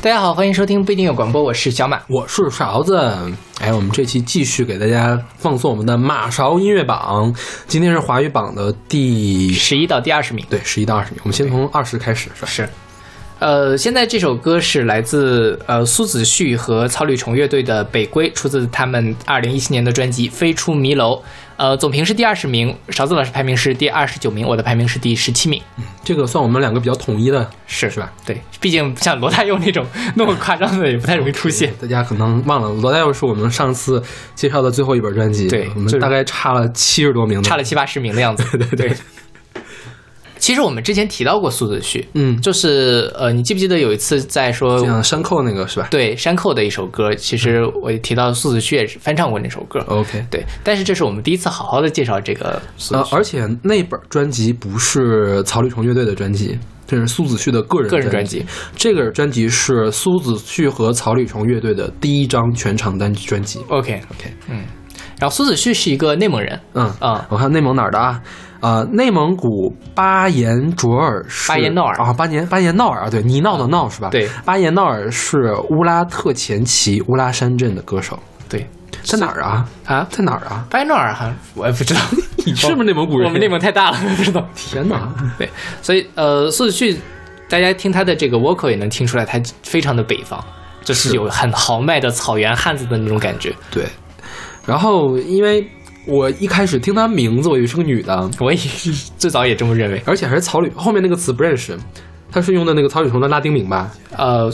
[0.00, 2.02] 大家好，欢迎收听不一定有广播，我是小马。
[2.08, 2.98] 我是勺子，
[3.60, 7.32] 哎，我们这期继续给大家放送我们的马勺音乐榜，
[7.68, 12.48] 今天是华语榜的第十一到第二十名，对，十一到二十名，我们先从二十开始，是吧？
[12.48, 12.68] 是。
[13.42, 21.16] 呃，现在这首歌是来自呃苏子旭和草履虫乐队的《北归》，出自他们二零一七年的专辑《飞出迷楼》。
[21.56, 25.60] 呃，总评是第二十名，勺子老师排名是第二十九名，我的排名是第十七名。
[25.76, 28.12] 嗯，这个算我们两个比较统一的，是是吧？
[28.24, 29.84] 对，毕竟像罗大佑那种
[30.14, 31.74] 那么夸张的也不太容易出现。
[31.80, 34.00] 大家可能忘了，罗大佑是我们上次
[34.36, 38.44] 介绍的最后一本专辑，对我们大概差了七十多名，差了七八十名的样子。
[38.56, 38.96] 对 对对。
[40.42, 45.86] 其实我们之前提到过苏子旭，嗯，就是呃，你记不记得有一次在说像山寇那个是吧？
[45.88, 49.78] 对，山寇的一首歌，其实我提到苏子旭也是翻唱过那首歌。
[49.86, 52.60] OK，对，但是这是我们第一次好好的介绍这个。
[52.90, 58.44] 呃，而且那本专辑不是草履虫乐队的专辑，这是苏子旭的个人个人专辑。
[58.74, 63.60] 这个专辑是苏子旭和草履虫乐队的第一张全场单专辑。
[63.68, 64.64] OK，OK，嗯。
[65.20, 68.20] 然后苏子旭是一个内蒙人，嗯啊，我看内蒙哪儿的啊？
[68.62, 74.08] 呃，内蒙古巴彦淖尔市，巴彦淖尔啊，巴彦巴彦淖尔啊，对，尼淖的淖是吧？
[74.10, 78.16] 对，巴彦淖尔是乌拉特前旗乌拉山镇的歌手。
[78.48, 78.64] 对，
[79.02, 79.68] 在哪儿啊？
[79.84, 80.64] 啊，在哪儿啊？
[80.70, 82.00] 巴彦淖尔哈，我也不知道，
[82.46, 83.26] 你是不是内蒙古人？
[83.26, 84.46] 我们内蒙太大了，不知道。
[84.54, 85.12] 天哪！
[85.36, 85.50] 对，
[85.82, 86.96] 所以呃，苏子旭，
[87.48, 90.40] 大家听他的这个 vocal 也能听出来，他非常的北方，
[90.84, 93.52] 就是有很豪迈的草原汉子的那种感觉。
[93.72, 93.86] 对，
[94.64, 95.68] 然后因为。
[96.06, 98.58] 我一开始听她名字，我以为是个女的，我也
[99.18, 101.78] 最早也这么认为，而且还是草履后面那个词不认识，
[102.30, 103.90] 她是用的那个草履虫的拉丁名吧？
[104.16, 104.50] 呃，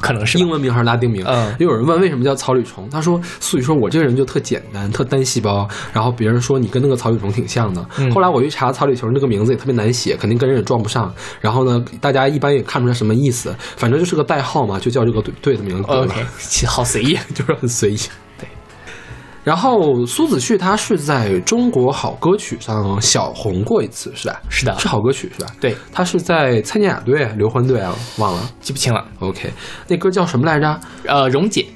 [0.00, 1.24] 可能是英文名还是拉丁名？
[1.26, 16.24] 嗯，又有人问为什么叫草履虫，他说，所以说我这个人就特简单，特单细胞，然后别人说你跟那个草履虫挺像的，后来我一查草履虫这个名字也特别难写，肯定跟人也撞不上，然后呢，大家一般也看不出来什么意思，反正就是个代号嘛，就叫这个队队的名字，OK，
[16.66, 17.98] 好随意， 就是很随意。
[19.44, 24.40] 然后苏子旭他是在中国好歌曲上小红过一次，是吧？
[24.48, 25.50] 是的，是好歌曲是吧？
[25.60, 29.04] 对，他是在蔡健雅队、刘欢队啊，忘了，记不清了。
[29.18, 29.50] OK，
[29.88, 30.80] 那歌叫什么来着？
[31.06, 31.66] 呃，溶解，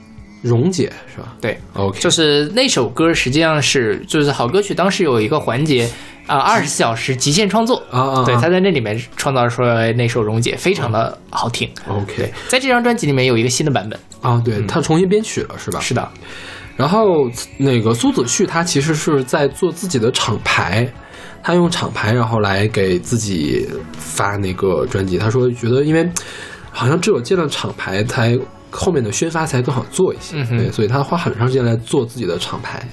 [0.42, 1.34] 溶解是吧？
[1.40, 5.90] 对，OK，就是那首歌实际上是就是好歌曲，当时有一个环节
[6.28, 11.68] 啊，二十四小时极限创作啊啊，对，他在那里面创造出来那首溶解，非常的好听。
[11.88, 15.80] OK，在这张专辑里面有一个新的版本啊，对他重新编曲了是吧？
[15.80, 16.08] 是的。
[16.76, 20.86] 然后那个苏子旭他其实是在做自己的厂牌，
[21.42, 23.66] 他用厂牌然后来给自己
[23.96, 25.16] 发那个专辑。
[25.16, 26.06] 他说觉得因为
[26.70, 28.38] 好像只有建了厂牌，才
[28.70, 30.36] 后面的宣发才更好做一些。
[30.44, 32.86] 对，所以他花很长时间来做自己的厂牌。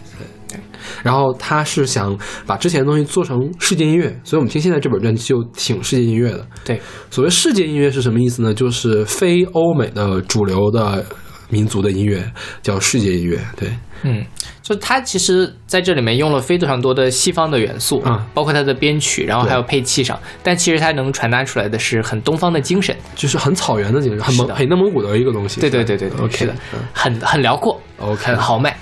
[0.48, 0.58] 对，
[1.04, 6.48] 然后他是想把之前的东西做成世界音乐，所以我们听现在这本专辑就挺世界音乐的。
[6.64, 8.54] 对，所谓世界音乐是什么意思呢？
[8.54, 11.06] 就是非欧美的主流的。
[11.53, 12.24] 民族的音乐
[12.64, 13.69] 叫世界音乐，对，
[14.02, 14.25] 嗯，
[14.64, 26.56] 就他其实在这里面用了非常多的西方的元素啊，包括他的编曲，然后还有配器上，但其实他能传达出来的是很东方的精神，就是很草原的精神，很蒙很内蒙古的一个东西，对对对对对，OK 的，
[26.91, 28.75] 很很辽阔，OK，很豪迈。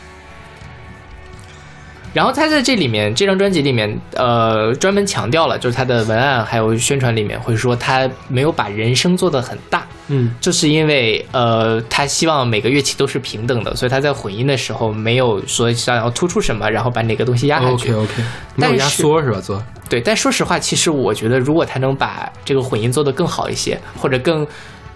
[2.13, 17.91] 然后他在这里面这张专辑里面，呃，专门强调了，就是他的文案还有宣传里面会说他没有把人声做得很大，嗯，这是因为呃，他希望每个乐器都是平等的，所以他在混音的时候没有说想要突出什么，然后把哪个东西压下去。
[17.93, 18.23] OK OK，
[18.55, 19.39] 没有压缩是吧？
[19.41, 24.45] 做对，但说实话，其实我觉得如果他能把这个混音做得更好一些，或者更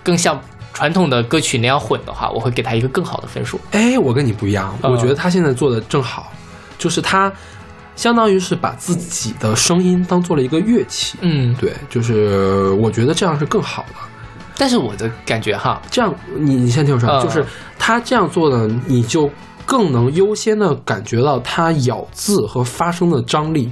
[0.04, 0.40] 更像
[0.74, 3.60] 传统的歌曲那样混的话，我会给他一个更好的分数。
[3.72, 6.32] 哎，我跟你不一样，我觉得他现在做的正好。
[6.78, 7.32] 就是他，
[7.96, 11.18] 相当于是把自己的声音当做了一个乐器。
[11.22, 13.96] 嗯，对，就是我觉得这样是更好的。
[14.58, 17.46] 但是我的感觉哈，这样你你先听我说，就是
[17.78, 19.30] 他这样做呢，你就
[19.66, 23.72] 更能优先的感觉到他咬字和发声的张力。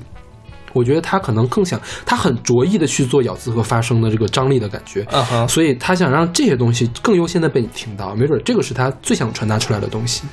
[0.74, 5.06] 我觉得他可能更想，他很着意的去做咬字和发声的这个张力的感觉。
[5.47, 10.24] 所以他想让这些东西更优先的被你听到，没准这个是他最想传达出来的东西。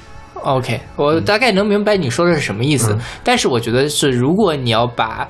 [0.42, 5.28] OK，我大概能明白你说的是什么意思，但是我觉得是，如果你要把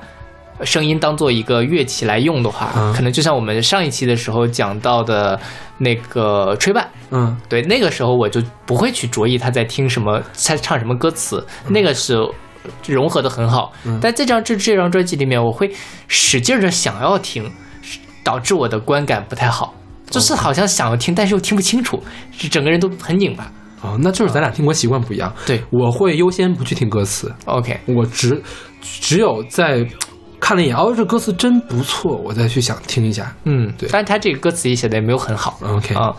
[0.63, 5.39] 声音当做一个乐器来用的话，可能就像我们上一期的时候讲到的
[5.77, 12.17] 那个吹伴，嗯，对，那个时候我就不会去着意他在听什么，在唱什么歌词，那个是
[12.87, 13.73] 融合的很好。
[14.01, 15.71] 但这张这这张专辑里面，我会
[16.07, 17.51] 使劲的想要听，
[18.23, 19.73] 导致我的观感不太好，
[20.09, 23.51] 就是好像想要听，但是又听不清楚，是整个人都很拧巴。
[23.81, 25.33] 哦，那就是咱俩听歌习惯不一样。
[25.43, 25.59] 对。
[25.71, 28.39] 我会优先不去听歌词，，OK，我只
[28.79, 29.83] 只有在
[30.41, 33.33] 看了一眼，哦，这歌词真不错，我再去想听一下。
[33.45, 35.57] 嗯，对但是他这个歌词也写的也没有很好。
[35.63, 36.11] OK，、啊、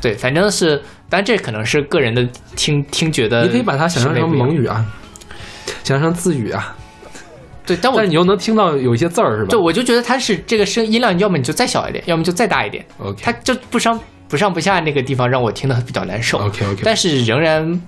[0.00, 0.76] 对，反正是，
[1.08, 2.22] 当然这可能是个人的
[2.54, 4.54] 听听觉的，你可以把它想象成蒙。
[4.54, 4.84] 语啊，
[5.82, 6.76] 想象成自语啊，
[7.64, 9.48] 对，但我但你又能听到有一些字儿是吧？
[9.48, 13.98] 对我就觉得它是这个声音量，要么你就再小一点，要么就再大一点，OK 它就不上
[14.28, 16.38] 不上不下那个地方让我听的比较难受。
[16.38, 17.80] OK OK，但是仍然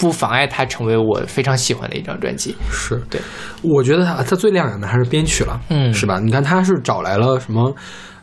[0.00, 2.56] 不妨碍它成为我非常喜欢的一张专辑。
[2.70, 3.20] 是对，
[3.62, 6.18] 我觉得它它最亮眼的还是编曲了，嗯是吧？
[6.18, 7.74] 你看他是找来了什么，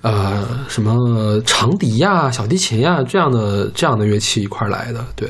[0.02, 5.30] 呃，什么长笛呀、小提琴呀这样的这样的乐器一块来的，对，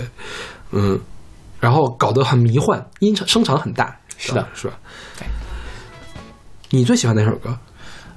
[0.71, 0.97] 嗯，
[1.59, 4.73] 然后搞得很迷幻，音场声场很大，是的是吧？
[5.19, 5.27] 对。
[6.69, 7.57] 你最喜欢哪首歌？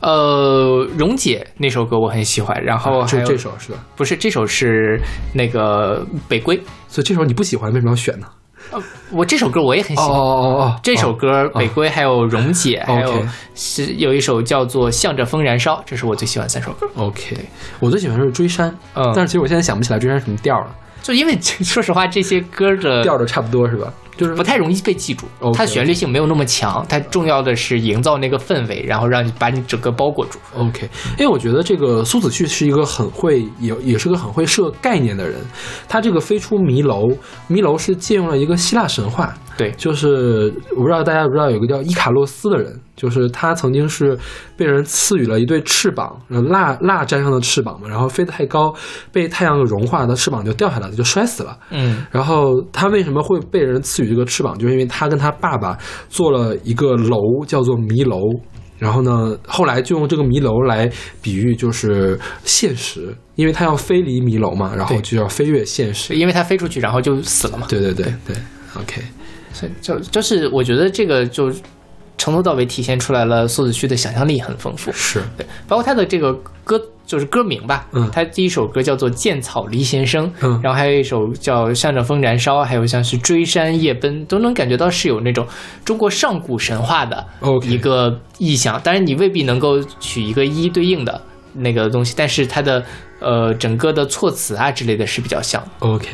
[0.00, 3.78] 呃，溶解那首歌我很喜欢，然后还就有这首是吧？
[3.96, 4.98] 不是这首是
[5.34, 6.56] 那个北归，
[6.88, 8.26] 所以这首你不喜欢，为什么要选呢？
[8.72, 8.80] 呃
[9.10, 10.16] 我这首歌我也很喜哦欢。
[10.16, 13.22] 哦哦哦，这首歌《北归》还有《溶解》，还有
[13.54, 16.86] 是有一首叫做《向着风燃烧》，这是我最喜欢三首歌。
[16.94, 17.36] 哦 OK，
[17.80, 23.92] 我最喜欢的是追山，嗯但是其实我现在想不起来追山什么调了，就因为 说实话，这些歌的调都差不多是吧？
[24.20, 30.38] 就是不太容易被记住它旋律性没有那么强，它重要的是营造那个氛围，然后让你把你整个包裹住。
[30.58, 30.86] OK，
[31.18, 35.40] 因为我觉得这个苏子旭是一个很会，也也是个很会设概念的人。
[35.88, 37.08] 他这个飞出迷楼，
[37.46, 44.18] 迷楼是借用了一个希腊神话，对，就是我不知道大家知不知道有个叫伊卡洛斯的人，就是他曾经是
[44.56, 48.74] 被人赐予了一对翅膀，呃蜡蜡沾上的翅膀嘛，然后飞得太高，
[49.12, 51.54] 被太阳融化，他翅膀就掉下来了，就摔死了。
[51.70, 54.56] 嗯然后他为什么会被人赐予这个翅膀？
[54.58, 55.76] 就是因为他跟他爸爸
[56.08, 58.18] 做了一个楼，叫做迷楼。
[58.78, 60.90] 然后呢，后来就用这个迷楼来
[61.20, 66.14] 比喻就是现实，因为他要飞离迷楼嘛，然后就要飞越现实。
[66.14, 67.66] 因为他飞出去，然后就死了嘛。
[67.68, 68.34] 对对对对
[68.80, 69.02] ，OK，
[69.60, 71.52] 所以就就是我觉得这个就
[72.16, 74.90] 从头到尾体现出来了苏子旭的想象力很丰富。
[74.92, 76.32] 是对，包括他的这个
[76.64, 85.46] 歌就是歌名吧，嗯他第一首歌叫做《剑草离弦声》，嗯然后还有一首叫《向着风燃烧》，还有像是《追山夜奔》，都能感觉到是有那种
[85.84, 87.26] 中国上古神话的
[87.64, 88.80] 一个意象。
[88.84, 91.20] 当然，你未必能够取一个一一对应的
[91.54, 92.84] 那个东西，但是它的
[93.18, 95.68] 呃整个的措辞啊之类的是比较像的。
[95.80, 96.08] OK。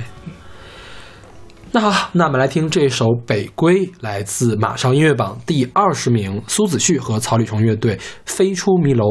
[1.76, 9.05] 那好，那我们来听这首《北归》，来自马上音乐榜第二十名，苏子旭和草履虫乐队《飞出迷楼》。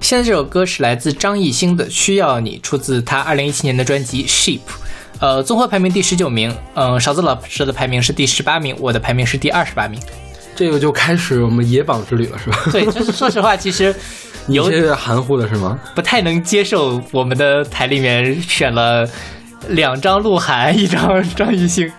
[0.00, 4.58] 现在这首歌是来自张艺兴的《需要你》，出自他二零一七年的专辑《Sheep》，
[5.18, 6.54] 呃，综合排名第十九名。
[6.74, 10.00] 嗯，勺子老师的排名是第十八名，我的排名是第二十八名。
[10.54, 12.58] 这个就开始我们野榜之旅了，是吧？
[12.70, 13.94] 对，就是说实话，其实
[14.48, 15.78] 有些含糊了是吗？
[15.94, 19.08] 不太能接受我们的台里面选了
[19.68, 21.90] 两张鹿晗，一张张艺兴。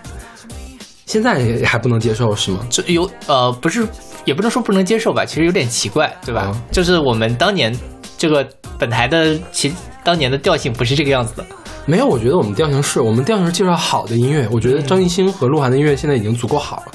[1.06, 2.66] 现在还不能接受是吗？
[2.70, 3.86] 这有呃，不是。
[4.28, 6.54] 也不能说不能接受吧，其实有点奇怪，对吧？
[6.70, 7.74] 就是我们当年
[8.18, 8.46] 这个
[8.78, 11.44] 本台的其当年的调性不是这个样子的。
[11.86, 14.46] 没有，我觉得我们调性是我们调性是介绍好的音乐。
[14.52, 16.92] 我觉得张艺兴和鹿晗的音乐现在已经足够好了。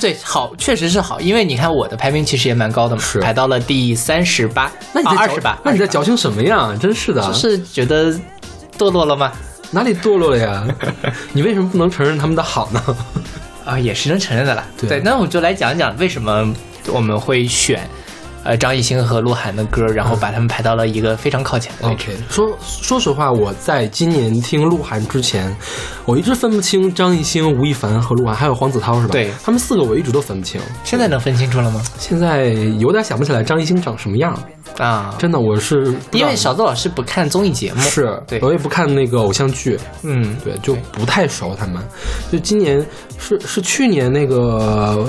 [0.00, 6.76] 对，好，确实是好，因为你看我的排名其实也蛮高的嘛，是排到了第三十八，那你在二十八，那你在矫情什么呀？
[6.80, 8.12] 真是的，是觉得
[8.76, 9.32] 堕落了吗？
[9.70, 10.66] 哪里堕落了呀？
[11.32, 12.82] 你为什么不能承认他们的好呢？
[13.68, 14.66] 啊，也是能承认的啦。
[14.88, 16.54] 对，那我就来讲讲为什么
[16.86, 17.86] 我们会选，
[18.48, 22.16] 呃，张艺兴和鹿晗的歌，然后把他们排到了一个非常靠前的位置。
[22.30, 25.54] 说说实话，我在今年听鹿晗之前，
[26.06, 29.12] 我一直分不清张艺兴、吴亦凡和鹿晗，还有黄子韬，是吧？
[29.12, 30.58] 对，他们四个我一直都分不清。
[30.82, 31.82] 现在能分清楚了吗？
[31.98, 32.46] 现在
[32.78, 34.32] 有点想不起来张艺兴长什么样
[34.78, 35.14] 啊！
[35.18, 41.86] 真的，我是因为小子老师不看综艺节目，是对我也不看那个偶像剧，嗯，对，就不太熟他们。
[42.32, 42.82] 就今年
[43.18, 45.06] 是是去年那个。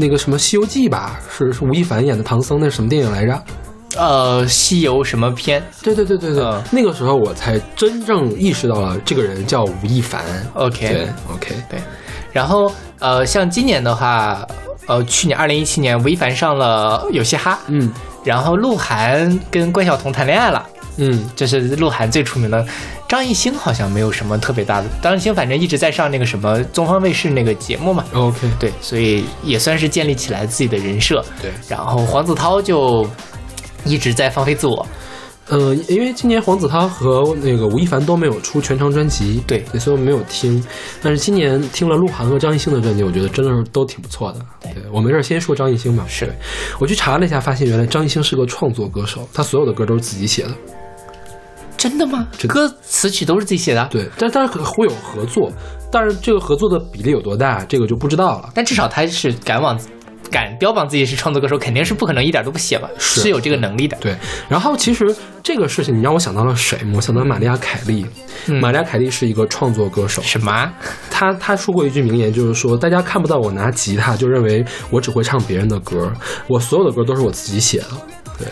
[0.00, 3.42] 那个什么《西游记》吧，是是吴亦凡演的唐僧，那是什么电影来着？
[3.96, 5.60] 呃，西游什么片？
[5.82, 10.22] 对对对对对，那个时候我才真正意识到了这个人叫吴亦凡。
[10.54, 11.80] OK，对，OK，对。
[12.30, 14.46] 然后呃，像今年的话，
[14.86, 17.90] 呃，去年二零一七年，吴亦凡上了有嘻哈，嗯，
[18.22, 20.64] 然后鹿晗跟关晓彤谈恋爱了，
[20.98, 22.66] 嗯，这是鹿晗最出名的。
[23.08, 28.04] 张艺兴好像没有什么特别大的，张艺兴反正一直在上那个什么东方卫视那个节目嘛。
[28.12, 31.24] OK，对，所以也算是建立起来自己的人设。
[31.40, 33.08] 对，然后黄子韬就
[33.84, 34.86] 一直在放飞自我。
[35.50, 40.62] 呃，因为今年黄子韬和那个吴亦凡都没有出全长专辑，对所以我没有听。
[41.00, 44.40] 但是今年听了鹿晗和张艺兴的专辑，我觉得真的是都挺不错的。
[44.60, 46.04] 对我没事儿先说张艺兴吧。
[46.06, 46.34] 是对
[46.78, 50.50] 我去查了一下，发现原来张艺兴是个创作歌手，他所有的歌都是自己写的。
[51.78, 52.26] 真的吗？
[52.36, 53.86] 真的歌词曲都是自己写的？
[53.90, 55.50] 对，但但是会有合作，
[55.90, 58.50] 但是这个合作的比例有多大，这个就不知道了。
[58.52, 59.78] 但至少他是敢往
[60.30, 62.90] 敢标榜自己是创作歌手，肯定是不可能一点都不写吧？
[62.98, 63.96] 是有这个能力的。
[64.00, 64.14] 对，
[64.48, 66.76] 然后其实这个事情你让我想到了谁？
[66.94, 68.04] 我想到了玛利亚凯莉。
[68.46, 70.72] 嗯玛利亚凯莉是一个创作歌手，什么啊？
[71.10, 76.12] 她她说过一句名言，就是说大家看不到我拿吉他，就认为我只会唱别人的歌，
[76.48, 77.86] 我所有的歌都是我自己写的。
[78.38, 78.48] 对。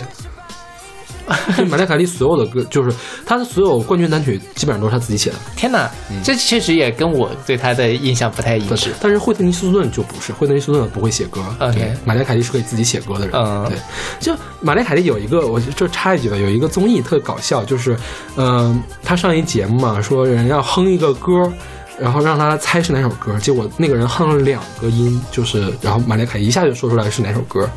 [1.68, 5.37] 玛利亚凯莉所有的歌，就是她的所有冠军单曲，基本上都是她自己写的。
[5.56, 5.90] 天哪，
[6.23, 8.92] 这确实也跟我对他的印象不太一致。
[9.00, 11.40] 但是惠特尼·休斯顿就不是，惠特尼·休斯顿不会写歌。
[11.59, 13.35] OK 对，玛丽亚·凯莉是可以自己写歌的人。
[13.35, 13.76] 嗯对，
[14.21, 17.97] 就玛丽亚·凯莉有一个，我就插一句吧，有一个综艺特搞笑，就是，
[18.37, 21.52] 嗯、她上一节目嘛，说人要哼一个歌。
[21.98, 27.68] 然后让他猜是哪首歌，结果那个人哼了两个音，就是，然后马丽·凯一下就说出来是哪首歌，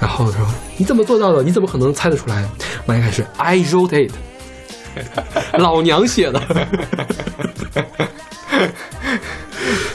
[0.00, 1.42] 然后说你怎么做到的？
[1.42, 2.48] 你怎么可能猜得出来？
[2.86, 4.12] 马丽·凯是 I wrote it，
[5.58, 6.40] 老娘写的。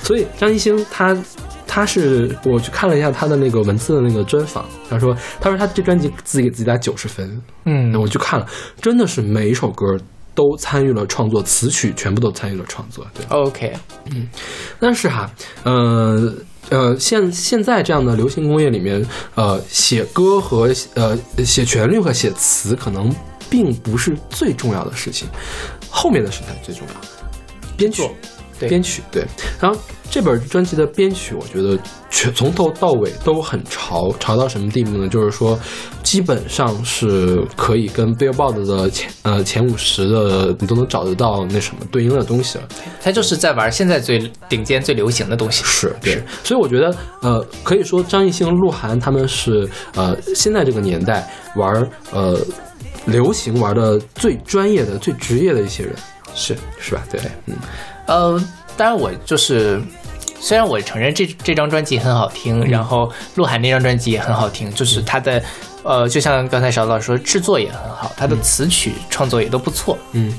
[0.04, 1.18] 所以张艺兴他
[1.66, 8.46] 他是我去看了一下他的那个文字的那个专访，他说他说他这专辑自己给自己打九十分，嗯我去看了，
[8.80, 10.00] 真的是每一首歌
[10.36, 13.26] 都参与了创作，词曲全部都参与了创作，对。
[13.30, 13.74] ，OK，
[14.12, 14.28] 嗯
[14.80, 15.32] 但是哈，
[15.64, 16.34] 呃
[16.70, 19.04] 呃，现现在这样的流行工业里面，
[19.36, 23.14] 呃，写歌和呃写旋律和写词可能
[23.50, 25.28] 并不是最重要的事情，
[25.90, 26.94] 后面的事才最重要，
[27.78, 28.08] 编曲。
[28.58, 29.26] 对编曲对，
[29.60, 29.78] 然后
[30.10, 31.78] 这本专辑的编曲，我觉得
[32.10, 35.10] 全从头到尾都很潮，潮到什么地步呢？
[35.10, 35.60] 就是说，
[36.04, 42.64] 基本上是可以跟 Billboard 的前呃前五十的你都能找得到那什么对应的东西了。
[43.02, 45.64] 他就是在玩现在最顶尖、最流行的东西。
[45.66, 52.40] 是对，所以我觉得呃，可以说张艺兴、鹿晗他们是呃现在这个年代玩呃
[53.06, 55.94] 流行玩的最专业的、最职业的一些人，
[56.34, 57.04] 是，是吧？
[57.12, 57.56] 对，嗯
[58.08, 58.40] 呃，
[58.78, 59.82] 当然我就是，
[60.40, 65.42] 虽然我承认这这张专辑很好听，然后鹿晗那张专辑也很好听，就是他的，
[65.84, 70.34] 呃，就像刚才小老师说，制作也很好，他的词曲创作也都不错，嗯。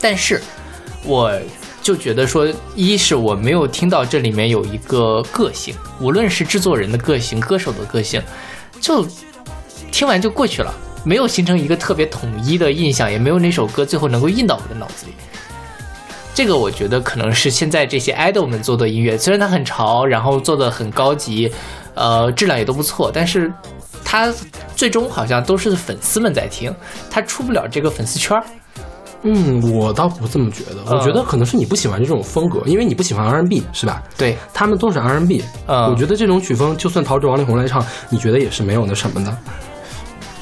[0.00, 0.42] 但是
[1.04, 1.32] 我
[1.82, 8.20] 就觉得说，一是我没有听到这里面有一个个性，无论是制作人的个性、歌手的个性，
[8.80, 9.06] 就
[9.92, 15.12] 听完就过去了，没有形成一个特别统一的印象，也没有哪首歌最后能够印到我的脑子里。
[16.34, 21.52] 这个我觉得可能是现在这些 idol 们做的音乐，虽然它很潮，然后做的很高级，
[21.94, 23.52] 呃，质量也都不错，但是
[24.02, 24.32] 它
[24.74, 26.74] 最终好像都是粉丝们在听，
[27.10, 28.44] 它出不了这个粉丝圈儿。
[29.24, 34.02] 嗯，我倒不这么觉得，我觉得可能是你不喜欢这种风格，因为你不喜欢 R&B 是吧？
[34.16, 39.36] 对，他们都是 R&B，、嗯我觉得这种曲风就算陶喆、王力宏来唱，你觉得也是没有那什么的。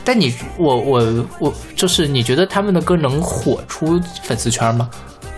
[0.03, 4.89] 但你我我我就是你觉得他们的歌能火出粉丝圈吗？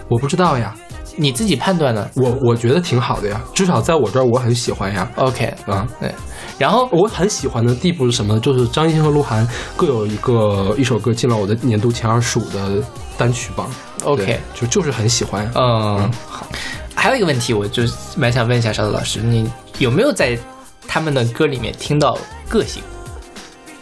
[0.09, 0.75] 我不知道呀，
[1.17, 5.11] 你自己判断的我我觉得挺好的呀，至少在我这儿我很喜欢呀。
[5.17, 6.13] ？OK，啊，对，
[6.59, 8.39] 然后我很喜欢的地步是什么？
[8.41, 12.83] 就是张艺兴和鹿晗各有一个一首歌进了我的年度前二十五的
[13.17, 13.69] 单曲榜。
[14.05, 15.51] OK 就就是很喜欢。
[15.55, 16.47] 嗯，好。
[16.95, 17.83] 还有一个问题，我就
[18.17, 20.39] 蛮想问一下邵子老师，你有没有在
[20.87, 22.17] 他们的歌里面听到
[22.49, 22.83] 个性？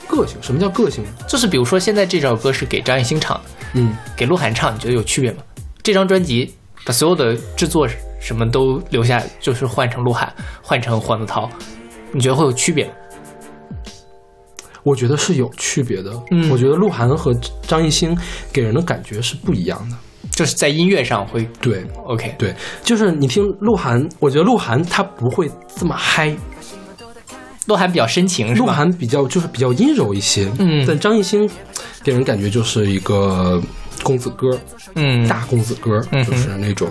[0.06, 1.04] 个性，什么叫个性？
[1.26, 3.42] 就是比如说，现在这首歌是给张艺兴唱的，
[3.74, 5.42] 嗯，给鹿晗唱，你觉得有区别吗？
[5.83, 7.88] 这张专辑把所有的制作
[8.21, 11.49] 什么都留下，就是换成鹿晗，换成黄子韬，
[12.12, 12.93] 你觉得会有区别吗？
[14.83, 16.11] 我觉得是有区别的。
[16.31, 18.16] 嗯我觉得鹿晗和张艺兴
[18.51, 19.97] 给人的感觉是不一样的。
[20.31, 26.35] 就是在音乐上会对 OK，对，就是你听鹿晗，我觉得鹿晗他不会这么嗨，
[27.66, 28.55] 鹿晗比较深情？
[28.55, 30.51] 鹿晗比较就是比较阴柔一些。
[30.59, 31.49] 嗯但张艺兴
[32.03, 33.61] 给人感觉就是一个
[34.02, 34.58] 公子哥，
[34.94, 36.88] 嗯，大公子哥，嗯就是那种。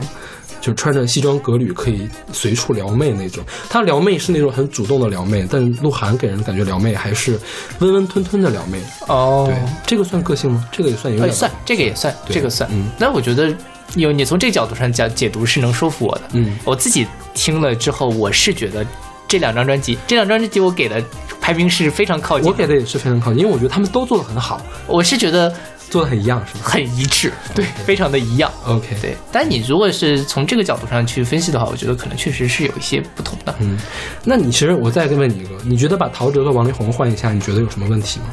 [0.62, 7.40] 就穿着西装革履可以随处撩妹那种，他撩妹是那种很主动的撩妹，但鹿晗给人感觉撩妹还是
[7.80, 8.78] 温温吞吞的撩妹。
[9.08, 10.68] 哦，对，这个算个性吗？
[10.70, 12.70] 这个也算有算这个也算，这个算。
[12.74, 13.56] 嗯那我觉得
[13.96, 16.24] 有你从这个角度上讲解读是能说服我的。
[16.34, 18.86] 嗯我自己听了之后，我是觉得
[19.30, 21.02] 这两张专辑，这两张专辑我给的
[21.40, 22.52] 排名是非常靠近的。
[22.52, 24.62] 我给的也是非常靠近，因为我觉得他们都做的很好。
[24.88, 25.56] 我是觉得，
[25.90, 26.62] 做的很一样是吗？
[26.64, 28.52] 很一致，对，非常的一样。
[28.66, 33.54] OK，对，但你如果是从这个角度上去分析的话，我觉得可能确实是有一些不同的。
[33.60, 33.78] 嗯，
[34.24, 38.26] 那你其实我再问你一个，你觉得把陶喆和王力宏换一下，你觉得有什么问题吗？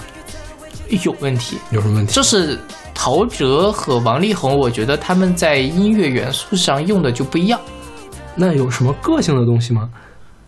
[1.02, 2.12] 有问题，有什么问题？
[2.12, 2.58] 就是
[2.94, 7.60] 陶喆和王力宏，我觉得他们在音乐元素上用的就不一样。
[8.36, 9.88] 那有什么个性的东西吗？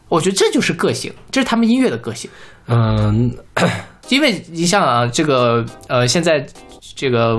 [0.08, 2.30] 我觉得这就是个性，这是他们音乐的个性。
[2.68, 3.34] 嗯，
[4.08, 6.46] 因为你像啊，这个呃，现在
[6.98, 7.36] 这个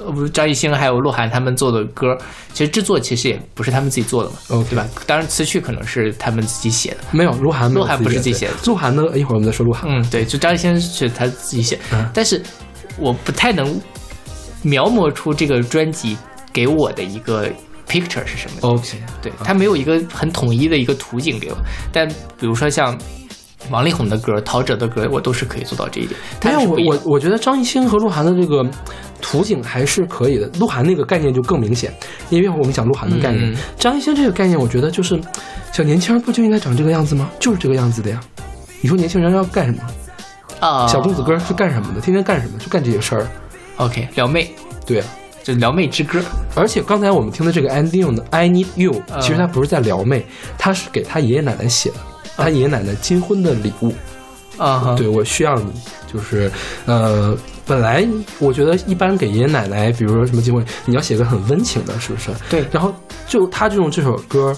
[0.00, 2.18] 呃不是张艺兴还有鹿晗他们做的歌，
[2.52, 4.84] 其实制作其实也不是他们自己做的嘛 OK 对吧？
[5.06, 6.96] 当然词曲可能是他们自己写的。
[7.12, 9.04] 没有，鹿晗鹿晗不是自己写的鹿晗呢？
[9.14, 9.88] 一会儿我们再说鹿晗。
[9.88, 12.42] 嗯，对，就张艺兴是他自己写，嗯但是
[12.98, 13.80] 我不太能
[14.62, 16.18] 描摹出这个专辑
[16.52, 17.48] 给我的一个
[17.86, 18.68] picture 是什么。
[18.68, 21.56] OK，对，他没有一个很统一的一个图景给我。
[21.92, 22.98] 但比如说像
[23.70, 26.18] 王力宏的歌、陶喆的歌，我都是可以做到这一点。
[26.40, 28.64] 但是我我我觉得张艺兴和鹿晗的这个
[29.20, 31.92] 图景还是可以的，鹿晗那个概念就更明显，
[32.30, 35.20] 因为我们讲鹿晗的概念，嗯张艺兴这个概念，我觉得就是
[35.72, 37.30] 小年轻人不就应该长这个样子吗？
[37.38, 38.20] 就是这个样子的呀。
[38.80, 39.82] 你说年轻人要干什么？
[40.60, 42.00] 啊，小公子哥是干什么的？
[42.00, 42.58] 天天干什么？
[42.58, 43.26] 就干这些事儿。
[43.76, 44.50] OK，撩妹，
[44.86, 45.06] 对啊，
[45.42, 46.20] 就撩妹之歌。
[46.54, 51.96] 而且刚才我们听的这个 ending 的 I Need You，嗯其实他不是在撩妹，他是给他爷爷奶奶写的，
[52.38, 53.92] 他爷爷奶奶金婚的礼物。
[54.56, 55.72] 啊，对我需要你，
[56.12, 56.50] 就是
[56.84, 57.32] 呃，
[57.64, 58.04] 本来
[58.40, 62.30] 我觉得一般给爷爷奶奶，比如说什么结婚，你要写个很温情的，是不是？
[62.50, 62.92] 对然后
[63.28, 64.52] 就他就用这首歌，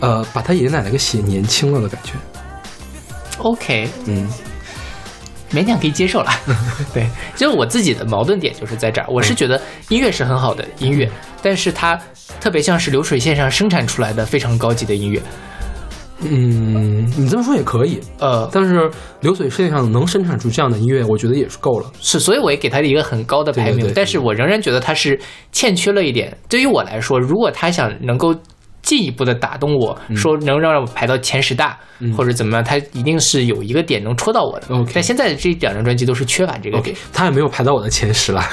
[0.00, 2.14] 呃，把他爷爷奶奶给写年轻了的感觉。
[3.38, 4.28] ，OK，嗯
[5.52, 6.32] 勉强可以接受了。
[6.92, 11.08] 对，就是我自己的矛盾点就是在这儿，我是觉得音乐是很好的音乐，
[11.40, 11.96] 但是它
[12.40, 15.22] 特别像是流水线上生产出来的非常高级的音乐。
[16.22, 21.90] 嗯，你这么说也可以，呃，但是流水世界上能生产出这样的音乐，我觉得也是够了。
[22.00, 25.18] 是，所以我也给他一个很高的排名，对对对但是我仍然觉得他是
[25.50, 26.36] 欠缺了一点。
[26.48, 28.34] 对于我来说，如果他想能够
[28.82, 31.78] 进一步的打动我，嗯说能让我排到前十大、
[32.16, 34.66] 或者怎么样，他一定是有一个点能戳到我的。
[34.74, 36.96] OK 但现在这两张专辑都是缺乏这个 OK，点。
[37.12, 38.46] 他也没有排到我的前十来。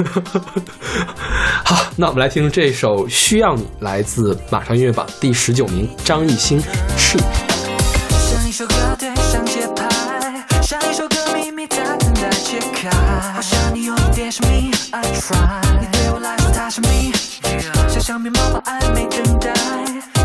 [1.64, 6.60] 好，那我们来听这首《需要你》，来自马上音乐榜第十九名张艺兴
[6.96, 7.22] 《是你》。
[8.18, 9.88] 像一首歌对上节拍，
[10.62, 12.90] 像一首歌秘密在等待揭开，
[13.34, 17.12] 好像你有一点神秘，I try，你对我来说太神秘，
[17.88, 19.52] 像橡皮毛毛暧昧等待，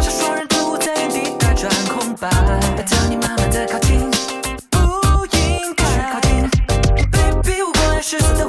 [0.02, 4.10] 像双人独在原地打转空白，当你慢慢的靠近，
[4.70, 4.78] 不
[5.38, 6.50] 应该靠近
[7.12, 8.48] ，baby 我果然失色的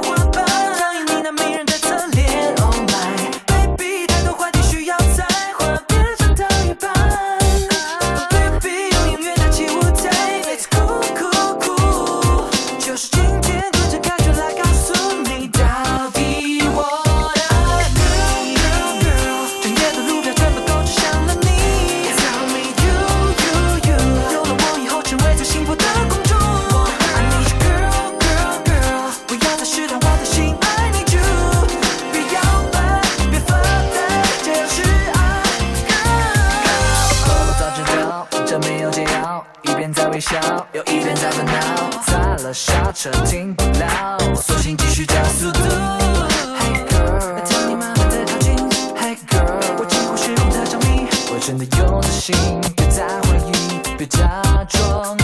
[42.57, 45.59] 刹车停不了，索性继续加速度。
[45.59, 48.55] Hey girl，当你慢慢的靠近
[48.95, 52.35] ，Hey girl，我几乎失控的着迷，我真的有自信，
[52.75, 55.15] 别再怀疑，别假装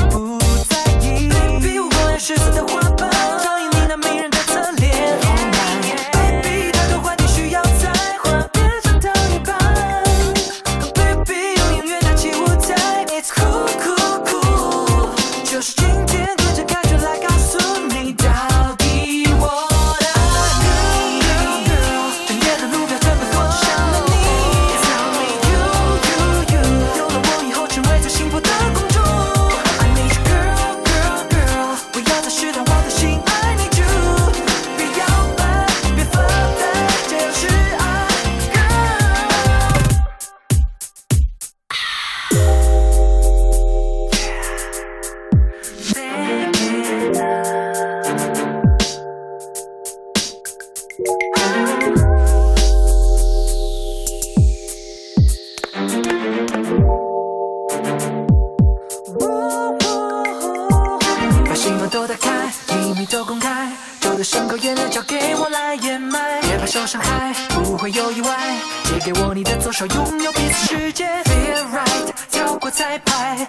[69.04, 73.46] 给我你的左手，拥有彼此世界，Feel right，跳过彩排，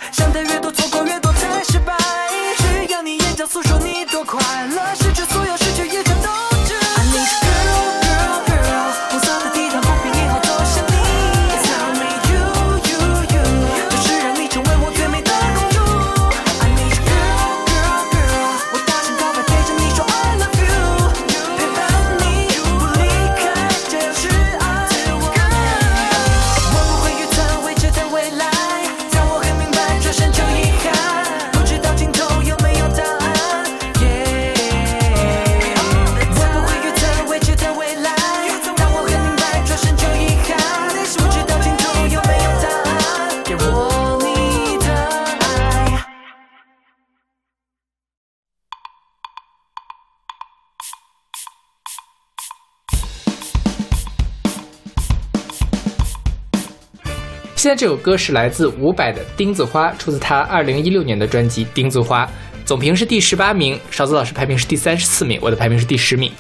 [57.76, 62.24] 这首歌是来自伍佰的《钉子花》，出自他二零一六年的专辑《钉子花》，
[62.64, 66.30] 总评是第十八名，勺子老师排名是第三十四名，我的排名是第十名。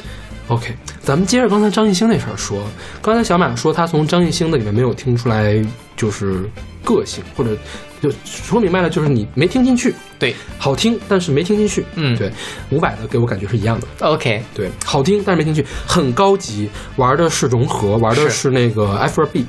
[0.48, 2.64] OK，咱们接着刚才张艺兴那事儿说，
[3.02, 5.60] 刚才小马说他从张艺兴的里面没有听出来
[5.96, 6.48] 就是
[6.84, 7.56] 个性，或者
[8.04, 11.82] 就说明白了就是你没听进去，对好听但是没听进去。
[11.94, 12.30] 嗯对，
[12.70, 13.86] 五百的给我感觉是一样的。
[14.00, 19.46] ，OK，对，好听但是没听进去，很高级，玩的是融合，玩的是是那个 Afrobeat，、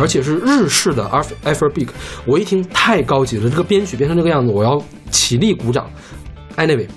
[0.00, 1.88] 而且是日式的 Af Afrobeat。
[2.26, 5.88] 我一听太高级了，这个编曲变成这个样子，我要起立鼓掌。
[6.56, 6.88] Anyway，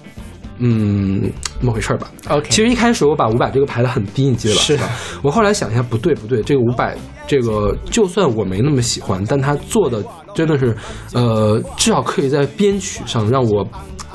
[0.58, 2.10] 嗯，那么回事儿吧。
[2.30, 4.62] OK 其实一开始我把五百这个排的很低，你记得吧？
[4.62, 4.89] 是吧？
[5.22, 10.04] 我后来想一下，不对不对，这个五百这个就算我没那么喜欢，但他做的
[10.36, 10.76] 真的是，
[11.13, 13.65] 呃，至少可以在编曲上让我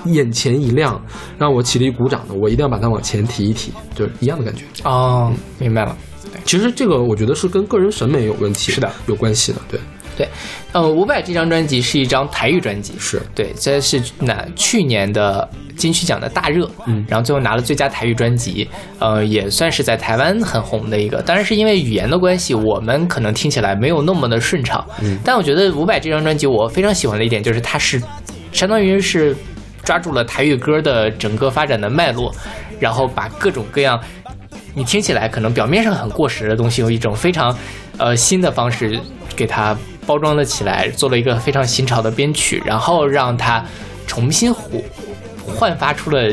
[0.05, 1.01] 眼前一亮，
[1.39, 4.65] 让我起立鼓掌的，我一定要把它往前提一提，就是一样的感觉。
[4.85, 5.97] 哦，明白了。
[6.45, 9.59] 其实这个我觉得是跟个人审美有问题，是的，有关系的。
[9.69, 9.81] 对，
[10.21, 10.29] 对，
[10.73, 21.23] 呃，伍佰这张专辑是一张台语专辑，是对，这是那去年的金曲奖的大热，嗯然后最后拿了最佳台语专辑，呃，也算是在台湾很红的一个。
[21.23, 27.99] 当然是因为语言的关系，我们可能听起来没有那么的顺畅，嗯但我觉得伍佰这张专辑我非常喜欢的一点就是它是
[28.53, 29.35] 相当于是
[29.83, 32.31] 抓住了台语歌的整个发展的脉络，
[32.79, 33.99] 然后把各种各样。
[34.73, 37.57] 你听起来可能表面上很过时的东西，用一种非常
[37.99, 39.01] 呃新的方式
[39.35, 43.65] 给它包装了起来，做了一个非常新潮的编曲，然后让它
[44.07, 44.81] 重新火
[45.47, 46.29] 焕发出了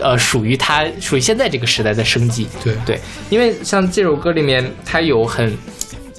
[0.00, 2.48] 呃属于它属于现在这个时代的生机。
[2.62, 3.00] 对对，
[3.30, 5.56] 因为像这首歌里面，它有很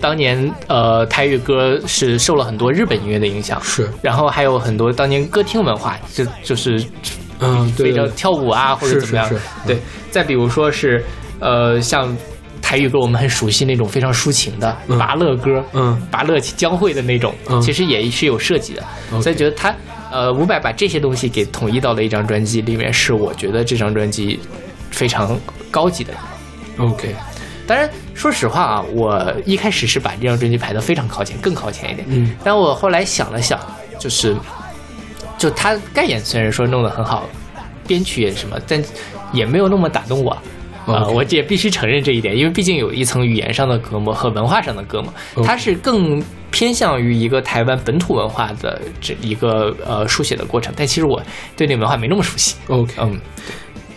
[0.01, 6.83] 当年呃台语歌是受了很多日本音乐的影响，是，然后还有很多当年歌厅文化，就就是
[7.39, 9.41] 嗯，对对非常跳舞啊或者怎么样是是。
[9.67, 9.79] 对，
[10.11, 11.03] 再比如说是
[11.39, 12.15] 呃像
[12.65, 18.83] 台语歌，我们很熟悉那种非常抒情的嗯拔乐歌，嗯拔乐江蕙的那种，嗯其实也是有设计的。
[19.11, 19.71] OK 所以觉得他
[20.11, 24.39] 呃伍佰把这些东西给统一到了一张专辑里面，是我觉得这张专辑
[24.89, 26.11] 非常高级的。
[26.79, 27.15] ，OK，
[27.67, 32.07] 当然，说实话啊，我一开始是把这张专辑排得非常靠前，更靠前一点。
[32.09, 33.59] 嗯，但我后来想了想，
[33.99, 34.35] 就是，
[35.37, 37.29] 就他概念虽然说弄得很好，
[37.85, 38.83] 编曲也什么，但
[39.31, 40.35] 也没有那么打动我。
[40.85, 45.11] 啊、我也必须承认这一点，因为毕竟有一层语言上的隔膜和文化上的隔膜，
[45.43, 50.73] 它是更偏向于一个台湾本土文化的这一个呃书写的过程。
[50.77, 51.21] 但其实我
[51.57, 52.55] 对那个文化没那么熟悉。
[52.67, 53.19] OK，嗯，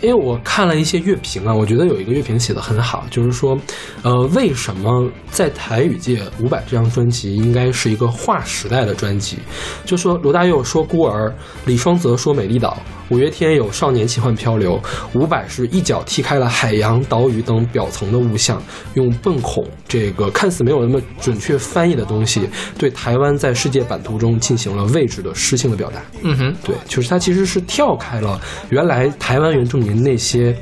[0.01, 3.57] 因为我看了一些乐评啊，我觉得有一个乐评写的很好，就是说，
[4.01, 9.37] 呃，为什么在台语界，伍佰这张专辑应该是一个划时代的专辑？
[9.85, 11.33] 就说罗大佑说孤儿，
[11.65, 12.77] 李双泽说美丽岛，
[13.09, 14.81] 五月天有少年奇幻漂流，
[15.13, 18.61] 伍佰是一脚踢开了海洋、岛屿等表层的物象，
[18.93, 26.01] 用笨孔这个看似没有那么准确翻译的东西，对台湾在世界版图中进行了位置的诗性的表达。
[26.21, 30.55] 嗯哼，对，就是它其实是跳开了原来台湾原住民那些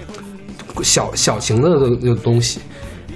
[0.84, 2.60] 小小型的那个东西，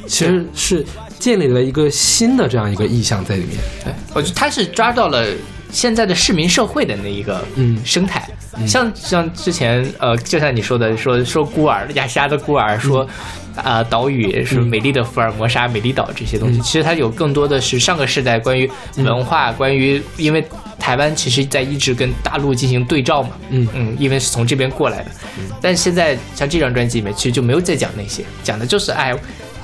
[0.08, 0.86] 其实是
[1.20, 3.58] 建立了一个新的这样一个意象在里面。
[3.84, 5.26] 对，我觉得他是抓到了
[5.72, 7.78] 现在的市民社会的那一个嗯。
[7.84, 8.30] 生态，
[8.68, 13.08] 像像之前呃，就像你说的，说说孤儿亚细亚的孤儿，说
[13.56, 20.46] 啊、岛屿是美丽的福尔摩沙、美丽岛这些东西，其实它有更多的是上个世代关于文化，关于因为
[20.80, 23.68] 台湾其实在一直跟大陆进行对照嘛，嗯。
[23.74, 25.12] 嗯，因为是从这边过来的，
[25.60, 29.14] 但现在像这张专辑里面其实就没有再讲那些，讲的就是哎，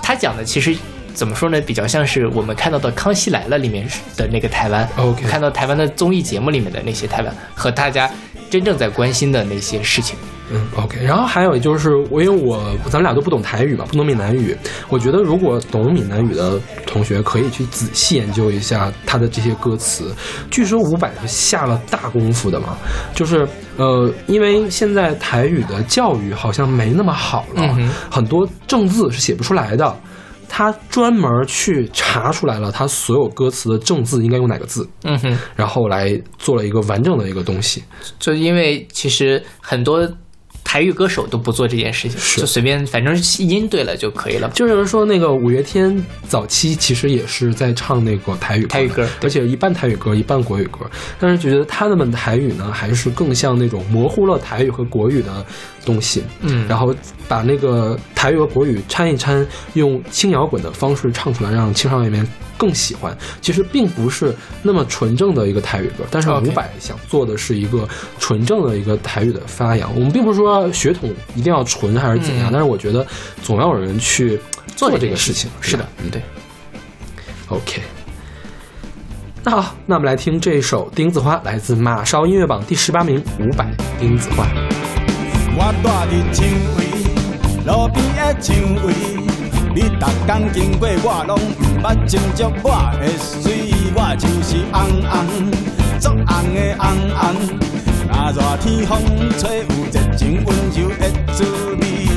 [0.01, 0.75] 他讲的其实。
[1.17, 1.59] 怎么说呢？
[1.61, 3.83] 比较像是我们看到的《康熙来了》里面
[4.15, 8.07] 的那个台湾 OK 看到台湾的综艺节目里面的那些台湾和大家
[8.51, 10.15] 真正在关心的那些事情。
[10.51, 11.03] 嗯，OK。
[11.03, 14.55] 然后还有就是，我因为我咱们俩都不懂台语嘛，不懂闽南语，
[14.89, 20.15] 我觉得如果懂闽南语的同学可以去仔细研究一下他的这些歌词。
[20.51, 22.77] 据说伍佰是下了大功夫的嘛，
[23.15, 29.93] 就是呃，因为现在台语的教育好像没那么好了，嗯很多正字是写不出来的。
[30.49, 37.83] 他专门去查出来了，他所有歌词的正字应该用哪个字，嗯哼，然后来做了一个完整的一个东西。
[38.19, 40.07] 就因为其实很多
[40.67, 44.49] 台语歌手都不做这件事情，是就随便反正音对了就可以了。
[44.49, 50.79] 就是有人说，那个五月天早期其实也是在唱那个台语歌台语歌而且一半台语歌，一半国语歌。
[51.21, 55.45] 但是觉得他们的台语呢，还是更像那种模糊了台语和国语的
[55.85, 56.21] 东西。
[56.41, 56.93] 嗯然后
[57.29, 63.15] 把那个台语和国语掺一掺，用轻摇滚的方式唱出来，让青少年们更喜欢。
[63.41, 67.87] 其实并不是那么纯正的一个台语歌，但是伍佰想做的是一个
[68.19, 69.93] 纯正的一个台语的发扬。
[69.95, 73.05] 我们并不是说血统一定要纯还是怎样，嗯但是我觉得
[73.43, 74.39] 总要有人去
[74.75, 75.49] 做这个事情。
[75.61, 76.21] 是的，嗯对。
[77.47, 77.81] OK。
[79.43, 83.65] 那好，那我们来听这首《钉子花》，来自马烧音乐榜第十八名，伍佰
[83.99, 84.43] 《钉子花》。
[85.55, 86.41] 我住伫树
[86.77, 86.79] 围，
[87.65, 87.97] 路边
[88.35, 88.51] 的树
[88.85, 88.93] 围，
[89.77, 93.45] 你逐天经过我拢毋捌斟酌我的水，
[93.93, 95.13] 我就是红红，
[95.99, 97.21] 足红的红红。
[98.09, 98.97] 若热天风
[99.37, 101.43] 吹，有热情温柔的滋
[101.75, 102.09] 味。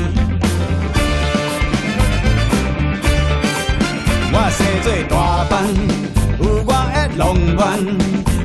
[4.33, 5.53] 我生做大班，
[6.39, 7.21] 有我的浪
[7.55, 7.61] 漫。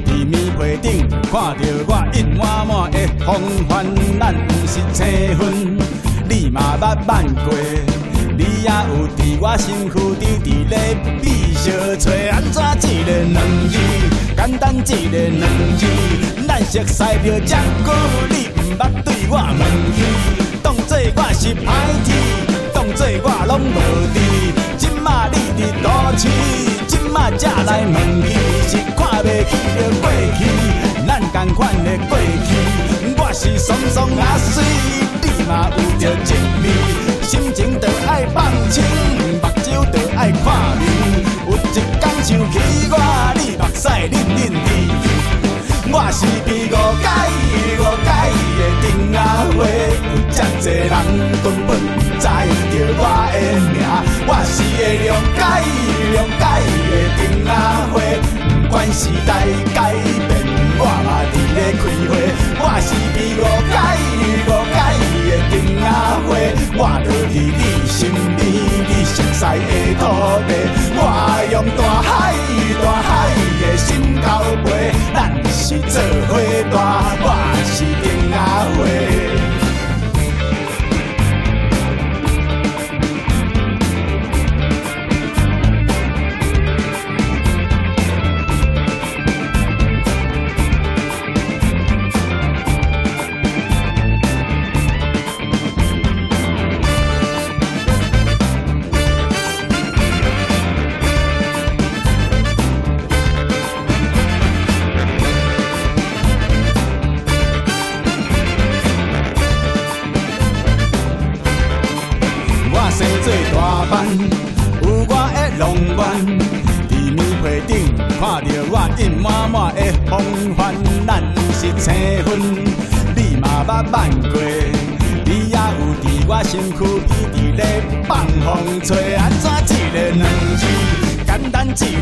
[0.04, 3.86] 伫棉被顶看到我一满满的风帆，
[4.20, 5.06] 咱毋是青
[5.40, 5.78] 云，
[6.28, 7.54] 你嘛捌慢过，
[8.38, 10.74] 你也有伫我身躯直直咧
[11.22, 13.74] 比相找，安怎一个两字，
[14.36, 15.82] 简单一个两字，
[16.46, 17.88] 咱熟悉着遮久，
[18.28, 19.60] 你毋捌对我问
[19.96, 19.98] 起，
[20.62, 21.66] 当作我是歹
[22.04, 22.08] 天，
[22.74, 23.78] 当作我拢无
[24.12, 24.16] 伫。
[24.76, 25.86] 即马你伫都
[26.18, 26.22] 市，
[26.86, 28.28] 即马才来问起，
[28.68, 30.04] 是看袂起着过
[30.36, 30.40] 去，
[31.06, 32.12] 咱同款的过
[32.44, 32.48] 去。
[33.16, 34.62] 我是爽爽啊水，
[35.22, 36.55] 你嘛有着一味，心情
[38.16, 38.82] 爱放轻，
[39.42, 40.42] 目睭就爱看
[40.80, 40.82] 你。
[41.46, 41.84] 有一天
[42.24, 42.56] 想起
[42.90, 42.96] 我，
[43.36, 44.68] 你目屎忍忍滴。
[45.92, 47.06] 我是比五界
[47.76, 48.08] 五界
[48.56, 49.20] 的丁阿
[49.52, 49.58] 花，
[50.08, 50.96] 有遮多人
[51.44, 52.24] 根本不知着
[52.96, 53.36] 我的
[53.68, 53.84] 名。
[54.26, 55.38] 我是会谅解
[56.14, 56.42] 谅解
[56.88, 57.52] 的丁阿
[57.92, 57.94] 花，
[58.62, 59.28] 不管时代
[59.74, 60.32] 改变，
[60.78, 62.10] 我嘛伫咧开花。
[62.64, 63.76] 我是比五界
[65.86, 68.42] 五界的丁仔花，我就伫你身边，
[68.88, 70.02] 你熟悉的土
[70.46, 70.50] 地。
[70.98, 71.00] 我
[71.52, 72.10] 用大海
[72.82, 73.08] 大海
[73.60, 73.86] 的心
[74.20, 74.26] 交
[74.64, 74.66] 陪，
[75.14, 75.16] 咱
[75.52, 75.94] 是做
[76.28, 76.30] 伙
[76.72, 76.76] 大，
[77.22, 77.24] 我
[77.64, 78.36] 是丁仔
[78.76, 79.45] 花。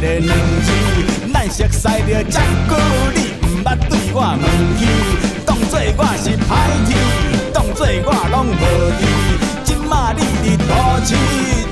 [0.04, 0.68] 个两字，
[1.32, 2.38] 咱熟悉着遮
[2.68, 2.76] 久，
[3.14, 4.44] 你毋捌对我问
[4.76, 4.84] 起，
[5.46, 6.52] 当作我是歹
[6.86, 6.92] 天，
[7.54, 8.64] 当作我拢无
[9.00, 9.02] 伫。
[9.64, 10.70] 即马你伫都
[11.06, 11.16] 市，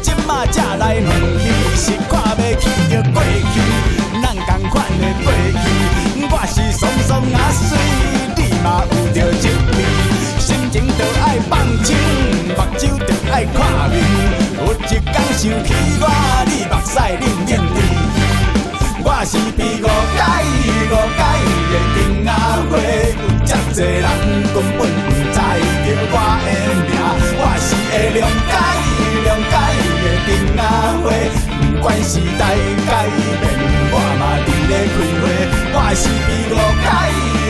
[0.00, 1.44] 即马才来问起，
[1.76, 3.20] 是看袂起着过
[3.52, 3.54] 去，
[4.22, 5.64] 咱同款的过去。
[6.30, 7.76] 我是爽爽啊水，
[8.34, 9.46] 你嘛有着一
[9.76, 9.76] 味，
[10.40, 11.94] 心情着爱放轻，
[12.48, 14.00] 目睭着爱看明。
[14.56, 15.02] 有一天
[15.36, 16.08] 想起我，
[16.46, 17.91] 你目屎忍忍滴。
[19.22, 20.20] 我是比五界
[20.90, 21.22] 五界
[21.70, 22.28] 的丁仔
[22.66, 22.74] 花，
[23.06, 24.10] 有遮济人
[24.50, 25.38] 根本不知着
[26.10, 26.50] 我的
[26.82, 26.90] 名。
[27.38, 28.52] 我是会谅解
[29.22, 29.54] 谅解
[30.02, 30.60] 的丁仔
[30.98, 32.42] 花，不管时代
[32.84, 32.90] 改
[33.38, 33.46] 变，
[33.92, 35.24] 我嘛伫咧开花。
[35.70, 36.90] 我是比五界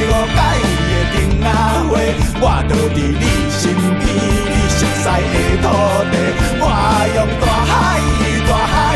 [0.04, 0.40] 五界
[0.76, 1.48] 的丁仔
[1.88, 1.90] 花，
[2.36, 4.04] 我就伫你身边，
[4.44, 5.64] 你熟悉的土
[6.12, 6.14] 地。
[6.60, 6.68] 我
[7.16, 7.72] 用大海
[8.46, 8.91] 大海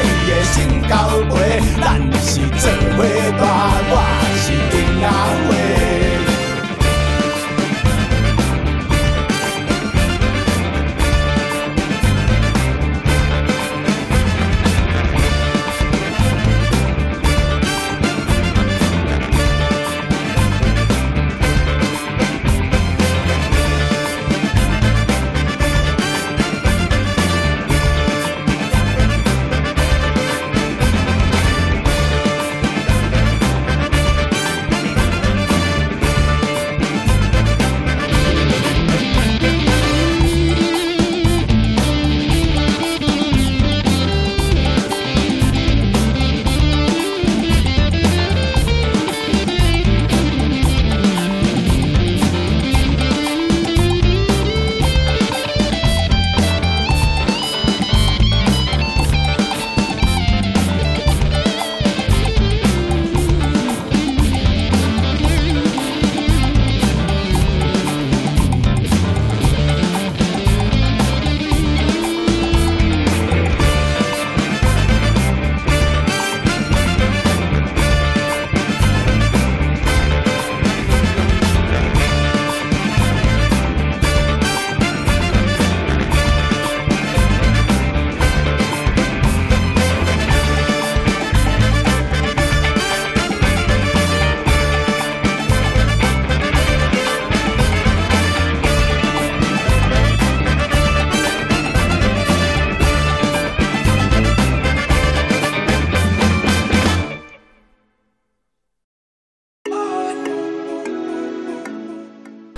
[0.56, 0.96] 的心交
[1.30, 3.04] 陪，咱是做伙
[3.38, 3.44] 大，
[3.90, 3.92] 我
[4.36, 5.65] 是丁仔花。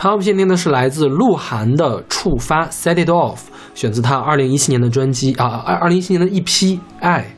[0.09, 3.41] Pop 限定的是来自鹿晗的《触发》，Set It Off，
[3.75, 7.37] 选自他二零一七年的专辑啊，二二零一七年的一批爱。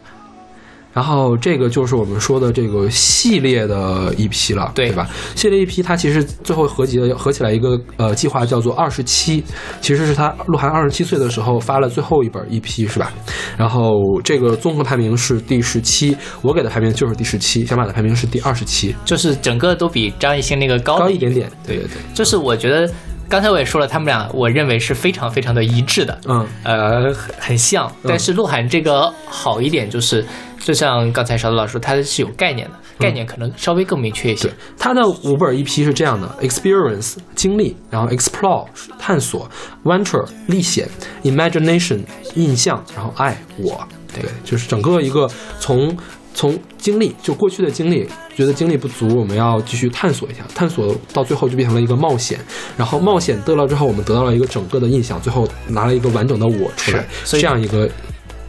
[0.93, 5.09] 然后这个就是我们说的这个系列的一批了，对对吧？
[5.35, 9.43] 系列一批它其实最后合集的合起来一个呃计划叫做二十七，
[9.81, 13.13] 其实是他鹿晗二十七岁的时候发了最后一本一批是吧？
[13.57, 22.91] 然后这个综合排名是第十七，我给的排名就是第十七，小马的排名是第二十七，就是整个都比张艺兴那个高高一点点，对对对，就是我觉得
[23.29, 27.91] 刚才我也说了，他们俩我认为是非常非常的一致的，嗯呃，很很像。
[28.03, 30.25] 但是鹿晗这个好一点就是，
[30.61, 38.67] 就像刚才勺子老师说，他是有概念的，概念可能稍微更明确一些对。，他的五本 EP 是这样的：experience 经历，然后 explore
[38.99, 39.51] 探索
[39.85, 40.89] ，venture 历险
[41.25, 42.01] ，imagination
[42.35, 43.81] 印象，然后爱我。
[44.15, 45.97] 对，就是整个一个从
[46.35, 52.39] 从经历，就过去的经历，觉得经历不足，我们要继续探索一下，探索到最后就变成了一个冒险，
[52.77, 57.89] 然后冒险得了之后，我们得到了一个整个的印象，最后拿了一个完整的我出来，这样一个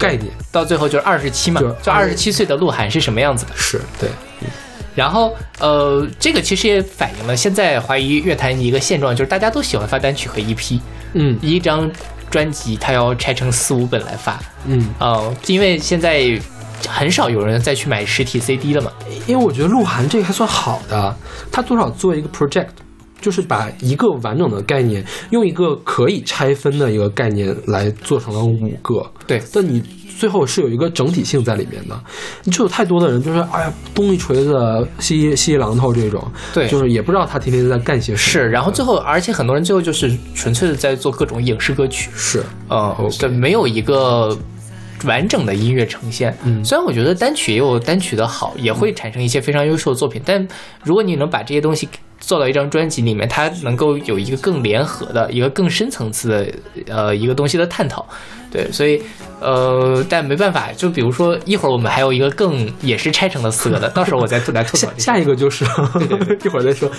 [0.01, 0.31] 概念。
[0.51, 3.51] 到最后就是二十七嘛就二十七岁的鹿晗是什么样子的。
[3.55, 4.09] 是对，
[4.95, 10.79] 然后，呃，这个其实也反映了现在华语乐坛一个现状，就是大家都喜欢发单曲和 EP，
[11.13, 11.89] 嗯一张
[12.29, 14.89] 专辑它要拆成四五本来发，嗯。
[14.99, 16.39] 哦、因为现在
[16.87, 18.91] 很少有人再去买实体 CD 了嘛。
[19.27, 21.15] 因为我觉得鹿晗这个还算好的，
[21.51, 22.67] 他多少做一个 project，
[23.21, 29.05] 就是把一个完整的概念，用一个可以拆分的一个概念来做成了五个。
[29.27, 29.79] 对但你
[30.19, 31.97] 最后是有一个整体性在里面的。
[32.43, 38.43] 你就有太多的人就是哎呀东一锤子西西一榔头这种，对就是也不知道他天天在干些什么。
[38.43, 44.37] 是，然后最后，而且很多人最后就是纯粹的在做各种影视歌曲，是呃对，没有一个
[45.05, 46.35] 完整的音乐呈现。
[46.43, 50.47] 嗯虽然我觉得单曲也有单曲的好，也会产生一些非常优秀的作品，但
[50.83, 51.87] 如果你能把这些东西
[52.21, 56.47] 做到一张专辑里面，它能够有一个更联合的、一个更深层次的
[56.87, 58.07] 呃一个东西的探讨。
[58.49, 59.01] 对，所以
[59.39, 65.65] 呃，但没办法，就比如说一会儿我们还有一个更也是拆成了四个的，到时候我再来吐槽下 下一个就是
[66.43, 66.89] 一会儿再说。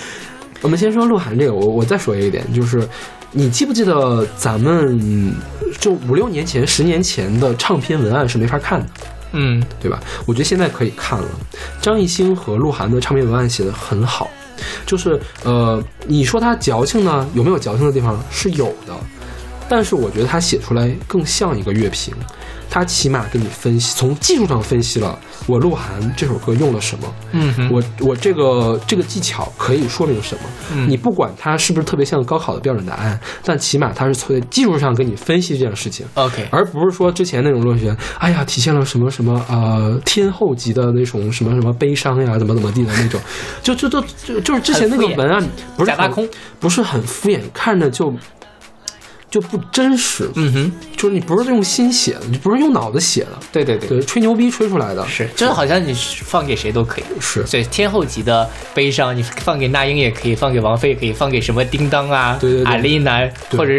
[0.61, 2.87] 我们先说鹿晗这个，我我再说一点，就是
[3.33, 5.35] 你记不记得咱们
[5.79, 8.87] 就五六年前、十年前的唱片文案是没法看的，
[9.33, 10.01] 嗯，对吧？
[10.25, 11.29] 我觉得现在可以看了。
[11.81, 14.31] 张艺兴和鹿晗的唱片文案写的很好，
[14.87, 18.19] 就是呃，你说他矫情呢，有没有矫情的地方？
[18.31, 18.95] 是有的，
[19.69, 22.15] 但是我觉得他写出来更像一个乐评，
[22.73, 25.85] 他起码给你分析，从技术上分析了我鹿晗
[26.17, 30.41] 这首歌用了什么，嗯哼，我我这个这个技巧可以说明什么？
[30.75, 30.89] 嗯。
[30.89, 36.07] 你不管它是不是特别像高考的标准答案，但起码它是从技术上给你分析这件事情。
[36.15, 43.21] OK，而不是说之前那种落选，哎呀，体现了什么什么呃天后级的那种什么什么悲伤呀，怎么怎么地的那种，
[43.63, 45.47] 就就就就就是之前那个文案
[45.77, 46.27] 不是很假大空，
[46.59, 48.11] 不是很敷衍，看着就
[49.33, 50.31] 就不真实。
[50.35, 57.05] 嗯哼，就是你不是用心写的，你不是用脑子写的，对对对，对，吹牛逼吹出来的，是，就是好像你放给谁都可以。
[57.19, 63.73] 是对天后级的悲伤，你放给那英也可以，放给王菲也可以，放给什么叮当啊、对对对阿丽娜对或者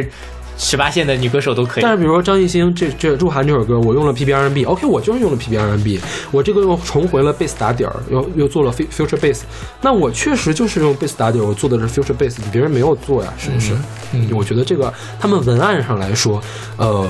[0.58, 1.92] 十八线的女歌手都可以但。
[1.92, 6.00] 是比如说张艺兴这这鹿晗这首歌，我用了 PBRNB，OK，、我就是用了 PBRNB，
[6.32, 9.42] 我这个又重回了贝斯打底儿，又又做了 fu- future bass，
[9.82, 13.74] 那我确实就是用贝斯打底儿，我做的是 future bass，别人没有做呀，是不是？
[14.14, 16.42] 嗯我觉得这个他们文案上来说，
[16.78, 17.10] 呃，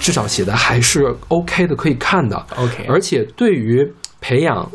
[0.00, 2.36] 至少写的还是 OK 的，可以看的。
[2.56, 4.70] OK，而且对于培养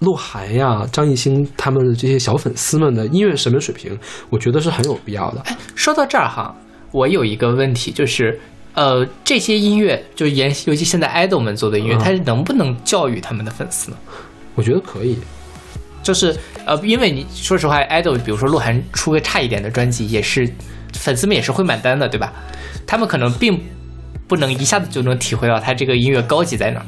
[0.00, 3.98] 鹿晗呀、张艺兴他们的这些小粉丝们的音乐审美水平，
[4.28, 5.42] 我觉得是很有必要的。
[5.74, 6.54] 说到这儿哈，
[6.92, 8.38] 我有一个问题，就是
[8.74, 13.96] 呃，这些音乐就研，尤其现在 idol 们做的音乐，嗯它能不能教育他们的粉丝呢？
[14.54, 15.18] 我觉得可以。
[16.02, 20.48] 就是呃，因为你说实话，idol 比如说鹿晗出个差一点的专辑，也是
[20.92, 22.32] 粉丝们也是会买单的，对吧？
[22.86, 23.60] 他们可能并
[24.28, 26.86] 不能一下子就能体会到他这个音乐高级在哪儿。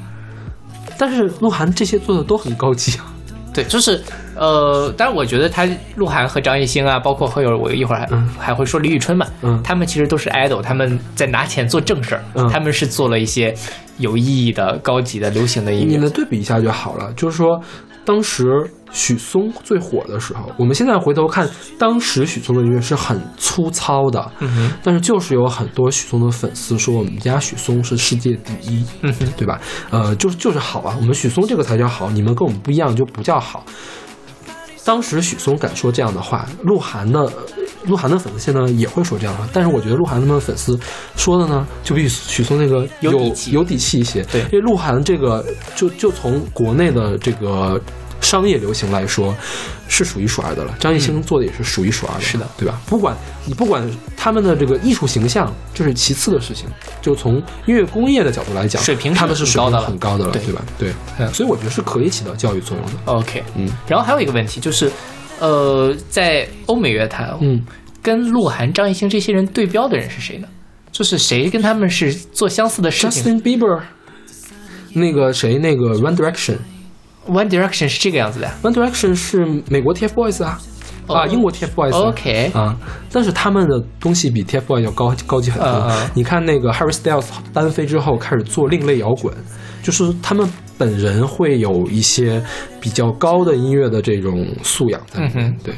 [0.96, 3.12] 但是鹿晗这些做的都很高级啊。
[3.58, 4.00] 对，就是
[4.36, 13.52] 呃，但是我觉得他鹿晗和张艺兴啊，包括会有我一会儿还、嗯还会说李宇春嘛，嗯他们其实都是 idol，他们在拿钱做正事儿，嗯他们是做了一些
[13.96, 15.86] 有意义的、高级的、流行的音乐。
[15.86, 17.12] 你们对比一下就好了。
[17.16, 17.60] 就是说，
[18.04, 18.44] 当时
[18.92, 29.60] 许嵩最火的时候，我们现在回头看，当时许嵩的音乐是很粗糙的，嗯哼，但是就是有很多许嵩的粉丝说我们家许嵩是世界第一，嗯哼，对吧？
[29.90, 33.64] 呃，就是就是好啊，我们许嵩这个才叫好，你们跟我们不一样就不叫好。
[34.84, 37.30] 当时许嵩敢说这样的话，鹿晗的
[37.84, 40.80] 鹿晗的粉丝现在也会说这样的话，但是我觉得鹿晗他们粉丝
[41.14, 44.22] 说的呢，就比许嵩那个有有底气有底气一些。
[44.32, 45.44] 对因为鹿晗这个
[45.76, 47.78] 就就从国内的这个
[48.20, 49.34] 商业流行来说，
[49.88, 50.74] 是数一数二的了。
[50.78, 52.80] 张艺兴做的也是数一数二的，是的，对吧？
[52.86, 53.16] 不管
[53.46, 56.66] 你不管他们的这个艺术形象，这是其次的事情。
[57.00, 60.62] 就从音乐工业的角度来讲，水平他们是水平很高的了很高的了，对对吧？
[60.78, 62.92] 对嗯，所以我觉得是可以起到教育作用的。
[63.04, 64.90] OK，嗯然后还有一个问题就是，
[65.38, 67.64] 呃，在欧美乐坛，嗯，
[68.02, 70.48] 跟鹿晗、张艺兴这些人对标的人是谁呢？
[70.90, 73.80] 就是谁跟他们是做相似的事情 Justin Bieber，
[74.94, 76.56] 那个谁，那个 One Direction。
[77.28, 78.50] ？One Direction 是这个样子的。
[78.62, 80.58] One Direction 是美国 TFBOYS 啊，
[81.06, 81.92] 哦啊，英国 TFBOYS。
[81.92, 82.76] OK 啊，
[83.12, 85.92] 但是他们的东西比 TFBOYS 要高高级很多。
[86.14, 89.32] 你看那个 Harry Styles 单飞之后开始做另类摇滚，
[89.82, 92.42] 就是他们本人会有一些
[92.80, 95.46] 比较高的音乐的这种素养在里面。
[95.46, 95.74] 嗯哼对，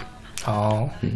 [0.46, 1.10] 哦，嗯，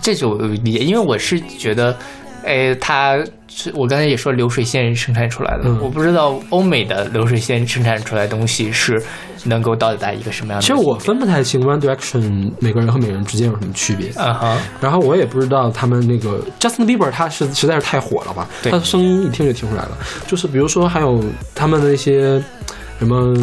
[0.00, 1.96] 这就理解，因为我是觉得，
[2.44, 3.18] 哎，他
[3.48, 9.02] 是我刚才也说流水线生产出来的，嗯我不知道欧美的流水线生产出来的东西是
[9.44, 10.66] 能够到达一个什么样的。
[10.66, 14.08] 其实我分不太清 One Direction 每个人和每个人之间有什么区别。
[14.10, 19.98] 啊哈，然后我也不知道他们那个 Justin Bieber 他是实在是太火了吧，对他的声音一听就听出来了。
[20.26, 21.22] 就是比如说还有
[21.54, 22.42] 他们的一些
[22.98, 23.34] 什么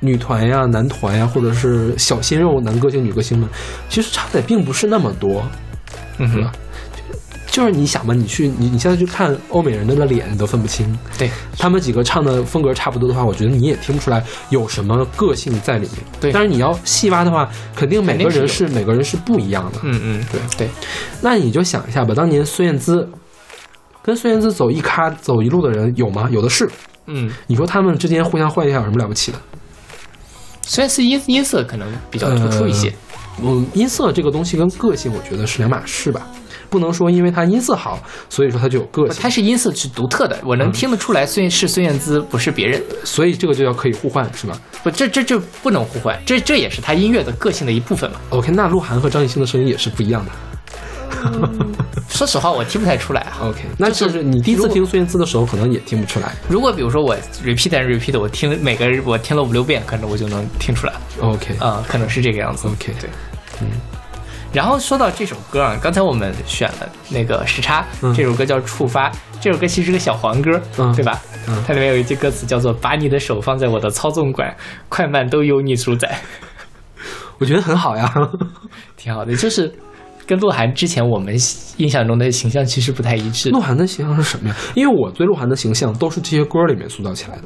[0.00, 3.48] 女团呀、男团呀，或者是小鲜肉男歌星、女歌星们，
[3.88, 5.42] 其实差的也并不是那么多，
[6.18, 6.50] 嗯哼？
[7.54, 10.98] 就是你想吧，你去你你现在去看欧美人的脸，你都分不清。
[11.16, 15.98] 对他们几个唱的风格差不多的话，我觉得你也听不出来有什么个性在里面。
[16.20, 19.78] 对但是你要细挖的话，肯定每个人是是每个人是不一样的。
[19.84, 20.68] 嗯嗯，对对，
[21.20, 23.08] 那你就想一下吧，当年孙燕姿
[24.02, 26.28] 跟孙燕姿走一咖走一路的人有吗？
[26.32, 26.68] 有的是。
[27.06, 29.38] 嗯，你说他们之间互相换一下有什么了不起的？
[30.62, 32.92] 虽然是音音色可能比较突出一些，
[33.40, 36.26] 嗯，音色这个东西跟个性，我觉得是两码事吧。
[36.74, 37.96] 不能说因为他音色好，
[38.28, 39.22] 所以说他就有个性。
[39.22, 42.82] 它是音色是独特的，我能听得出来孙是孙燕姿，不是别人。
[43.04, 48.16] 所以这个就叫可以互换，是吗不，这这这不能互换，这这也是他音乐的个性的一部分嘛。
[48.30, 50.32] ？OK，那鹿晗和张艺兴的声音也是不一样的。
[52.08, 53.38] 说实话，我听不太出来啊。
[53.44, 56.34] OK，那就是你第一次听孙燕姿的时候，可能也听不出来。
[56.48, 62.66] 如果比如说我 repeat and repeat，我听每个我听了五六遍，可能我就能听出来 OK，啊、可能是这个样子。
[62.66, 63.08] OK 对，
[63.62, 63.68] 嗯。
[64.54, 71.20] 然后说到这首歌啊，刚才我们选了那个时差，嗯这首歌叫《触发》，这首歌其实是个小黄歌，嗯对吧？
[71.48, 74.56] 嗯它里面有一句歌词叫做“把你的手放在我的操纵管，
[74.88, 76.18] 快慢都由你主宰
[77.38, 78.10] 我觉得很好呀。
[78.96, 79.34] ”，挺好的。
[79.34, 79.74] 就是
[80.24, 81.34] 跟鹿晗之前我们
[81.78, 84.56] 印象中的形象其实不太一致鹿晗的形象是什么呀？
[84.74, 87.42] 因为我对鹿晗的形象都是这些歌里面塑造起来的。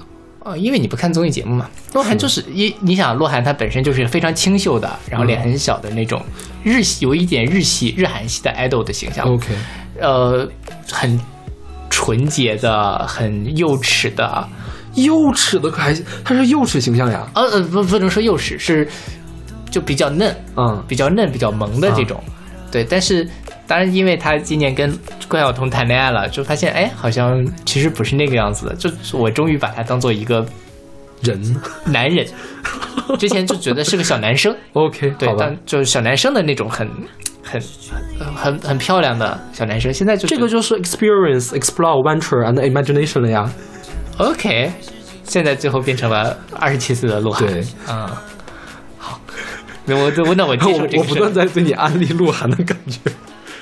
[0.48, 1.68] 哦，因为你不看综艺节目嘛。
[1.92, 6.22] 鹿晗就是一，你想鹿晗他本身就是非常清秀的，然后脸很小的那种
[6.64, 9.26] 日系，有一点日系、日韩系的 idol 的形象。
[9.26, 9.46] OK，
[10.00, 10.48] 呃，
[10.90, 11.20] 很
[11.90, 14.48] 纯洁的，很幼齿的，
[14.94, 15.94] 幼齿的可还
[16.24, 17.28] 他是幼齿形象呀。
[17.34, 18.88] 呃呃，不不能说幼齿，是
[19.70, 22.18] 就比较嫩，嗯，比较嫩、比较萌的这种。
[22.70, 23.28] 对，但是
[23.68, 24.98] 当然，因为他今年跟
[25.28, 28.74] 关晓彤谈恋爱了，就发现哎，好像其实不是那个样子的。
[28.76, 30.44] 就我终于把他当做一个
[31.20, 31.38] 人。
[31.84, 32.26] 男人，
[33.18, 34.56] 之前就觉得是个小男生。
[34.72, 35.56] OK，对好，吧当。
[35.66, 36.88] 就是小男生的那种很
[37.42, 37.60] 很
[38.18, 43.52] 很很很漂亮的小男生，现在就这个就是 experience, explore, venture and imagination 了呀。
[44.16, 44.72] OK，
[45.24, 47.46] 现在最后变成了二十七岁的鹿晗。
[47.46, 48.08] 对，嗯，
[48.96, 49.20] 好，
[49.84, 51.30] 那我我那我接受 这我我不断。
[51.34, 52.98] 在对你安利鹿晗的感觉。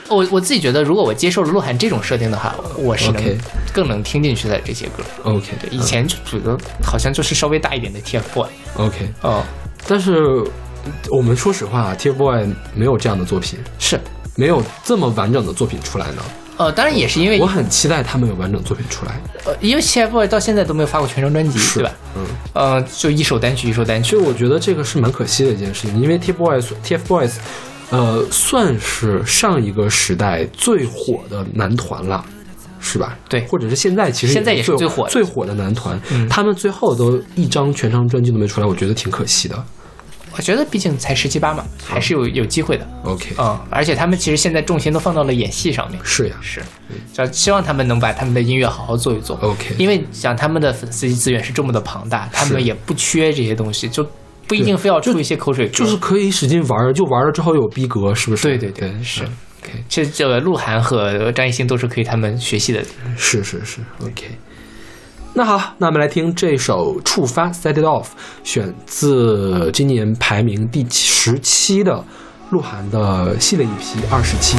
[0.09, 3.39] 我我自己觉得，如果我接受了鹿晗这种设定的话，我是能
[3.73, 5.03] 更能听进去的这些歌。
[5.25, 8.47] OK，对，以前就觉得好像就是稍微大一点的 TFBOY。
[8.77, 9.43] OK，哦，
[9.87, 10.43] 但是
[11.11, 13.99] 我们说实话，TFBOY 没有这样的作品，是，
[14.37, 16.23] 没有这么完整的作品出来呢。
[16.59, 19.21] 呃，当然也是因为我很期待他们有完整作品出来。
[19.45, 21.93] 呃，因为 TFBOYS 到现在都没有发过全张专辑，对吧？
[22.17, 24.23] 嗯，呃，就一首单曲一首单曲其。
[24.23, 27.33] 实我觉得这个是蛮可惜的一件事情，因为 TFBOYS TFBOYS，
[27.91, 32.25] 呃，算是上一个时代最火的男团了。
[32.79, 33.19] 是吧？
[33.29, 39.65] 对或者是现在其实现在也是最最火的最火的男团，嗯他们最后都一张全长专辑都没出来，我觉得挺可惜的。
[40.37, 42.87] 我觉得毕竟才十七八嘛，还是有有机会的。
[43.03, 45.99] OK，、嗯，而且他们其实现在重心都放到了演戏上面。
[46.05, 46.63] 是呀是，
[47.13, 49.37] 就希望他们能把他们的音乐好好做一做。
[49.43, 54.07] OK 因为像他们的粉丝资源是这么的庞大，他们也不缺这些东西，就
[54.47, 55.73] 不一定非要出一些口水歌。
[55.73, 58.43] 就是可以使劲玩儿，就玩了之后有逼格，是不是？
[58.43, 59.29] 对对对是嗯
[59.63, 62.83] OK，其实这个鹿晗和张艺兴都是可以他们学习的。
[63.17, 64.27] 是是是，OK。
[65.35, 68.07] 那好，那我们来听这首《触发》（Set It Off），
[68.45, 72.05] 选自今年排名第十七的
[72.51, 74.57] 鹿晗的系列一批二十七。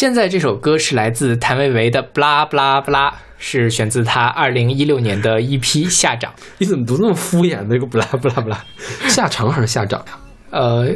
[0.00, 6.32] 现在这首歌是来自谭维维的《布拉布拉布拉》，是选自他二零一六年的一批《下掌》。
[6.56, 7.62] 你怎么读那么敷衍？
[7.68, 8.64] 那个布拉布拉布拉，
[9.10, 10.18] 下长还是下长呀？
[10.52, 10.88] 呃，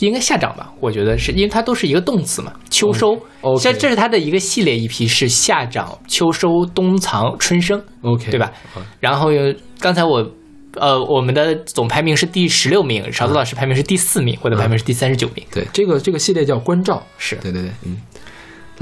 [0.00, 0.72] 应该下长吧？
[0.80, 2.52] 我觉得是因为它都是一个动词嘛。
[2.68, 8.50] 秋收，OK 这这是它的一个系列一批是夏长、秋收、冬藏、春生，OK，对吧？
[8.98, 10.28] 然后有刚才我。
[10.76, 15.44] 呃，我们的总排名是第十六名，勺子老师排名是第四名，我的排名是第三十九名。
[15.52, 17.98] 对，这个这个系列叫关照，是对对对，嗯。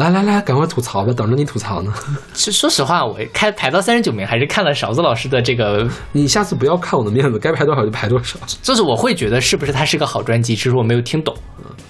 [0.01, 1.93] 来来来，赶快吐槽吧，等着你吐槽呢。
[2.33, 8.39] 其实说实话，我开排到三十九名，还是看了勺子老师的这个，你下次不要看我的面子，该排多少就排多少。
[8.63, 11.35] 就是我会觉得是不是它是个好专辑，只是我没有听懂。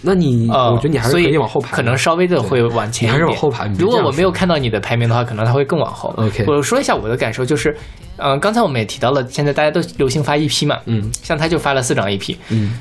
[0.03, 3.19] 那你，呃，我觉得你还是可所以以往后排，可能稍微的会往前一点。
[3.19, 6.13] 你还是往后排如果我没有看到你的排名的话，可能它会更往后。
[6.17, 7.77] OK 我说一下我的感受，就是，
[8.17, 12.79] 嗯、刚才我们也提到了，现在大家都流行发 EP 嘛，嗯像他就发了四张 EP，嗯，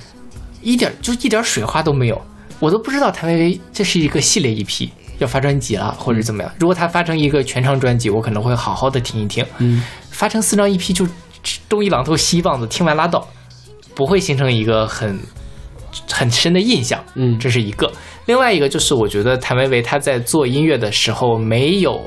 [0.62, 2.22] 一点就一点水花都没有，
[2.60, 4.90] 我都不知道谭维维这是一个系列 EP
[5.20, 6.52] 要发专辑了，或者怎么样。
[6.60, 9.46] 如果他发成一个全长专辑，我可能会好好的听一听。
[9.60, 11.08] 嗯，发成四张 EP 就
[11.70, 13.28] 东一榔头西一棒子，听完拉倒，
[13.94, 15.20] 不会形成一个很
[16.12, 17.04] 很深的印象。
[17.16, 17.92] 嗯这是一个。
[18.26, 22.02] 另外一个就是，我觉得谭维维他在做音乐的时候没有，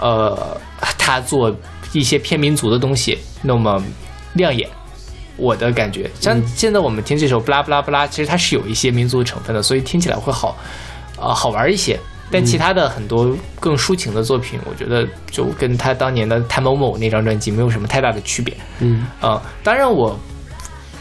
[0.00, 0.56] 呃，
[0.98, 1.54] 他做
[1.92, 3.82] 一些偏民族的东西那么
[4.34, 4.68] 亮眼。
[5.36, 10.56] 我的感觉，像现在我们听这首《布拉布拉布拉》，其实它是有一些民族成分的，所以听起来会好，
[11.16, 11.96] 呃，好玩一些。
[12.30, 18.54] 但其他的很多更抒情的作品，我觉得就跟他当年的谭某某那张专辑没有什么太大的区别。
[18.80, 20.18] 嗯呃，当然我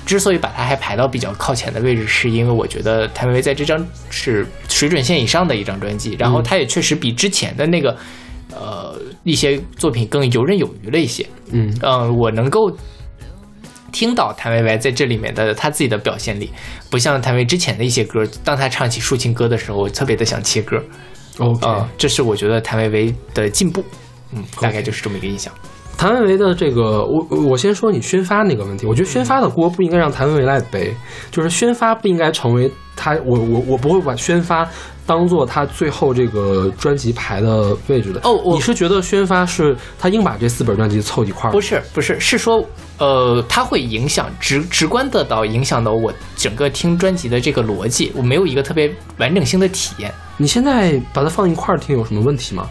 [0.05, 7.97] 之所以把它还排到比较靠前的位置，是因为我觉得谭维维在这张是水准线以上的一张专辑，然后他也确实比之前的那个
[8.51, 11.25] 呃一些作品更游刃有余了一些。
[11.51, 12.71] 嗯嗯、我能够
[13.91, 16.49] 听到谭维维在这里面的他自己的表现力，
[16.89, 20.81] 不像谭维之前的一些歌，当他唱起抒情歌的时候，我特别的想切歌。
[21.39, 23.83] OK，、啊、这是我觉得谭维维的进步。
[24.33, 25.53] 嗯，大概就是这么一个印象。
[25.97, 30.93] 谭维维的这个，我我先说你宣发那个问题，我觉得宣发的锅不应该让谭维维来背，
[31.31, 34.69] 就是宣发不应该成为他，我我我不会把宣发
[35.07, 38.19] 当做他最后这个专辑排的位置的。
[38.23, 41.51] 哦我你是觉得宣发是他硬把这四本专辑凑一块儿？
[41.51, 42.63] 不是不是，是说
[42.99, 52.69] 呃，它会影响直直观的到影响到我整个听专辑的这个逻辑，我没有一个特别完整性的体验，你现在把它放一块儿听有什么问题吗？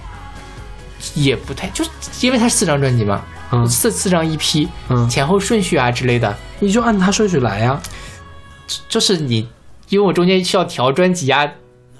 [1.15, 1.91] 也不太就是
[2.23, 7.81] 因为它是四张专辑嘛，嗯四四张 EP，嗯，前后顺序啊之类的，你就按它顺序来呀。
[8.89, 9.47] 就是你
[9.91, 11.47] 因为我中间需要调专辑啊，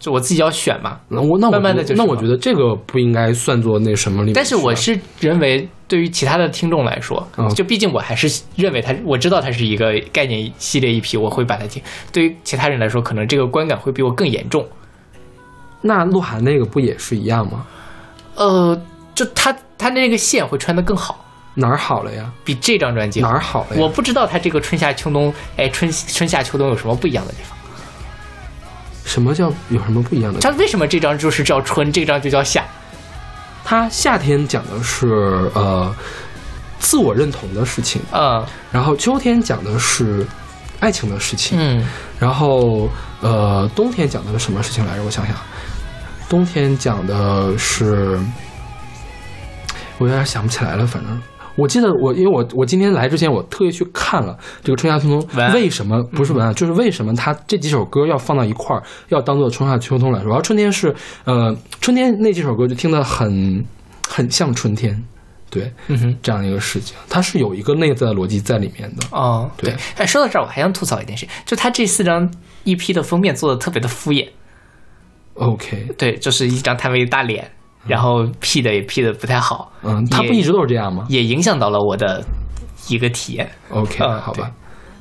[0.01, 0.99] 就我自己要选嘛。
[1.09, 4.35] 那我那我慢慢的就那我觉得这个不应该算作那什么里面。
[4.35, 11.81] 但是我是认为，对于其他的听众来说，嗯就毕竟我还是认为它，我知道它是一个概念系列 EP，我会把它听。
[12.11, 14.67] 对于其他人来说，可能这个观感会比我更严重。
[15.87, 17.65] 那鹿晗那个不也是一样吗？
[18.35, 18.79] 呃，
[19.15, 21.25] 就他他那个线会穿得更好，
[21.55, 22.31] 哪儿好了呀？
[22.45, 23.21] 比这张专辑。
[23.21, 23.83] 哪儿好了呀？
[23.83, 27.57] 我不知道他这个春夏秋冬，哎，春春夏秋冬有什么不一样的地方？
[29.05, 30.41] 什么叫有什么不一样的？
[30.41, 32.65] 他为什么这张就是叫春，这张就叫夏？
[33.65, 35.95] 他夏天讲的是呃
[36.79, 40.27] 自我认同的事情，嗯然后秋天讲的是
[40.81, 41.85] 爱情的事情，嗯，
[42.19, 42.89] 然后
[43.21, 45.03] 呃冬天讲的是什么事情来着？
[45.03, 45.35] 我想想，
[46.29, 48.19] 冬天讲的是，
[49.99, 51.21] 我有点想不起来了，反正。
[51.55, 60.29] 我记得我，因为我我今天来之前，我特意去看了这个春夏秋冬为什么不是文案，就是为什么它这几首歌要放到一块儿，要当做春夏秋冬来说。
[60.29, 63.65] 然后春天是，呃，春天那几首歌就听得很
[64.07, 65.03] 很像春天，
[65.49, 66.19] 对，嗯哼。
[66.21, 69.07] 这样一个事情，它是有一个内在的逻辑在里面的。
[69.13, 69.77] 哦，对对。
[69.97, 72.31] 哎，说到这儿，我还想吐槽一件事，就他这四张
[72.65, 74.29] EP 的封面做的特别的敷衍。
[75.37, 77.51] OK，对，就是一张谭维的大脸，
[77.87, 82.25] 然后 P 的也 P 的不太好，嗯，他不一直都是这样吗也影响到了我的
[82.89, 84.51] 一个体验，？OK，嗯好吧。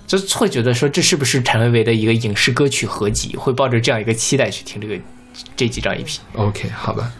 [0.06, 5.00] 就是会觉得说这是不是谭维维的一个影视歌曲合集，会抱着这样一个期待去听这个
[5.56, 6.18] 这几张 EP。
[6.36, 7.12] OK，好吧。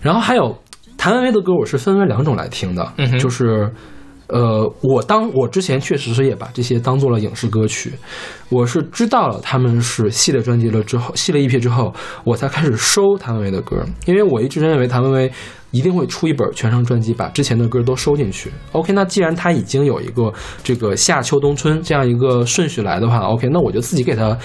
[0.00, 0.58] 然后还有
[0.96, 3.72] 谭维维的歌，我是分为两种来听的，就是。
[4.32, 7.92] 呃，我当我之前确实是也把这些当做了影视歌曲，
[8.48, 11.92] 我是知道了他们是系列专辑了之后，系列 EP 之后，
[12.24, 15.32] 我才开始收谭维维的歌，因为我一直认为谭维维
[15.72, 18.50] 一定会出一本全声专辑，把之前的歌都收进去。
[18.72, 24.36] OK，那既然他已经有一个这个夏秋冬春这样一个顺序来的话，OK，那我就自己给他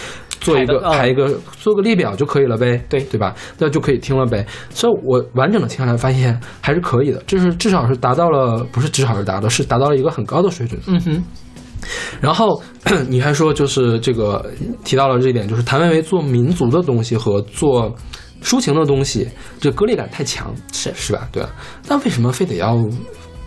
[0.41, 3.35] 做一个排一个做个列表就可以了呗，对对吧？
[3.57, 4.45] 那就可以听了呗。
[4.69, 10.79] 所以我完整的听下来发现还是可以的，就是至少是达到了，不是至少是达到，是达到了一个很高的水准。
[10.87, 11.23] 嗯哼，
[12.21, 12.61] 然后
[13.09, 14.45] 你还说就是这个
[14.83, 17.93] 提到了这一点，就是谭维维做民族的东西和做
[18.43, 19.27] 抒情的东西，
[19.59, 21.27] 这割裂感太强，是是吧？
[21.31, 21.49] 对啊。
[21.87, 22.77] 那为什么非得要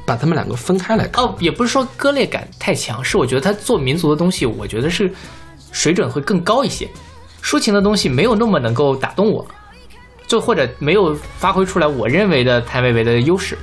[0.05, 1.24] 把他们两个分开来看？
[1.24, 5.11] 哦，也不是说割裂感太强，是我觉得他做民族的东西，我觉得是
[5.73, 6.89] 水准会更高一些，
[7.43, 9.47] 抒情的东西没有那么能够打动我，
[10.27, 13.57] 就或者没有发挥出来我认为的谭维维的优势。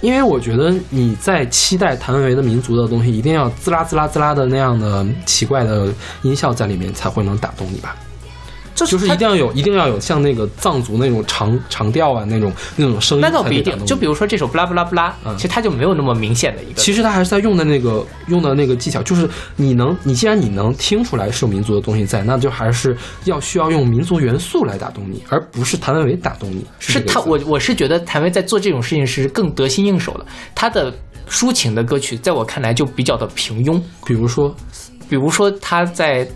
[0.00, 7.96] 因为我觉得你在期待谭维维的民族的东西，一定要滋啦滋啦滋啦的那样的奇怪的音效在里面，才会能打动你吧。
[8.86, 13.22] 就是就是一定要有，一定要有像那个藏族那种长长调啊，那种那种声音。
[13.22, 16.74] 那倒不一定，就比如说这首布拉布拉布拉，嗯其实它就没有那么明显的一个。
[16.74, 26.64] 其实它还是在用的那个用的那个技巧，就是你能，你既然你能听出来是有民族的东西在，那就还是要需要用民族元素来打动你，而不是谭维维打动你。
[26.78, 30.26] 是他，我我是觉得谭维在做这种事情是更得心应手的。
[30.54, 30.92] 他的
[31.28, 33.80] 抒情的歌曲，在我看来就比较的平庸。
[34.06, 34.54] 比如说，
[35.08, 36.26] 比如说他在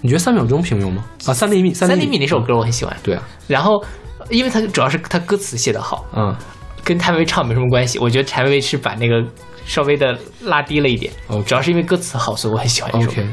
[0.00, 1.04] 你觉得三秒钟平庸吗？
[1.26, 3.84] 啊，三厘米，三厘厘米那首歌我很喜欢，对啊，然后
[4.28, 6.34] 因为他主要是他歌词写得好，嗯。
[6.82, 7.98] 跟谭维维唱没什么关系。
[7.98, 9.22] 我觉得谭维维是把那个
[9.66, 11.12] 稍微的拉低了一点
[11.46, 13.06] 主要是因为歌词好，所以我很喜欢这首。
[13.06, 13.12] 歌。
[13.12, 13.28] ，OK，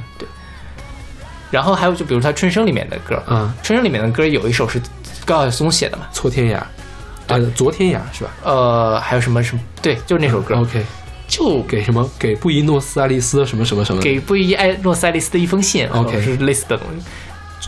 [1.49, 4.80] 然后还有就比如他《春生》里面的歌，嗯，春生》里面的歌有一首是
[5.26, 6.57] 高晓松写的嘛，错天涯，
[7.34, 8.30] 啊，昨天涯是吧？
[8.43, 10.86] 呃，还有什么什么，对，就是那首歌，？OK，
[11.28, 17.05] 就给什么给布宜诺斯艾利斯什么什么什么给布宜埃诺斯艾利斯的一封信 OK 是类似的东西，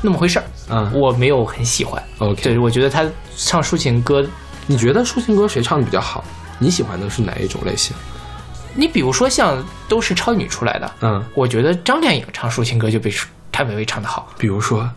[0.02, 0.46] 那么回事儿。
[0.74, 3.06] 啊我没有很喜欢，，OK，对我觉得他
[3.36, 4.26] 唱抒情歌，
[4.68, 6.24] 你觉得抒情歌谁唱的比较好？
[6.58, 7.96] 你喜欢的是哪一种类型？
[8.76, 13.12] 你比如说像都是超女出来的，嗯，我觉得张靓颖唱抒情歌就比
[13.52, 14.90] 谭维维唱的好，比如说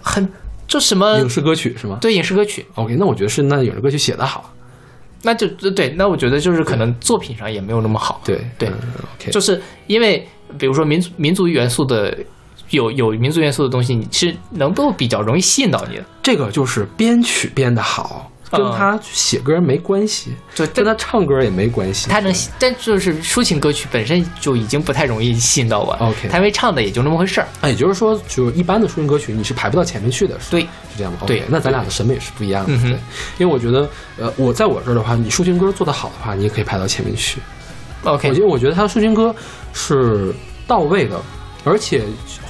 [0.00, 0.26] 很
[0.66, 4.53] 就什么影视歌曲是吗对影视歌曲，？OK，那我觉得是那影视歌曲写的好。
[5.24, 8.20] 那就对，那我觉得就是可能作品上也没有那么好。
[8.24, 8.70] 对对
[9.30, 10.26] 就是因为
[10.58, 12.16] 比如说民族民族元素的
[12.70, 16.04] 有有民族元素的东西，你是能够比较容易吸引到你的。
[16.22, 22.08] 这个就是编曲编得好，跟嗯他写歌没关系，就跟他唱歌也没关系。
[22.08, 25.92] 他能，但就是抒情歌曲本身就已经不太容易吸引到我。
[26.00, 27.48] OK 他因为唱的也就那么回事儿。
[27.60, 31.18] 哎，也就是说，就一般的抒情歌曲你是排不到前面去的，是对，是这样吗？
[31.26, 32.76] 对那咱俩的审美是不一样的。
[32.78, 32.90] 对，
[33.38, 33.88] 因为我觉得，
[34.18, 37.40] 呃，我在我这儿的话，你抒情歌做得好的话，你也可以排到前面去。
[38.04, 39.34] OK，我觉得，我觉得他的抒情歌
[39.72, 40.34] 是
[40.66, 41.20] 到位的，
[41.64, 42.02] 而且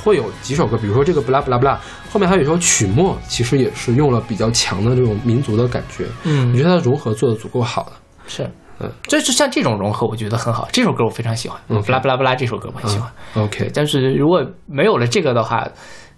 [0.02, 1.78] 会有几首歌，比如说这个不拉不拉不拉，
[2.10, 6.04] 后面还有一首曲末，其实也是用了比较强的这种民族的感觉。
[6.24, 7.92] 嗯你觉得它的融合做的足够好了。
[8.26, 8.50] 是，
[8.80, 10.68] 嗯，就是像这种融合，我觉得很好。
[10.72, 13.10] 这首歌我非常喜欢，嗯不拉不拉不拉这首歌我很喜欢。
[13.34, 15.68] OK 但是如果没有了这个的话，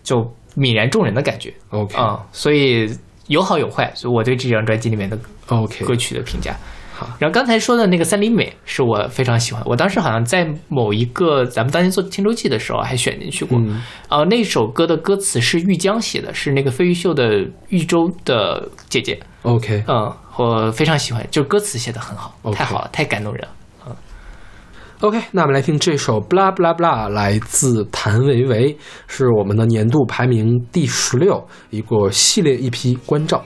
[0.02, 0.18] 就
[0.56, 2.90] 泯然众人的感觉 OK 啊、所以
[3.26, 3.92] 有好有坏。
[3.94, 5.18] 所以我对这张专辑里面的
[5.48, 6.56] OK，歌曲的评价。
[6.98, 13.58] 好，然后刚才说的那个三厘美是我非常喜欢，我当时好像在某一个咱们当年做听周记的时候还选进去过。
[13.58, 19.20] 嗯呃，那首歌的歌词是玉江写的，是那个费玉秀的玉州的姐姐。
[19.42, 23.48] OK 嗯，我非常喜欢，就歌词写的很好太好了，太感动人了。
[25.00, 33.44] OK，那我们来听这首《布拉布拉布拉》，来自谭维维，是我们的年度排名第十六，一个系列一批关照。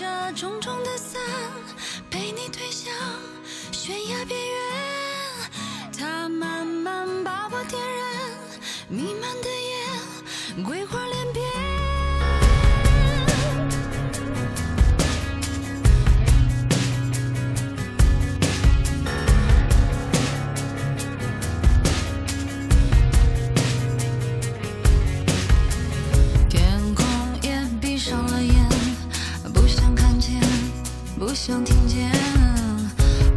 [0.00, 1.20] 着重重的伞，
[2.08, 2.90] 被你推向
[3.70, 4.58] 悬崖边缘，
[5.92, 8.08] 它慢慢把我点燃，
[8.88, 9.50] 弥漫的
[10.56, 11.49] 烟，桂花连边。
[31.42, 32.12] 想听见。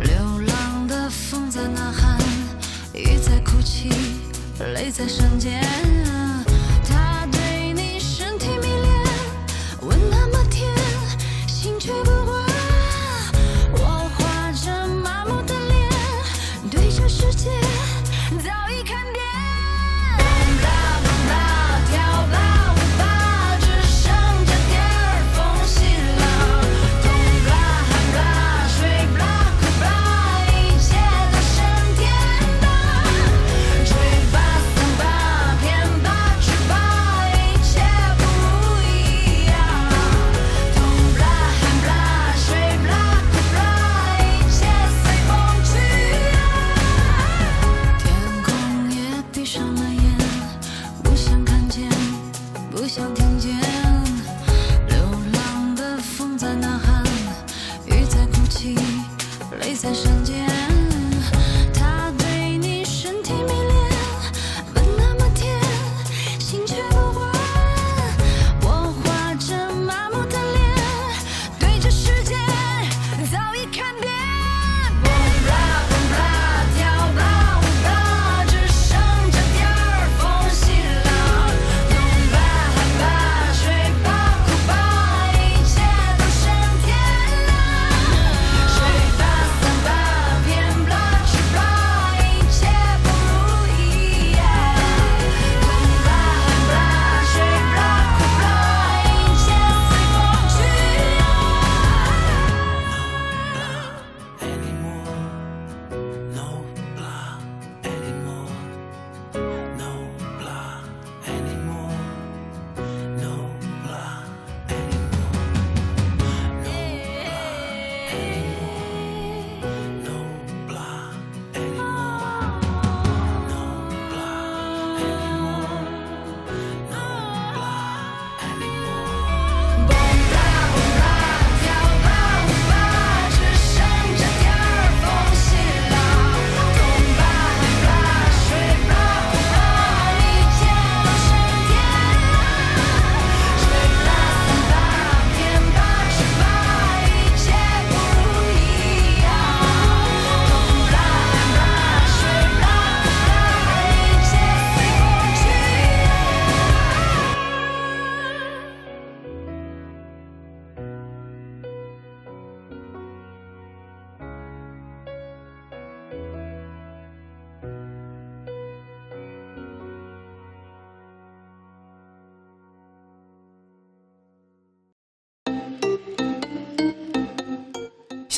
[0.03, 2.19] 流浪的风在呐喊，
[2.93, 3.89] 雨在哭泣，
[4.75, 6.02] 泪在瞬间。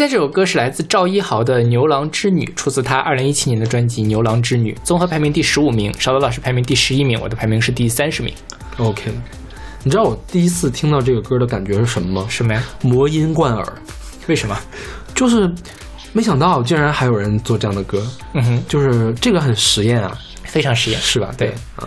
[0.05, 8.31] 在这首歌是来自赵一豪的《牛郎织女》，出自他二零一七年的专辑《牛郎织女》，综合排名第十五名，勺子老师排名第十一名，我的排名是第三十名。
[8.77, 9.11] OK，
[9.83, 12.27] 你知道我第一次听到这个歌的感觉是什么吗？
[12.29, 12.63] 什么呀？
[12.83, 13.67] 魔音贯耳，
[14.27, 14.55] 为什么？
[15.15, 15.51] 就是
[16.13, 20.15] 没想到竟然还有人做这样的歌，嗯哼，就是这个很实验啊，
[20.55, 20.99] 非常实验。
[21.01, 21.33] 是吧？
[21.37, 21.85] 对啊。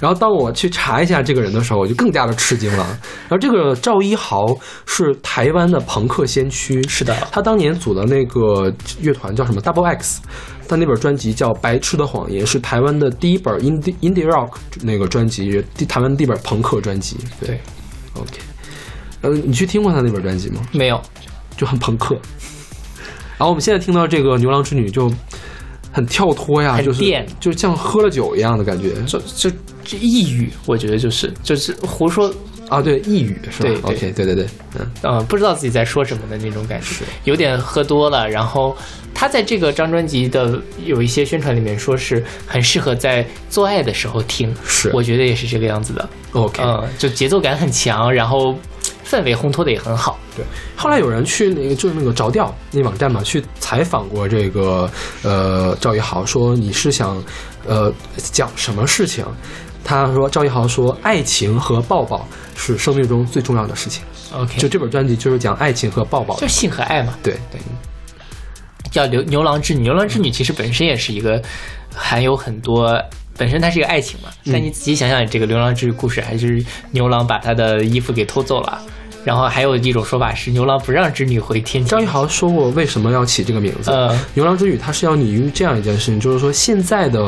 [0.00, 2.84] 然后当我去查一下这个人的时候，我就更加的吃惊了。
[3.28, 4.44] 然后这个赵一豪
[4.86, 10.20] 是台湾的朋克先驱，是的他当年组的那个乐团叫什么 Double X，
[10.68, 17.16] 他那本专辑叫《白痴的谎言》，是台湾的第一本 indie indie rock 那个专辑，台湾第一本朋克专辑。
[17.38, 17.60] 对对
[18.20, 18.32] ，，OK。
[19.20, 20.60] 呃，你去听过他那本专辑吗？
[20.72, 21.00] 没有。
[21.56, 22.14] 就很朋克。
[23.36, 25.12] 然后我们现在听到这个《牛郎织女》就
[25.92, 29.50] 很跳脱呀，就是电就像喝了酒一样的感觉就就
[29.84, 32.32] 这抑郁，我觉得就是就是胡说，
[32.68, 34.46] 啊，对，抑郁是吧对对？OK，对对对，
[34.78, 38.28] 嗯，嗯，不知道自己在说什么的那种感觉，有点喝多了。
[38.28, 38.76] 然后
[39.14, 46.08] 他在这个张专辑的有一些宣传里面说是很适合在做爱的时候听，是我觉得也是这个样子的。
[46.32, 48.54] OK，嗯，就节奏感很强，然后
[49.08, 50.18] 氛围烘托的也很好。
[50.36, 50.44] 对。
[50.76, 54.90] 后来有人去那个就是那个着调那网站嘛，去采访过这个
[55.22, 57.22] 呃赵一豪，说你是想
[57.66, 59.24] 呃讲什么事情？
[59.84, 64.04] 他说赵一豪说，爱情和抱抱是生命中最重要的事情。
[64.34, 66.48] OK，就这本专辑就是讲爱情和抱抱的就。
[66.48, 67.16] 性和爱嘛。
[67.22, 67.58] 对对，
[68.90, 71.40] 叫牛牛郎织女，牛郎织女其实本身也是一个
[71.94, 73.02] 含有很多。
[73.38, 78.82] 本身它是一个爱情嘛，嗯但你仔细想想，这个牛郎织女故事还是牛郎把他的衣服给偷走了，
[79.24, 81.86] 然后还有一种说法是牛郎不让织女回天庭。
[81.86, 83.90] 张一豪说过为什么要起这个名字？
[83.90, 87.20] 呃牛郎织女，他是要拟于这样一件事情，就是说现在的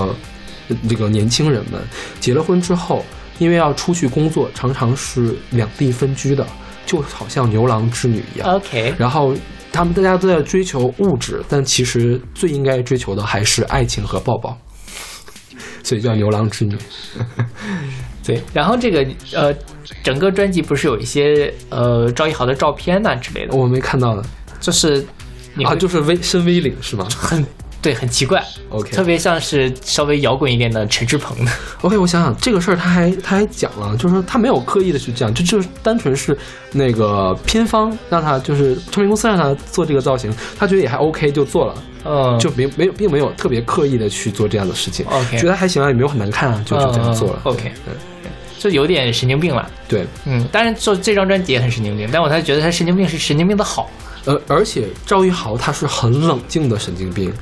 [0.69, 1.81] 呃这个年轻人们
[2.19, 3.05] 结了婚之后，
[3.39, 6.47] 因为要出去工作，常常是两地分居的，
[6.85, 8.57] 就好像牛郎织女一样。
[8.57, 9.35] OK，然后
[9.73, 14.57] 他们大家都在追求物质，但其实最应该追求的还是爱情和抱抱，
[15.83, 16.77] 所以叫牛郎织女。
[18.23, 19.53] 对，然后这个呃，
[20.03, 24.23] 整个专辑不是有一些呃赵一豪的照片呐、之类的，我没看到的
[24.61, 25.05] 就是
[25.55, 27.45] 你啊，就是 V 深 V 领是吗很
[27.83, 31.51] 对，很奇怪？OK 特别像是稍微摇滚一点的陈志朋的。
[31.81, 36.37] OK，我想想这个事儿，他还他还讲了，就是说他没有刻意的去讲，就就是单纯是
[36.73, 41.75] 那个片方让他就是唱片公司让他做这个造型，他觉得也还 OK 就做了，
[42.05, 45.07] 嗯，就没没有并没有特别刻意的去做这样的事情。
[45.07, 47.43] OK 觉得还行啊，也没有很难看啊，就就这样做了。
[47.45, 47.93] 嗯 OK 嗯
[48.59, 49.71] 就有点神经病了。
[49.89, 53.89] 对，嗯，当然做这张专辑也很神经病，但我才觉得他神经病是神经病的好。
[54.27, 57.33] 呃，而且赵一豪他是很冷静的神经病，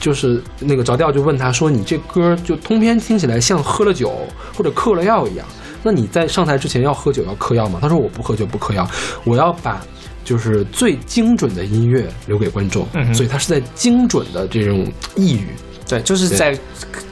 [0.00, 5.46] 就是那个着调就问他说：“你这歌就通篇听起来像喝了酒或者嗑了药一样，
[5.84, 8.84] 那你在上台之前要喝酒要嗑药吗？”他说：“我不喝酒不嗑药，
[9.22, 9.80] 我要把
[10.24, 12.86] 就是最精准的音乐留给观众。
[12.94, 15.46] 嗯所以他是在精准的这种抑郁。
[15.86, 16.58] 对，就是在，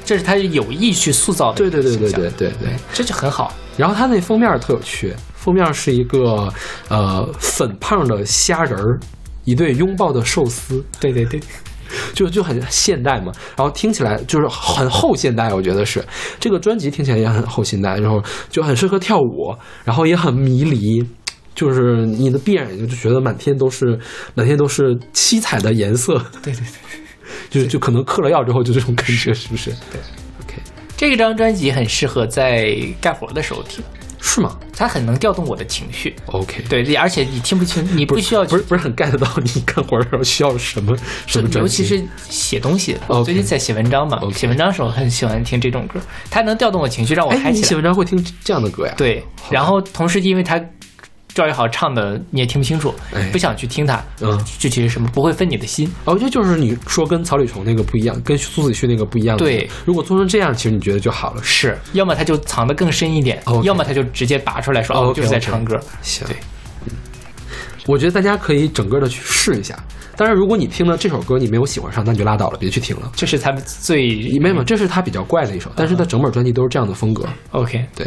[0.02, 2.70] 这是他有意去塑造的对对对对对对对。
[2.92, 3.52] 这就很好。
[3.76, 6.50] 然后他那封面特有趣，封面是一个
[6.88, 8.98] 呃粉胖的虾仁儿，
[9.44, 10.82] 一对拥抱的寿司。
[10.98, 11.38] 对对对，
[12.14, 16.02] 就就很现代嘛，然后听起来就是很后现代，我觉得是
[16.40, 19.54] 这个专辑听起来也很后现代，然后就很适合跳舞，
[19.84, 21.06] 然后也很迷离，
[21.54, 23.98] 就是你的闭上眼睛就觉得满天都是
[24.34, 27.00] 满天都是七彩的颜色，对对对。
[27.48, 29.70] 就就可能嗑了药之后就这种感觉，是不是？
[29.90, 30.00] 对
[30.42, 30.54] ，OK，
[30.96, 33.82] 这张专辑很适合在干活的时候听，
[34.20, 36.14] 是吗它很能调动我的情绪。
[36.26, 40.94] ？OK，，对，而且你听不清，你不需要不是不是很 get 到你干活的时候需要什么
[41.26, 46.00] 什么尤其是写东西，我最近在写文章嘛写文章的时候很喜欢听这种歌，
[46.30, 47.60] 它能调动我情绪，让我哎，嗨起来。
[47.60, 50.62] 你写文章会听这样的歌呀？，对，然后同时因为它
[51.34, 55.90] 赵一豪唱的你也听不清楚哎，不想去听它，嗯具体是什么不会分你的心。
[56.04, 59.36] 哦，这就是你说跟草履虫那个不一样，跟苏子旭那个不一样。
[59.36, 61.42] 对，如果做成这样，其实你觉得就好了。
[61.42, 65.80] 是，要么他就藏得更深一点要么他就直接拔出来说，哦就是在唱歌。
[66.02, 66.26] 行，
[67.86, 69.78] 我觉得大家可以整个的去试一下。
[70.14, 73.10] 当然，如果你听了这首歌你没有喜欢上，那你就拉倒了，别去听了。
[73.16, 77.26] 这是他们最没有，这是他比较怪的一首，但是他整本专辑都是这样的风格。
[77.52, 77.84] OK。
[77.96, 78.06] 对，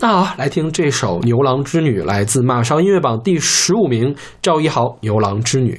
[0.00, 5.72] 那好，来听这首《牛郎织女》，来自马上音乐榜第十五名，赵一豪《牛郎织女》。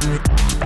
[0.00, 0.61] good, good, good.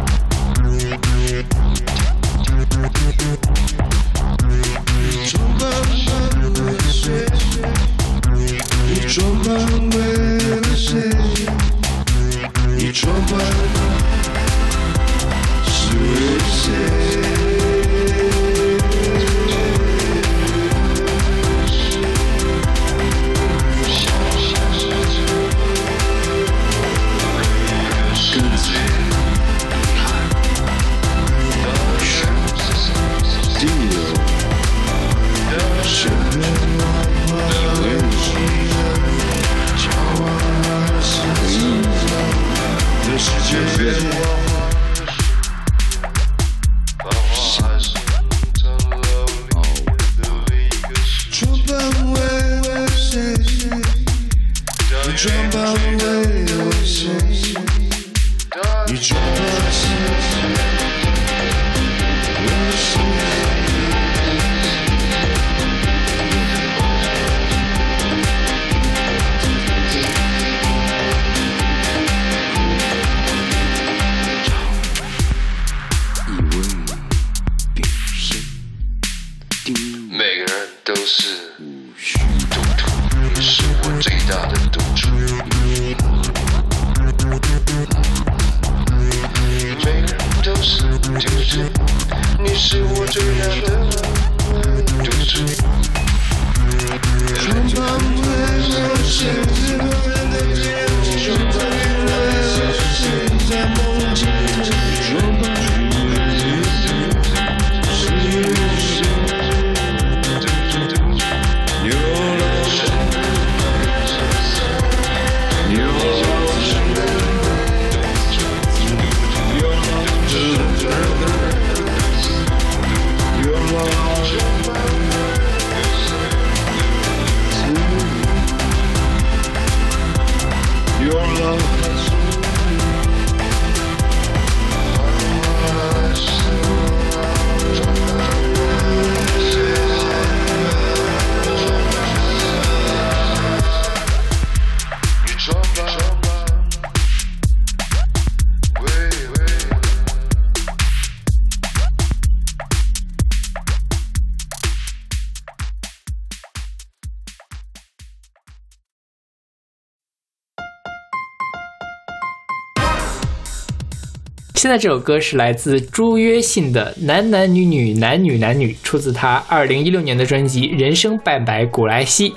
[164.67, 172.30] 现在这首歌是来自朱约信的《男男女女男女男女》，出自他二零一六年的专辑《人生半百古来稀》。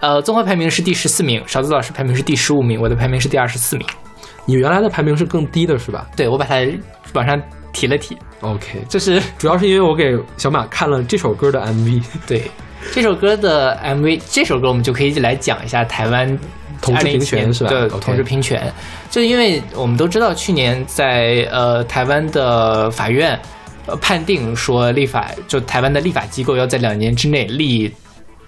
[0.00, 3.86] 呃，综合排名是第十四名，勺子老师排名是第十五名，我的排名是第二十四名。
[4.44, 6.56] 你原来的排名是更低的是吧对我把它
[7.14, 7.40] 往上
[7.72, 12.42] 提了提，？OK，这是主要是因为我给小马看了这首歌的 MV， 对
[12.92, 16.38] 这首歌的 MV，这首歌我们就可以来讲一下台湾
[16.82, 18.70] 同志平权2017是吧同志平权，
[19.14, 23.38] 就因为我们都知道，去年在呃台湾的法院
[23.86, 27.94] 呃判定说立法，就台湾的立法机构要在两年之内立。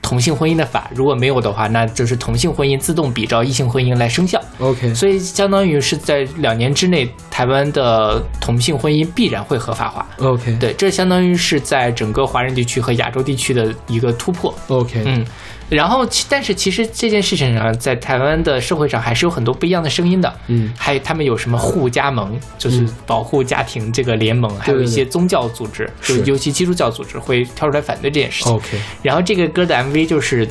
[0.06, 4.40] 同性婚姻的法，如果没有的话，那就是同性婚姻自动比照异性婚姻来生效。
[4.58, 10.06] OK，所以相当于是在两年之内，台湾的同性婚姻必然会合法化。
[10.18, 14.54] OK，对，这相当于是在整个华人地区和亚洲地区的一个突破。
[14.68, 15.26] OK，嗯，
[15.68, 20.32] 然后其但是其实这件事情上，在台湾的社会上还是有很多不一样的声音的。
[20.46, 28.52] 嗯还有他们有什么互加盟，就是保护家庭这个联盟，还有一些宗教组织，就尤其基督教组织会跳出来反对这件事情。
[28.52, 30.48] OK，然后这个歌的 MV 就是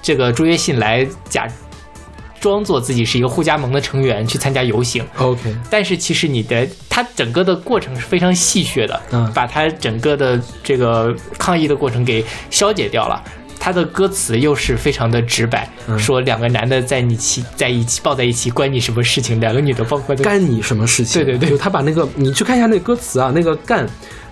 [0.00, 1.48] 这个朱约信来假
[2.40, 13.20] 装作自己是一个护家盟的成员去参加游行，OK，但是其实你的他整个的过程是非常戏谑的，嗯把他整个的这个抗议的过程给消解掉了。
[13.60, 19.38] 它的歌词又是非常的直白，嗯说两个男的在一起在一起抱在一起关你什么事情？
[19.40, 21.24] 两个女的抱在干你什么事情？
[21.24, 23.86] 对对对就他把那个你去看一下那个歌词啊，那个干，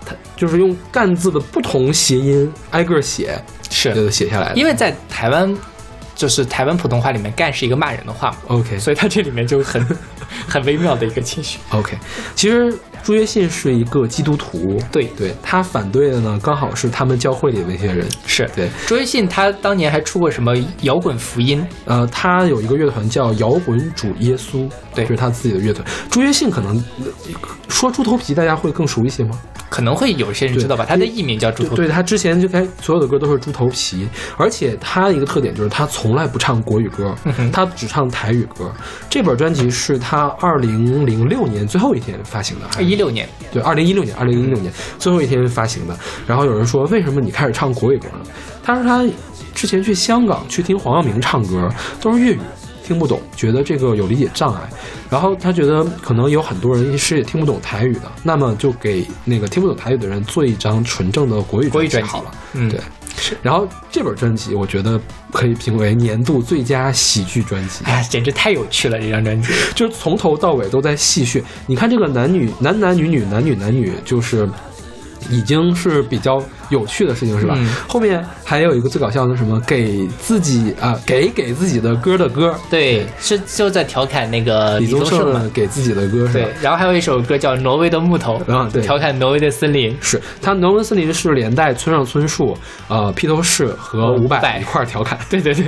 [0.04, 3.38] 他就是用干字的不同谐音挨个写，
[3.70, 4.56] 是写下来的。
[4.56, 5.54] 因为在台湾，
[6.14, 9.84] 就是台湾普通话里面“干”是一个骂人的话嘛，OK 所以他这里面就很
[10.48, 11.58] 很微妙的一个情绪。
[11.70, 11.96] OK，
[12.34, 12.72] 其实
[13.06, 18.04] 朱约信是一个基督徒，对对，他反对的呢，刚好是他们教会里的那些人。
[18.26, 21.64] 是对，朱约信他当年还出过什么摇滚福音？
[21.84, 25.86] 呃，他有一个乐团叫摇滚主耶稣，对这是他自己的乐团。
[26.10, 27.06] 朱约信可能呃
[27.68, 29.38] 说猪头皮，大家会更熟一些吗？
[29.68, 30.84] 可能会有些人知道吧？
[30.88, 31.76] 他的艺名叫猪头皮。
[31.76, 38.72] 对他之前就开所有的歌都是猪头皮，而且他的一个特点就是他从来不唱国语歌，嗯他只唱台语歌。
[39.10, 45.98] 这本专辑是他二零零六年最后一天发行的，还是一六年，对，二零一六年，二零一六年最后一天发行的。
[46.26, 48.20] 然后有人说，为什么你开始唱国语歌了？
[48.62, 49.04] 他说他
[49.52, 51.68] 之前去香港去听黄耀明唱歌，
[52.00, 52.40] 都是粤语，
[52.86, 54.60] 听不懂，觉得这个有理解障碍。
[55.10, 62.30] 然后他觉得可能有很多人是也听不懂台语的，那么就给那个听不懂台语的人做一张纯正的国语国语专辑好了。
[62.52, 62.80] 嗯，对，
[63.42, 65.00] 然后这本专辑我觉得
[65.32, 67.84] 可以评为年度最佳喜剧专辑。
[67.84, 68.98] 哎呀，简直太有趣了！
[68.98, 71.42] 这张专辑， 就是从头到尾都在戏谑。
[71.66, 74.48] 你看这个男女男男女女男女男女，就是
[75.30, 77.54] 已经是比较有趣的事情，是吧？
[77.58, 79.60] 嗯后面还有一个最搞笑的是什么？
[79.66, 85.50] 给自己啊、给给自己的歌的歌，对，是就在调侃那个李宗盛。
[85.52, 89.96] 给自己的歌是吧对？，然后还有一首歌叫《挪威的木头》，啊对调侃挪威的森林。
[90.00, 92.56] 是他《挪威森林》是连带村上春树、
[92.88, 95.18] 呃披头士和伍佰一块儿调侃。
[95.30, 95.64] 对对对，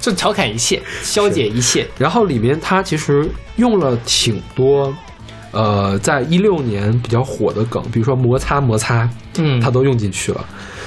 [0.00, 1.86] 就调侃一切，消解一切。
[1.98, 4.94] 然后里面他其实用了挺多，
[5.52, 9.08] 呃，在一六年比较火的梗，比如说摩擦摩擦，
[9.38, 10.44] 嗯他都用进去了。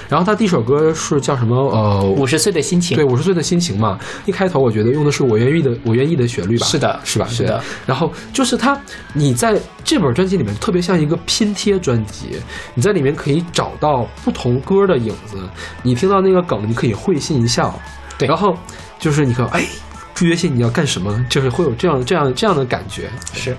[0.10, 1.56] 然后他第一首歌是叫什么？
[1.56, 3.98] 呃，五十岁的心情，对，五十岁的心情嘛。
[4.26, 6.66] 一开头我觉得用的是我愿意的我愿意的旋律吧？
[6.68, 7.26] 是的是吧？
[7.28, 7.64] 是的。
[7.86, 8.80] 然后就是他，
[9.14, 12.38] 你在这本专辑里面特别像一个拼贴专辑，
[12.76, 15.38] 你在里面可以找到不同歌的影子。
[15.82, 17.74] 你听到那个梗，你可以会心一笑。
[18.18, 18.56] 对然后
[19.00, 19.66] 就是你看，哎，
[20.14, 21.26] 朱约信你要干什么？
[21.28, 23.10] 就是会有这样这样这样的感觉。
[23.34, 23.56] 是。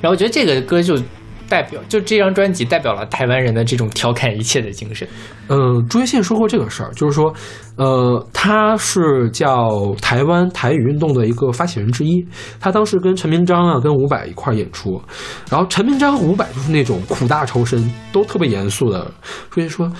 [0.00, 0.96] 然后我觉得这个歌就
[1.48, 5.08] 代表，就这张专辑代表了台湾人的这种调侃一切的精神。
[5.48, 7.32] 嗯，朱约信说过这个事儿，就是说，
[7.76, 12.22] 呃，他是叫台湾台语运动的一个发起人之一。
[12.60, 15.00] 他当时跟陈明章啊，跟伍佰一块儿演出，
[15.50, 19.10] 然后陈明章伍佰就是那种苦大仇深，都特别严肃的，
[19.50, 19.90] 所以说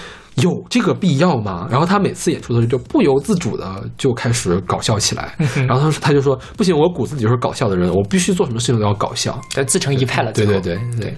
[0.43, 1.66] 有这个必要吗？
[1.70, 5.35] 然后他每次演出的时候就不由自主的就开始搞笑起来，
[5.66, 9.39] 然后他说他就说不行，我骨子里就是搞笑的人，我必须做什么事情都要搞笑。
[9.55, 10.32] 但自成一派了。
[10.32, 11.15] 对对对对，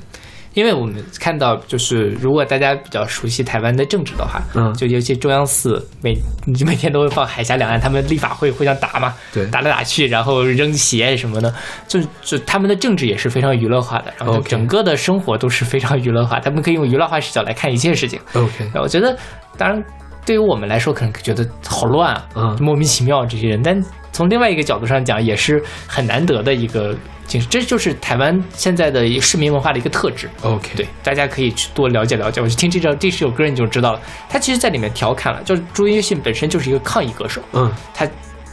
[0.54, 4.72] 因为我们看到，就是如果大家比较熟悉台湾的政治的话，嗯。
[4.74, 6.14] 就尤其中央四每
[6.44, 9.46] 你每天都会放海峡两岸，他们立法会互相打嘛，对。
[9.46, 11.54] 打来打去，然后扔鞋什么的，
[11.86, 18.18] 就就他们的政治也是非常娱乐化的，然后整个的生活都是非常娱乐化，他们可以用娱乐化视角来看一切事情。
[18.34, 19.16] OK，我觉得，
[19.56, 19.82] 当然
[20.26, 22.58] 对于我们来说，可能觉得好乱啊，嗯。
[22.60, 23.80] 莫名其妙这些人，但
[24.20, 26.94] 从另外一个角度上讲，也是很难得的一个
[27.26, 30.28] 精神，这就是台湾现在的一个市民文化的一个特质。
[30.42, 32.38] OK，对，大家可以去多了解了解。
[32.38, 34.00] 我去听这首这首歌，你就知道了。
[34.28, 38.06] 他其实在里面调侃了，就是朱一信本身就是一个抗议歌手，嗯他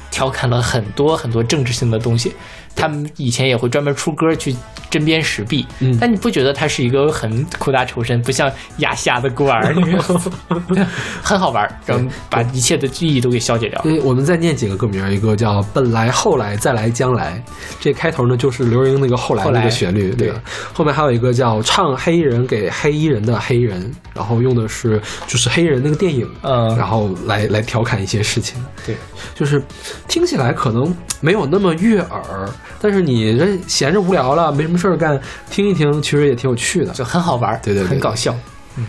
[0.09, 2.33] 调侃了很多很多政治性的东西。
[2.77, 4.55] 他们以前也会专门出歌去
[4.89, 5.97] 针砭时弊，嗯。
[5.99, 10.87] 但你不觉得他是一个很苦大仇深，不像亚夏的孤儿那个，
[11.21, 13.83] 很好玩儿，然后把一切的记忆都给消解掉。
[14.03, 17.43] 我们再念几个歌名，一个叫“本来后来再来将来”，
[17.81, 20.39] 这开头呢就是刘若英那个后来那个旋律，对吧？
[20.71, 26.77] 后面还有一个叫“唱黑人给黑衣人的黑人”，然后用的是就是黑人那个电影，嗯。
[26.77, 28.95] 然后来来调侃一些事情，对，
[29.33, 29.61] 就是
[30.07, 32.47] 听起来可能没有那么悦耳，
[32.79, 36.91] 但是你这闲着无聊了没什么事儿干，听一听其实也挺有趣的。
[36.93, 38.35] 就很好玩儿，对对对很搞笑。
[38.77, 38.85] 嗯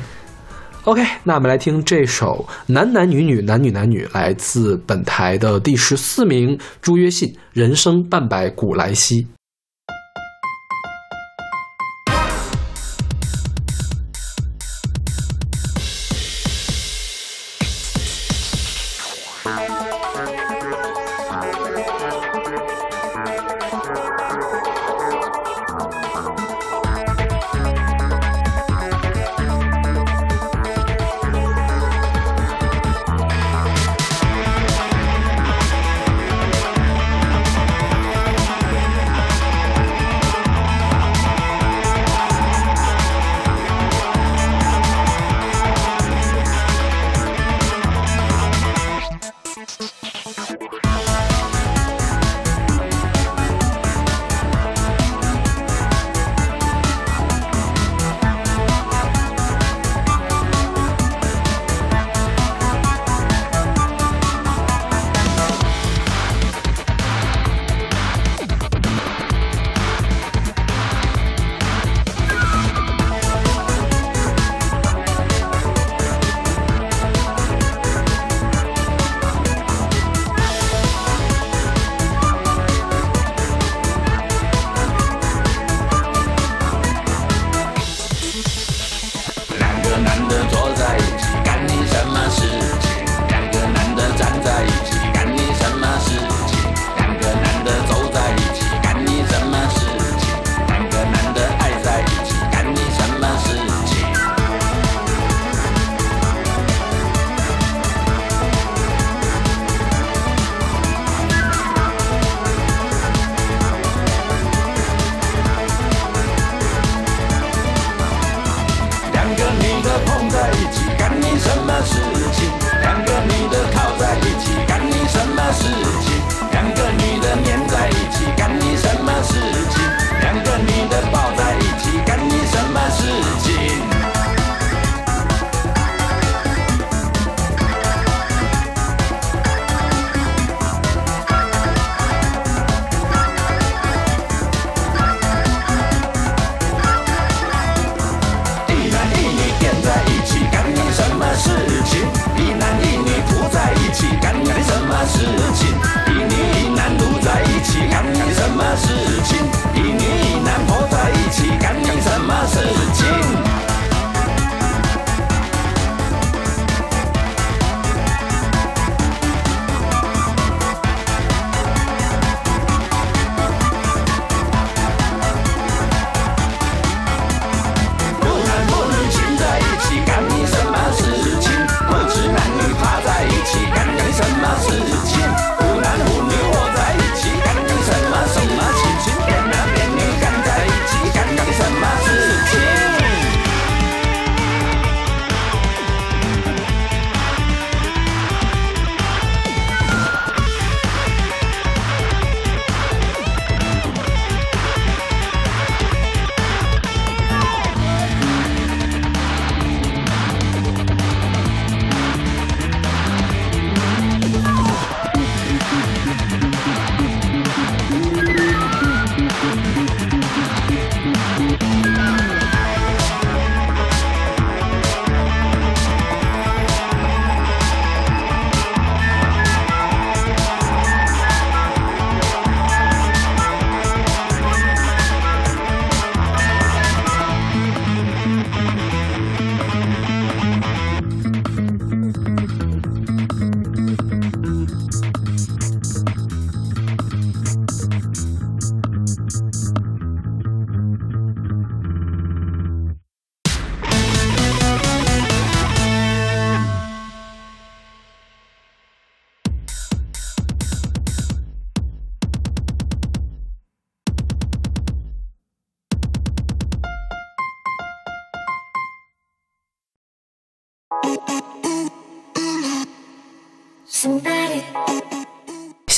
[0.84, 9.22] OK，那我们来听这首《男男女女男女男女》，来自本台的第十四名朱约信《人生半百古来稀》。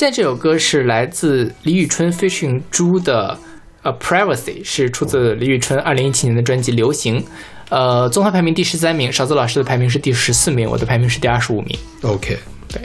[0.01, 3.37] 现在这首歌是来自李宇春 Fishing 猪的
[3.83, 7.19] 呃 Privacy，是出自李宇春二零一七年的专辑《流行》。
[7.69, 11.77] 呃，综合排名第十三名，勺子老师的排名是第十四名，我的排名是第二十五名。
[12.01, 12.35] OK，
[12.67, 12.81] 对，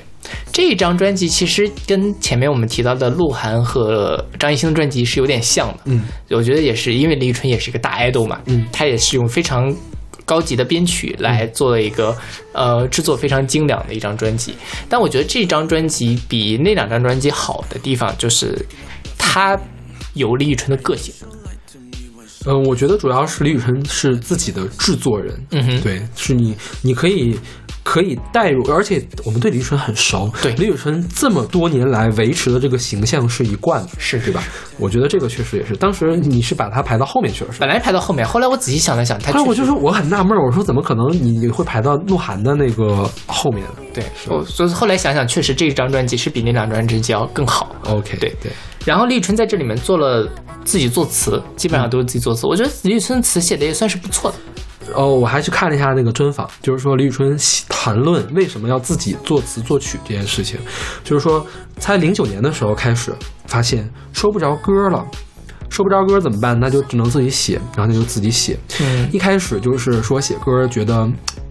[0.53, 5.79] 这一张专辑其实跟前面我们提到的鹿晗和张艺兴的专辑是有点像的。
[5.87, 9.75] 嗯，我觉得也是，因为李宇春也是一个大 idol 嘛，嗯他也是用非常
[10.27, 12.15] 高级的编曲来做了一个、
[12.53, 14.55] 呃制作非常精良的一张专辑。
[14.89, 18.55] 但我觉得这张专辑比那两张专辑好的地方就是
[19.17, 19.59] 它
[20.13, 21.15] 有李宇春的个性。
[22.45, 27.37] 呃，我觉得主要是李宇春是自己的制作人，嗯哼对，是你你可以
[27.87, 34.43] 可以带入，而且我们对李宇春很熟，对李宇春这么多年来维持的这个形象是一贯的，是对吧？
[34.77, 37.65] 我觉得这个确实也是，当时你是把他排到后面去了，是吧？
[37.65, 43.65] 本来排到后面，后来我仔细想了想，他后来我就说我很纳闷，我说怎么可能你你会排到鹿晗的那个后面
[43.95, 47.71] 对，我所以后来想想，确实这张专辑是比那两张专辑要更好。
[47.85, 48.51] ？OK，对对，
[48.85, 50.29] 然后李宇春在这里面做了
[50.65, 52.49] 自己作词，基本上都是自己作词。
[52.49, 54.37] 我觉得李宇春词写的也算是不错的。
[54.95, 57.37] 哦，我还去看了一下那个专访，就是说李宇春
[57.69, 60.59] 谈论为什么要自己作词作曲这件事情，
[61.03, 61.47] 就是说
[61.79, 63.13] 才零九年的时候开始
[63.47, 65.05] 发现说不着歌了。
[65.69, 66.59] 收不着歌怎么办？
[66.59, 68.57] 那就只能自己写，然后他就自己写。
[68.81, 71.07] 嗯一开始就是说写歌觉得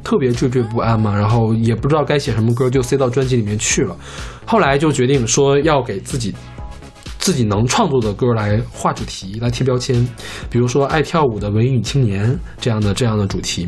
[0.05, 3.95] 特别惴惴不安嘛，然后也不知道该写什么歌，就塞到专辑里面去了。
[4.45, 6.33] 后来就决定说要给自己
[7.25, 10.07] 自己能创作的歌来画主题，来贴标签，
[10.47, 13.67] 比如说爱跳舞的文艺女青年这样的这样的主题。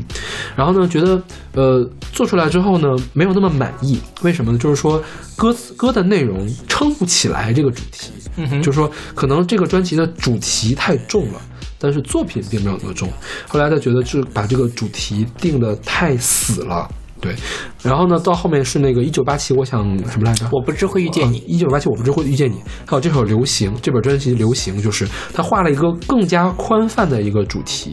[0.56, 1.20] 然后呢，觉得
[1.54, 4.00] 呃做出来之后呢，没有那么满意。
[4.22, 4.60] 为什么呢？
[4.60, 5.04] 就是说
[5.36, 11.42] 歌词歌的内容撑不起来这个主题，嗯哼，就是说可能这个专辑的主题太重了。
[11.80, 13.12] 但是作品并没有那么重，
[13.48, 16.88] 后来他觉得是把这个主题定的太死了，
[17.20, 17.36] 对。
[17.84, 20.48] 然后呢，到后面是那个一九八七，我想什么来着？
[20.52, 21.38] 我不知会遇见你。
[21.48, 22.58] 一九八七，我不知会遇见你。
[22.86, 27.92] 还有这首《流行》，这本专辑《流行》就是他画了一个更加宽泛的一个主题，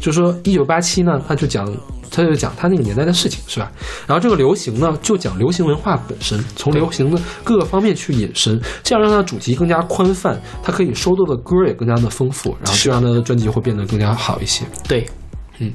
[0.00, 1.66] 就是说一九八七呢，他就讲
[2.10, 3.70] 他就讲他那个年代的事情，是吧？
[4.06, 14.64] 然后这个流行呢，就讲流行文化本身，从流行的各个方面去引申，这样让它的主题更加宽泛，它可以收录的歌也更加的丰富，然后这样的专辑会变得更加好一些。
[14.86, 15.08] 对，
[15.62, 15.72] 嗯。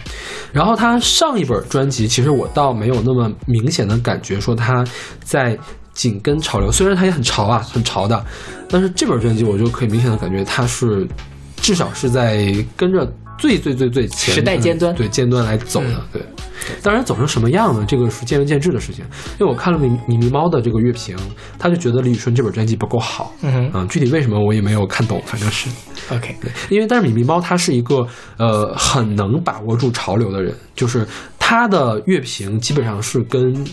[0.51, 4.85] 然后他上一本专辑，其实我倒没有那么明显的感觉说他
[5.23, 5.57] 在
[5.93, 8.25] 紧跟潮流，虽然他也很潮啊，很潮的，
[8.69, 11.07] 但是这本专辑我就可以明显的感觉他是
[11.57, 16.21] 至少是在跟着最最最最前时代尖端对尖端来走的，嗯对。
[16.81, 17.85] 当然走成什么样呢？
[17.87, 19.05] 这个是见仁见智的事情。
[19.39, 21.15] 因为我看了米米咪猫的这个乐评，
[21.57, 23.33] 他就觉得李宇春这本专辑不够好。
[23.41, 25.69] 嗯哼嗯，具体为什么我也没有看懂，反正是。
[26.11, 28.05] ，OK，对，因为但是米咪猫他是一个
[28.37, 31.07] 呃很能把握住潮流的人，就是
[31.39, 33.65] 他的乐评基本上是跟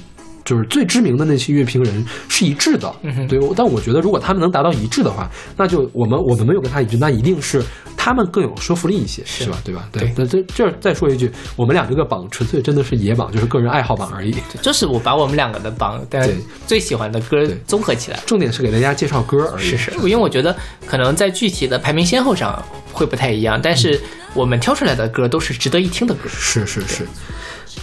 [0.44, 2.94] 就是最知名的那些乐评人是一致的。
[3.02, 7.62] 嗯哼对，但我觉得如果他们能达到一致的话，那就我们我们没有跟他一致，那一定是
[7.96, 9.58] 他们更有说服力一些，是吧？
[9.64, 9.88] 对吧？
[9.92, 14.34] 对那这这儿再说一句，我们俩这个榜纯粹真的是野榜，就是个人爱好榜而已。
[14.60, 18.20] 就是我把我们两个的榜，但对最喜欢的歌综合起来。
[18.26, 19.64] 重点是给大家介绍歌而已。
[19.64, 20.54] 是是，因为我觉得
[20.86, 22.62] 可能在具体的排名先后上
[22.92, 23.98] 会不太一样，但是
[24.34, 26.28] 我们挑出来的歌都是值得一听的歌。
[26.28, 27.06] 是是是。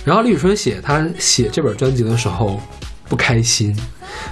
[0.04, 2.60] 然后李宇春写他写这本专辑的时候
[3.08, 3.76] 不开心，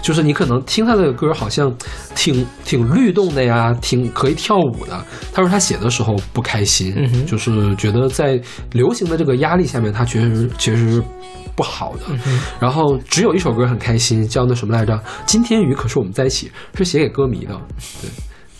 [0.01, 1.73] 就是你可能听他的歌好像
[2.15, 5.05] 挺挺律动的呀，挺可以跳舞的。
[5.33, 8.39] 他说他写的时候不开心，嗯哼就是觉得在
[8.71, 11.03] 流行的这个压力下面，他确实确实是
[11.55, 12.03] 不好的。
[12.25, 14.97] 嗯然后只有一首歌很开心，叫那什么来着？
[15.25, 17.53] 今天雨可是我们在一起，是写给歌迷的。
[18.01, 18.09] 对，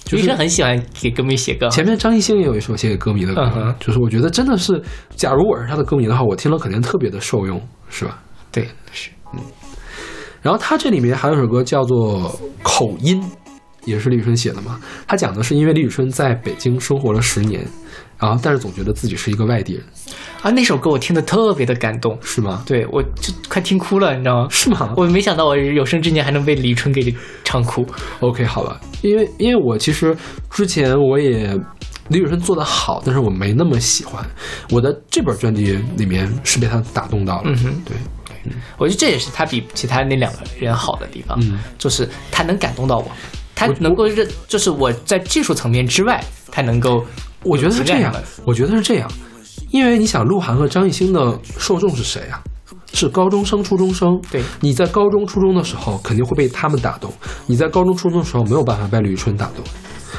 [0.10, 4.81] 就是女生很喜欢给歌迷写歌，前面张艺兴也有一首写给歌迷的歌，嗯就是我觉得真的是，
[5.15, 8.19] 假如我是他的歌迷的话，我听了肯定特别的受用，是吧？
[8.52, 9.40] 对是嗯
[10.41, 12.31] 然后他这里面还有一首歌叫做
[12.64, 13.22] 《口音》，
[13.86, 14.80] 也是李宇春写的嘛。
[15.06, 17.64] 他讲的是因为李宇春在北京生活了十年，
[18.20, 19.84] 然后但是总觉得自己是一个外地人，
[20.41, 22.64] 啊，那首歌我听的特别的感动，是吗？
[22.66, 24.48] 对我就快听哭了，你知道吗？
[24.52, 27.16] 是吗我没想到我有生之年还能被李宇春给
[27.46, 27.88] 唱哭。
[28.20, 30.16] OK，好吧，因为因为我其实
[30.50, 31.58] 之前我也
[32.10, 34.24] 李宇春做的好，但是我没那么喜欢。
[34.72, 37.96] 我的这本专辑里面是被他打动到了，嗯哼对，
[38.78, 43.10] 我觉得这也是他比其他那两个人好的地方，嗯就是他能感动到我，
[43.56, 47.06] 他能够认，就是我在技术层面之外，他能够，
[47.44, 48.14] 我觉得是这样
[48.45, 49.10] 我觉得是这样，
[49.72, 52.41] 因为你想，鹿晗和张艺兴的受众是谁啊？
[52.91, 54.20] 是高中生、初中生。
[54.32, 57.14] 对你在高中、初中的时候肯定会被他们打动，
[57.45, 59.64] 你在高中、初中的时候没有办法被李宇春打动。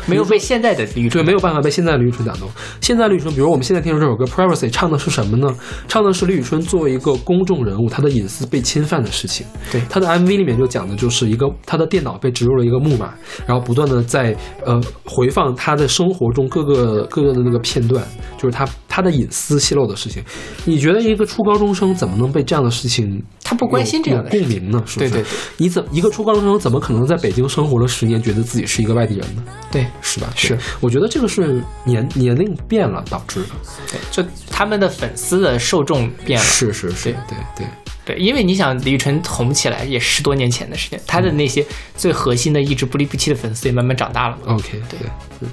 [0.06, 2.48] 没有被现在的李宇春对，没有办法被现在的李宇春打动。
[2.80, 5.54] 现在李宇春，比如我们现在听的这首歌《Privacy》，唱的是什么呢？
[5.88, 9.46] 唱的是李宇春作为一个公众人物，她的隐私被侵犯的事情。
[9.70, 13.12] 对她的 MV 里面就讲的就是一个她的电脑被植入了一个木马，
[13.46, 18.04] 然后不断的在呃回放她的生活中各个各个的那个片段，
[18.38, 20.22] 就是她她的隐私泄露的事情。
[20.66, 23.22] 你觉得一个初高中生怎么能被这样的事情？
[23.42, 24.82] 他不关心这样的共鸣呢？
[24.84, 25.10] 是不是？
[25.10, 29.42] 对对对你怎一个初高中生怎么可能在北京生活了十年，觉得自己是一个外地人呢？
[29.70, 30.28] 对是吧？
[30.34, 33.48] 是，我觉得这个是年年龄变了导致的。
[33.90, 36.44] 对，就他们的粉丝的受众变了。
[36.44, 37.66] 是是是，对对对
[38.04, 41.64] 对，因为你想李宇春红起来也十多年前的事情，她的那些
[41.96, 44.54] 最核心的一直不离不弃的粉丝也慢慢长大了嘛。
[44.54, 44.98] ，OK，对，
[45.40, 45.48] 嗯。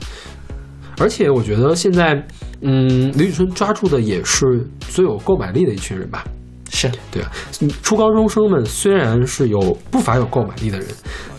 [1.00, 2.26] 而且我觉得现在，
[2.62, 6.24] 嗯，李宇春抓住的也是最有购买力的一群人吧。
[6.70, 7.32] 是，对啊，
[7.62, 9.60] 嗯初高中生们虽然是有
[9.90, 10.88] 不乏有购买力的人，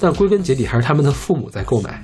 [0.00, 2.00] 但归根结底还是他们的父母在购买，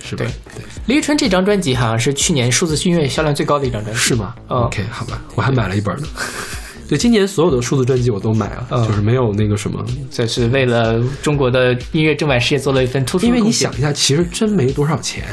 [0.00, 0.24] 是吧？
[0.24, 6.06] 对对，李宇春这张专辑好像是去年数字音乐销量最高的一张专辑，是吗、嗯 o k 好吧，我还买了一本呢。
[6.88, 15.24] 对，今年所有的数字专辑我都买了，嗯就是没有那个什么，这是为了中国的音乐正版事业做了一份突出的因为你想一下，其实真没多少钱，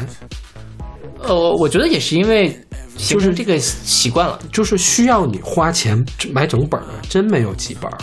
[1.24, 2.58] 呃，我觉得也是因为
[2.98, 4.40] 就是这个习惯了。
[4.52, 6.04] 就是需要你花钱
[6.34, 7.98] 买整本儿的，真没有几本儿。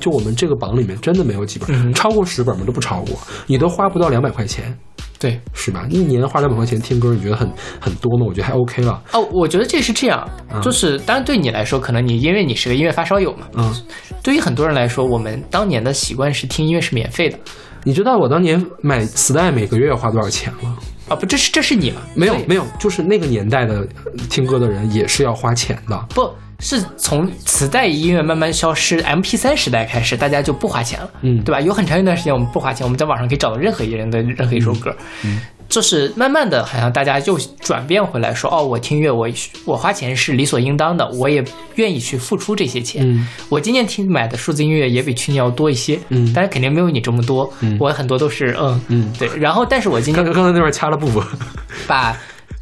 [0.00, 2.64] 就我们这个榜里面真的没有几本儿，嗯超过十本吗？
[2.66, 4.76] 都不超过，你都花不到两百块钱，
[5.18, 5.86] 对，是吧？
[5.88, 7.50] 一年花两百块钱听歌，你觉得很
[7.80, 8.26] 很多吗？
[8.28, 9.02] 我觉得还 OK 了。
[9.14, 10.28] 哦，我觉得这是这样，
[10.60, 13.74] 就是当然对你来说，可能你因为你是个音乐发烧友嘛，嗯，
[14.22, 17.38] 对于很多人来说，我们当年的习惯是听音乐是免费的
[17.84, 20.76] 你知道我当年买磁带每个月要花多少钱吗？
[21.08, 22.00] 啊，不，这是这是你吗？
[22.14, 25.96] 没有没有，就是那个年代的呃听歌的人也是要花钱的。
[26.14, 31.60] 不是从磁带音乐慢慢消失，MP 三时代开始，大家就不花钱了，嗯对吧？
[31.60, 39.28] 有很长一段时间我们不花钱，我们在网上可以找到任何一个人的任何一首歌，嗯就是慢慢的，好像大家又转变回来说，哦，我听乐，我
[39.64, 43.02] 我花钱是理所应当的，我也愿意去付出这些钱。
[43.04, 43.26] 嗯。
[43.48, 46.32] 我今年听买的数字音乐也比去年要多一些，嗯。
[46.34, 47.76] 但是肯定没有你这么多，嗯。
[47.80, 49.12] 我很多都是嗯嗯。
[49.18, 51.22] 对，然后但是我今刚年刚刚才那边掐了布布。
[51.88, 52.16] 把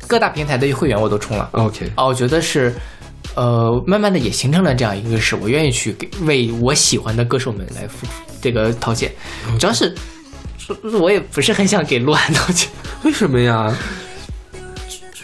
[0.09, 2.75] 各大平台的会员我都充了，OK，哦，我觉得是，
[3.37, 9.13] 呃，慢慢的也形成了这样一个事我愿意去给为我喜欢的歌手们来付出这个掏钱，
[9.61, 9.95] 主要是，
[10.59, 12.69] 说我也不是很想给鹿晗掏钱，
[13.05, 13.75] 为什么呀？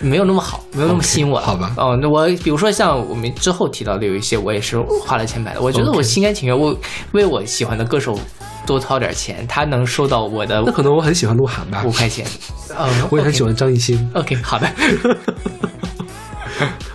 [0.00, 1.40] 没有那么好，没有那么吸引我。
[1.40, 6.76] 好吧哦，那我比如说像我们之后提到的有一些，我也是花了钱买的，我觉得我心甘情愿，我
[7.12, 8.16] 为我喜欢的歌手
[8.64, 12.24] 多掏点钱，他能收到我的那可能我很喜欢鹿晗吧五，块钱。
[12.78, 13.98] 嗯， 我也很喜欢张艺兴。
[14.14, 14.36] OK。
[14.36, 14.70] OK，好的，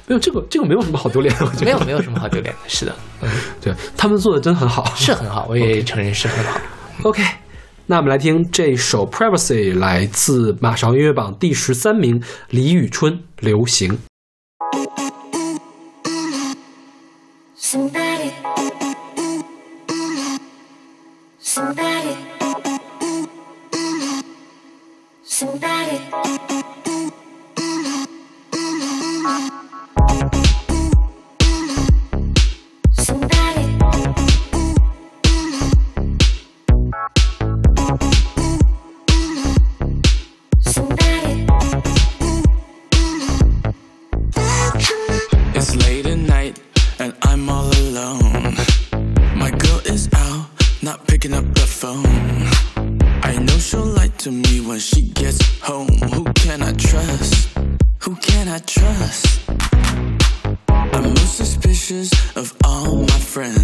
[0.08, 3.30] 没有这个，这个没有什么好丢脸的，我觉得没有没有什么好丢脸的，是的， 嗯，
[3.60, 4.90] 对他们做的真很好。
[4.96, 6.58] 是很好，我也承认是很好。
[7.04, 7.22] OK，
[7.86, 13.92] 那我们来听这首《Privacy》，来自马上音乐榜第十三名李宇春《流行》。
[17.60, 18.32] Somebody,
[21.42, 22.16] somebody.
[25.26, 26.00] Somebody.
[54.24, 55.90] To me when she gets home.
[56.14, 57.58] Who can I trust?
[58.04, 59.50] Who can I trust?
[60.70, 63.63] I'm most suspicious of all my friends.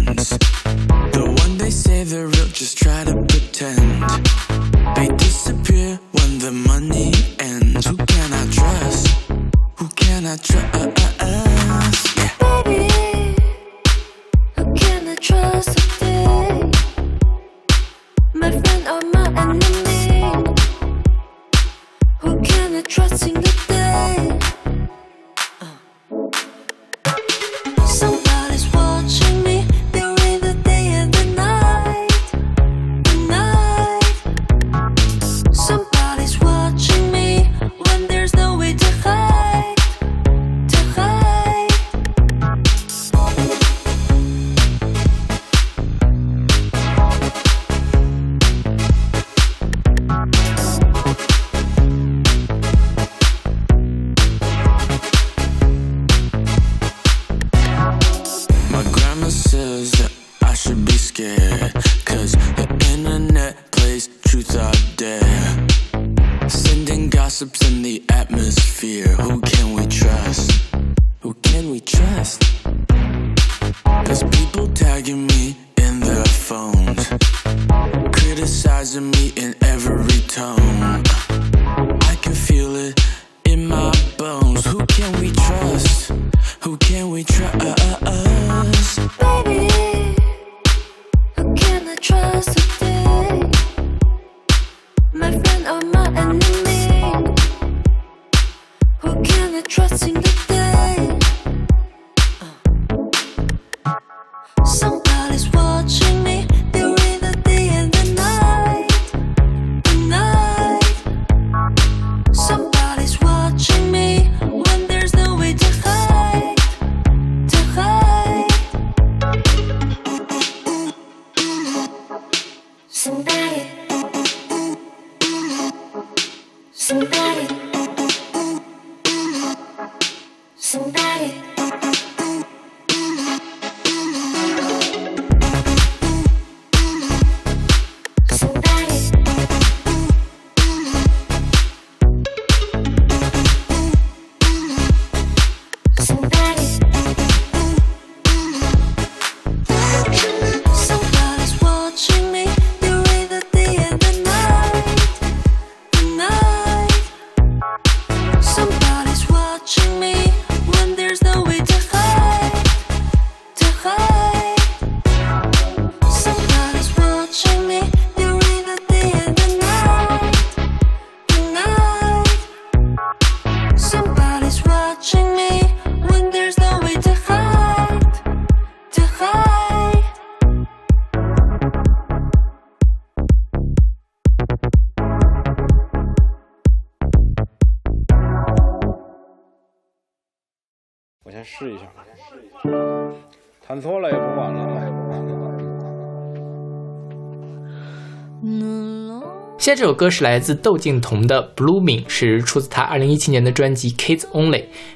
[199.60, 204.52] 现在这首歌是来自窦靖童的《Blooming》，是出自他二零一七年的专辑《Kids Only》。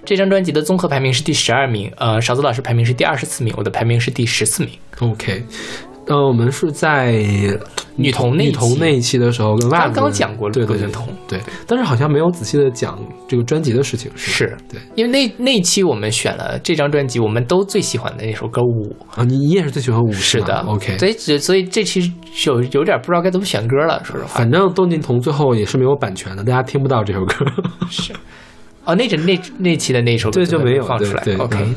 [0.06, 4.72] 这张专辑的综合排名是第十二名，呃，勺子老师排名是第二十四名，我的排名是第十四名。
[5.00, 5.44] OK，
[6.06, 7.12] 呃，我们是在
[7.96, 8.50] 女童那一期。
[8.50, 14.30] 女童那一期的时候跟袜子刚刚讲过了对对对窦靖童对，但是好像没有仔细的讲这个专辑的事情，是。
[14.30, 14.56] 是。
[14.68, 14.80] 对。
[14.96, 18.94] 因为那那一期我们选了这张专辑，我们都最喜欢的那首歌《舞》。
[19.20, 22.12] 啊，你你也是最喜欢舞是的，OK，所以只所以这期
[22.46, 24.28] 有有点不知道该怎么选歌了，说实话。
[24.28, 27.34] 反正窦靖童最后也是没有版权的，大家听不到这首歌。
[27.88, 28.12] 是。
[28.84, 31.22] 哦，那阵那那期的那首歌对就没有放出来。
[31.24, 31.74] 对对 OK，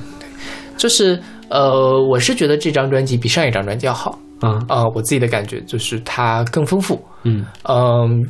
[0.76, 1.18] 就是
[1.50, 4.18] 呃，我是觉得这张专辑比上一张专辑要好。
[4.40, 7.04] 啊，呃，我自己的感觉就是它更丰富。
[7.24, 7.46] 嗯。
[7.64, 8.30] 嗯、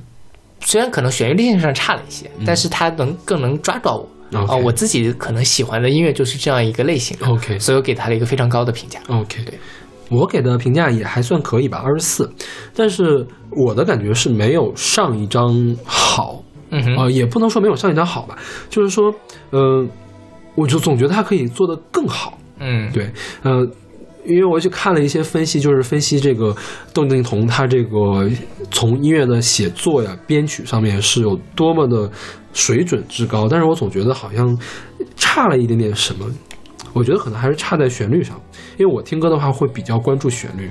[0.61, 4.39] 虽然可能旋律性上差了一些，但是它能更能抓到我。
[4.39, 8.99] 啊、我自己可能喜欢的音乐就是这样一个类型 OK 所以我给它了一个非常高的评价。
[9.07, 9.57] OK，对。
[10.09, 12.29] 我给的评价也还算可以吧，二十四，
[12.73, 15.53] 但是我的感觉是没有上一张
[15.85, 16.41] 好，
[16.71, 18.37] 嗯哼，呃，也不能说没有上一张好吧，
[18.69, 19.13] 就是说，
[19.49, 19.85] 呃，
[20.55, 23.09] 我就总觉得它可以做得更好，嗯，对，
[23.43, 23.65] 呃，
[24.25, 26.55] 因为我去看了一些分析，就是分析这个
[26.93, 28.29] 窦靖童他这个
[28.71, 32.09] 从音乐的写作呀、编曲上面是有多么的
[32.53, 34.57] 水准之高，但是我总觉得好像
[35.15, 36.25] 差了一点点什么。
[36.93, 38.39] 我觉得可能还是差在旋律上，
[38.77, 40.69] 因为我听歌的话会比较关注旋律。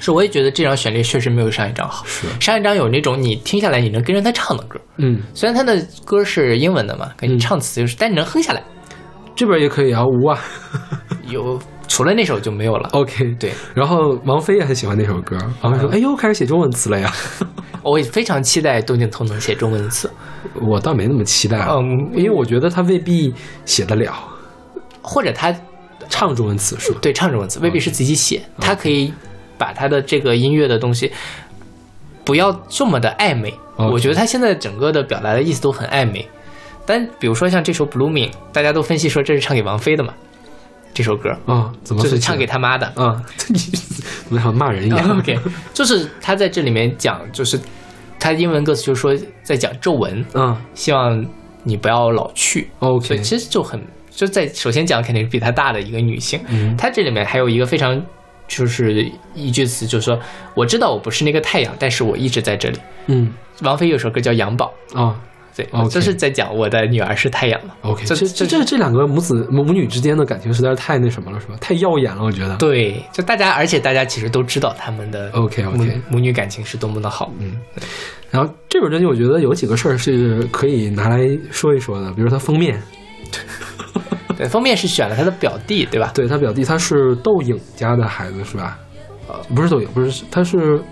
[0.00, 2.04] 是，我也觉得这张旋律确实没有上一张好。
[2.06, 8.62] 是，上一张有那种你听下来你能跟着他唱的歌，嗯，虽然他的歌是英文的嘛，跟你唱词就是，但你能哼下来。
[9.34, 10.38] 这边也可以啊，无啊。
[11.28, 11.58] 有
[11.88, 12.88] 除了那首就没有了。
[12.92, 17.12] OK，对，然后王菲也很喜欢那首歌，王菲说：“哎呦，开始写中文词了呀。
[17.82, 20.10] 我也非常期待窦靖童能写中文词，”
[20.60, 23.34] 我倒没那么期待，嗯因为我觉得他未必
[23.64, 24.12] 写得了。
[25.02, 25.54] 或者他
[26.08, 26.98] 唱中文词，是吧？
[27.02, 29.12] 对唱中文词未必是自己写，他可以
[29.58, 31.10] 把他的这个音乐的东西
[32.24, 33.52] 不要这么的暧昧。
[33.76, 36.28] 我觉得他现在整个的表达的意思都很暧昧。
[36.86, 40.14] 但比如说像这首《Blooming》，大家都分析说这是唱给王菲的嘛，
[40.94, 41.30] 这首歌。
[41.46, 42.86] 啊，怎么就是唱给他妈的。
[42.96, 43.22] 啊？
[43.48, 45.10] 你怎么像骂人一样？
[45.18, 45.38] OK，
[45.72, 47.58] 就是他在这里面讲，就是
[48.18, 51.24] 他英文歌词就是说在讲皱纹，嗯希望
[51.64, 52.68] 你不要老去。
[52.80, 56.76] ，OK，以其实就很就在首先讲肯定是比他大的一个女性，嗯。
[56.76, 58.00] 她这里面还有一个非常
[58.46, 60.18] 就是一句词，就是说
[60.54, 62.78] 我知道我不是那个太阳，但是我一直在这里。
[63.06, 63.32] 嗯。
[63.62, 65.14] 王菲有首歌叫《阳宝》，啊，
[65.54, 67.74] 对 OK 这是在讲我的女儿是太阳嘛。
[67.82, 71.54] OK，这这这这这两个母子母母女之间的感情实在是太那什么了，是吧？
[71.60, 72.56] 太耀眼了，我觉得。
[72.56, 77.32] 对，就大家，而且大家其实都知道他们的 OK，OK 母母女感情是多么的好。
[77.38, 77.52] 嗯，
[78.30, 81.18] 然后这本专辑我觉得有几个事儿是可以拿来
[81.50, 82.82] 说一说的，比如它封面，
[84.38, 86.10] 对，封面是选了他的表弟，对吧？
[86.14, 88.78] 对他表弟他是窦颖家的孩子是吧？
[89.28, 90.82] 呃，不是窦颖，不是，他是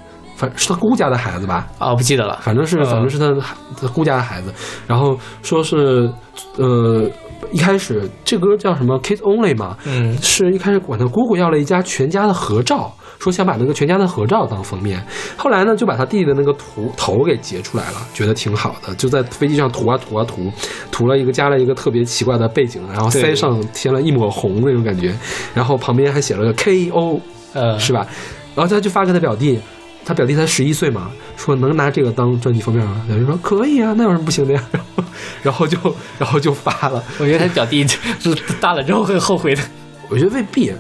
[0.41, 1.67] 反是他姑家的孩子吧？
[1.79, 2.39] 哦，不记得了。
[2.41, 4.51] 反正是嗯反正是他的孩他姑家的孩子，
[4.87, 6.11] 然后说是
[6.57, 7.07] 呃
[7.53, 15.05] 一开始这歌叫什么 Kids Only 嘛，嗯，是一开始管他姑姑要了一家全家的合照，说想把那个全家的合照当封面。
[15.37, 20.51] 后来呢，就把他弟弟的那个图头给截出来了，觉得挺好的，就在飞机上涂啊涂啊涂，
[20.91, 25.15] 涂了一个加了一个特别奇怪的背景，然后对腮上添了一抹红那种感觉，
[25.55, 27.21] 然后旁边还写了个 K O，
[27.53, 28.07] 呃，是吧？
[28.55, 29.61] 然后他就发给他表弟。
[30.05, 33.05] 他表弟才十一岁嘛，说能拿这个当专辑封面吗？
[33.07, 34.69] 表弟说可以啊，那有什么不行的呀？
[34.73, 35.05] 然后，
[35.43, 37.03] 然后就，然后就发了。
[37.19, 37.85] 我觉得他表弟
[38.19, 39.63] 就 是大了之后会后悔的，
[40.09, 40.73] 我觉得未必，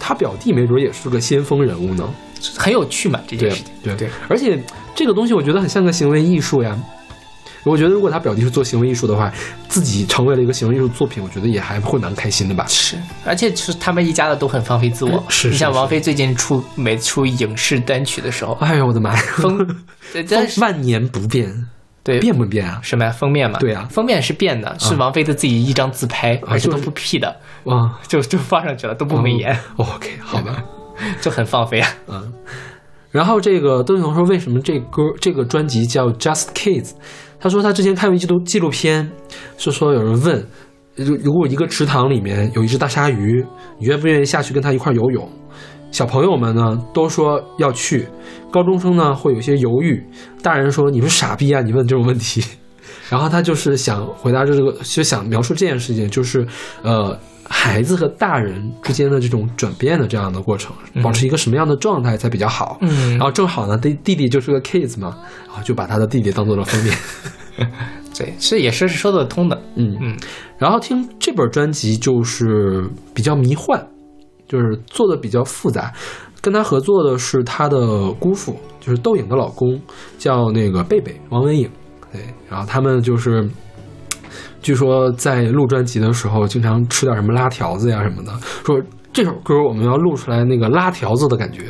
[0.00, 2.08] 他表弟没准也是个先锋人物呢。
[2.56, 3.72] 很有趣嘛这件事情。
[3.82, 4.62] 对对，而且
[4.94, 6.78] 这个东西我觉得很像个行为艺术呀。
[7.70, 9.32] 我觉得如果他表弟是做行为艺术的话，
[9.68, 12.64] 自己成为了一个行为艺术作品，我觉得也还会蛮开心的吧。
[12.68, 15.22] 是，而且是他们一家的都很放飞自我。
[15.28, 19.20] 是是是你像王菲最近出每出影视单曲的时候，哎呦我的妈呀！
[19.36, 19.58] 封，
[20.12, 21.66] 对但是万年不变，
[22.04, 22.78] 对变不变啊？
[22.82, 23.10] 什么呀？
[23.10, 23.58] 封面嘛？
[23.60, 30.62] 对啊封面是变的，是王菲的自己一张自拍，而且就是都不 P 的，哇就就放上去了，都不美颜，哦 OK，好吧。
[31.20, 31.90] 就很放飞啊。
[32.06, 32.32] 嗯，
[33.10, 36.92] 然后这个窦靖童说，为什么这歌这个专辑叫 Just Kids？
[37.38, 39.10] 他说他之前看过一纪录纪录片，
[39.58, 40.46] 是说有人问，
[40.94, 43.44] 如如果一个池塘里面有一只大鲨鱼，
[43.78, 45.28] 你愿不愿意下去跟它一块游泳？
[45.92, 48.06] 小朋友们呢都说要去，
[48.50, 50.04] 高中生呢会有些犹豫，
[50.42, 52.44] 大人说你是傻逼啊，你问这种问题。
[53.08, 56.44] 然后他就是想回答这个，就想描述这件事情，就是
[56.82, 57.16] 呃，
[57.48, 62.78] 孩子和大人之间的这种转变的这样的过程，保持一个什么样的状态才比较好。
[62.80, 65.16] 嗯然后正好呢，弟弟弟就是个 kids 嘛，
[65.46, 66.96] 然后就把他的弟弟当做了封面。
[68.18, 69.62] 对，这也是说得通的。
[69.74, 70.16] 嗯嗯，
[70.58, 73.82] 然后听这本专辑就是比较迷幻，
[74.48, 75.92] 就是做的比较复杂。
[76.40, 79.80] 跟他合作的是他的姑父，就是窦颖的老公，
[80.16, 81.68] 叫那个贝贝王文颖。
[82.12, 83.46] 对，然后他们就是，
[84.66, 88.32] 据说在录专辑的时候，经常吃点什么拉条子呀什么的。
[88.64, 88.76] 说
[89.12, 91.66] 这首歌我们要录出来那个拉条子的感觉，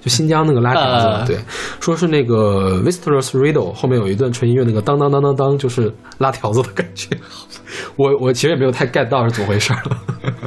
[0.00, 1.06] 就新疆那个拉条子。
[1.06, 1.38] 呃对，
[1.78, 7.16] 说是那个 Visitors Riddle 后面有一段纯音乐，那个当当当当当，就是拉条子的感觉。
[7.94, 9.80] 我我其实也没有太 get 到是怎么回事儿。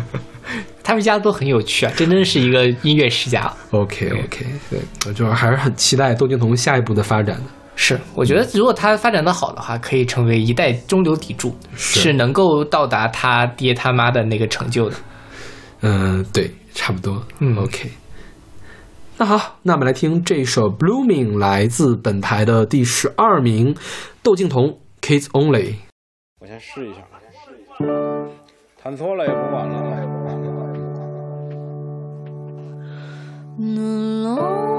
[0.83, 3.49] 他们家都很有趣啊，真真是一个音乐世家。
[3.71, 7.43] OK OK，对，我就是还是很期待窦靖童下一步的发展的。
[7.75, 14.95] 是，我觉得如果他发展的好的话，可以成为一代中流砥柱，是是能够到达他爹他妈的那个成就的。
[15.81, 17.21] 嗯，对，差不多。
[17.39, 17.91] 嗯 OK。
[19.17, 23.75] 那好，那我们来听这首《Blooming》，来自本台的第十二名，
[24.23, 24.67] 窦靖童
[25.01, 25.63] 《Kids Only》。
[26.41, 26.99] 我先试一下，
[28.81, 29.81] 弹错了也不管了。
[33.57, 34.74] The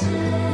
[0.00, 0.49] to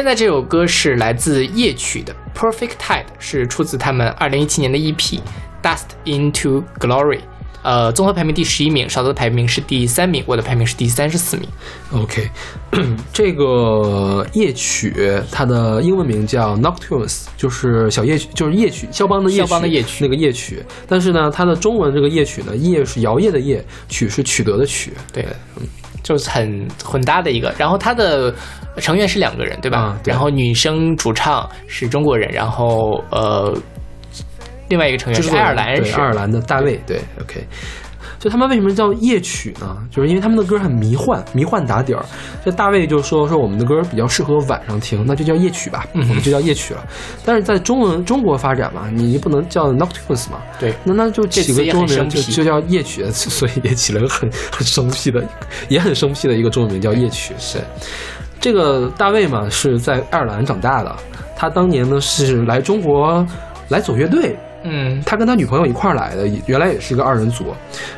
[0.00, 4.96] 现在这首歌是来自夜曲的《Perfect Tide》，是出自他们二零一七年的 EP
[5.62, 7.18] 《Dust Into Glory》。
[7.62, 11.46] 呃，综合排名第十一名，少泽的排名是第三名，我的排名是第三十四名。
[11.92, 12.30] OK，
[13.12, 20.64] 这个夜曲它的英文名叫 Nocturnes，就是小夜曲，就是夜曲，肖邦的夜曲，肖邦的夜曲那个夜曲。
[20.88, 24.94] 但是呢，它的中文这个夜曲呢，夜是摇曳的夜，曲是取得的曲。
[25.12, 25.26] 对，
[26.02, 27.54] 就是很混搭的一个。
[27.58, 28.34] 然后他的
[28.76, 29.98] 成员是两个人，对吧？
[30.04, 33.56] 然后女生主唱是中国人，然后呃，
[34.68, 37.44] 另外一个成员是爱尔兰人，爱尔兰的大卫，对，OK。
[38.20, 39.74] 就他们为什么叫夜曲呢？
[39.90, 42.04] 就是因为他们的歌很迷幻，迷幻打底儿。
[42.44, 46.86] 这大卫就说说我们的歌比较适合晚上听，那就叫夜曲吧，嗯我们就叫夜曲了。
[47.24, 55.26] 但是在中文中国发展嘛，你不能叫 nocturnes 嘛，对那那就起个中文名就就叫夜曲， 所以也起了个很很生僻的，
[55.70, 57.32] 也很生僻的一个中文名叫夜曲。
[57.38, 57.58] 是，
[58.38, 60.94] 这个大卫嘛是在爱尔兰长大的，
[61.34, 63.26] 他当年呢是来中国
[63.68, 67.54] 来组乐队，嗯，他跟他女朋友一块儿来的，原来也是一个二人组，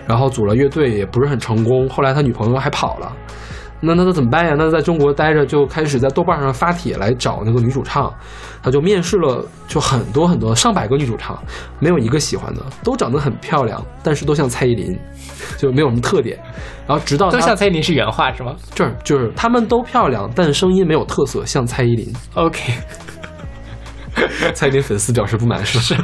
[0.06, 3.12] 然后组了乐队也不是很成功，后来他女朋友还跑了。
[3.84, 4.55] 那那那怎么办呀？
[4.56, 8.14] 那在中国待着就开始在豆瓣上发帖来找那个女主唱，
[8.62, 11.36] 他就面试了就很多很多上百个女主唱，
[11.80, 14.97] 没有一个喜欢的，都长得很漂亮，但是都像蔡依林，
[15.59, 16.39] 就没有什么特点。
[16.86, 22.12] 然后直到都像蔡依林是原话是吗这儿就是她们都漂亮，但声音没有特色，像蔡依林。
[22.34, 22.72] ？OK，
[24.55, 25.97] 蔡依林粉丝表示不满，是不是？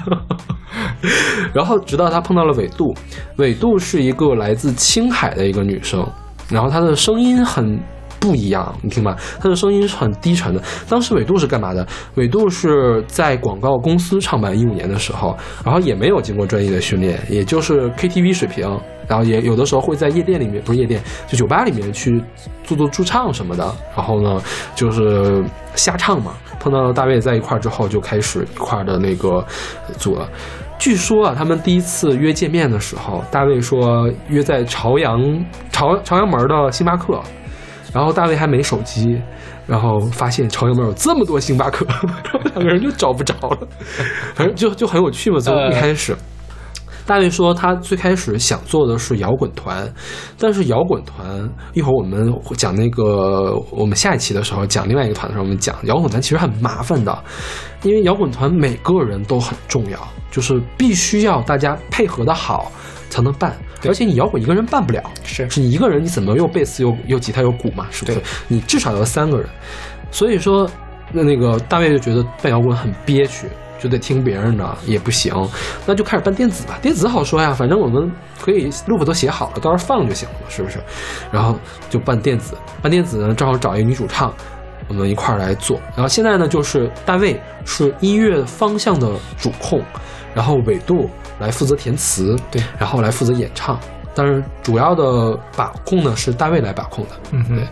[1.55, 2.95] 然后直到他碰到了纬度，
[3.37, 6.07] 纬度是一个来自青海的一个女生，
[6.51, 7.81] 然后她的声音很
[8.21, 10.63] 不一样，你听吧，她的声音是很低沉的。
[10.89, 11.87] 当时纬度是干嘛的？
[12.17, 18.69] 纬度是在广告公司上班一五年的时候，然后也没有经过专业的训练，也就是 KTV 水平，
[19.09, 22.23] 然后也有的时候会在夜店里面，不是夜店，就酒吧里面去
[22.63, 23.75] 做做驻唱什么的。
[23.97, 24.41] 然后呢，
[24.75, 25.43] 就是
[25.75, 26.33] 瞎唱嘛。
[26.61, 29.45] 碰到大卫在一块儿之后，就开始一块儿的那个
[29.97, 30.29] 组了。
[30.77, 35.21] 据说啊，他们第一次约见面的时候，大卫说约在朝阳
[35.71, 37.21] 朝 朝阳门的星巴克，
[37.95, 39.21] 然后大卫还没手机，
[39.67, 41.87] 然后发现朝阳门有这么多星巴克，
[42.55, 43.59] 两个人就找不着了，
[44.35, 45.39] 反正就就很有趣嘛。
[45.39, 46.15] 从一开始。
[47.09, 49.91] 大卫说，他最开始想做的是摇滚团，
[50.39, 57.19] 但是摇滚团一会儿我们会讲那个我们下一期的时候讲另外一个团的时候，我们讲摇滚团其实很麻烦的，
[57.83, 59.99] 因为摇滚团每个人都很重要，
[60.31, 62.71] 就是必须要大家配合的好
[63.09, 63.57] 才能办，
[63.87, 68.21] 而且你摇滚一个人办不了，是是你一个人你怎么又贝斯又又吉他又鼓嘛，是不是？
[68.49, 69.49] 你至少要三个人，
[70.11, 70.69] 所以说
[71.11, 73.47] 那那个大卫就觉得办摇滚很憋屈，
[73.79, 75.33] 就得听别人的也不行，
[75.87, 76.79] 那就开始办电子吧。
[76.83, 78.11] 电子好说呀，反正我们
[78.41, 80.79] 可以 loop 都写好了，到时候放就行了，是不是？
[81.31, 81.57] 然后
[81.89, 84.33] 就办电子，办电子呢，正好找一个女主唱，
[84.89, 85.81] 我们一块儿来做。
[85.95, 89.83] 然后现在呢，就是大卫是音乐方向的主控，
[90.35, 93.79] 然后纬度来负责填词，对，然后来负责演唱。
[94.15, 97.65] 但是主要的把控呢是大卫来把控的，嗯哼对，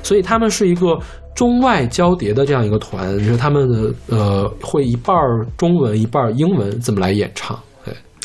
[0.00, 0.96] 所以他们是一个
[1.38, 7.56] 中外交叠的这样一个团，就是他们的呃会一半儿中文一半儿英文这么来演唱，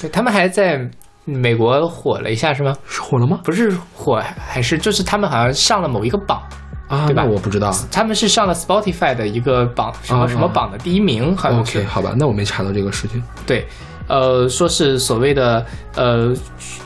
[0.01, 0.81] 对，他们还在
[1.23, 2.75] 美国火了一下是吗？
[2.87, 3.39] 是火了吗？
[3.43, 6.41] 不是火，还是就是他们好像上了某一个榜，
[6.87, 7.71] 啊，对吧我不知道。
[7.91, 11.81] 他们是上了 Spotify 的一个榜，什么啊什么榜的第一名，好像是。
[11.81, 13.21] OK，好吧，那我没查到这个事情。
[13.45, 13.63] 对，
[14.07, 15.63] 呃，说是所谓的
[15.95, 16.33] 呃，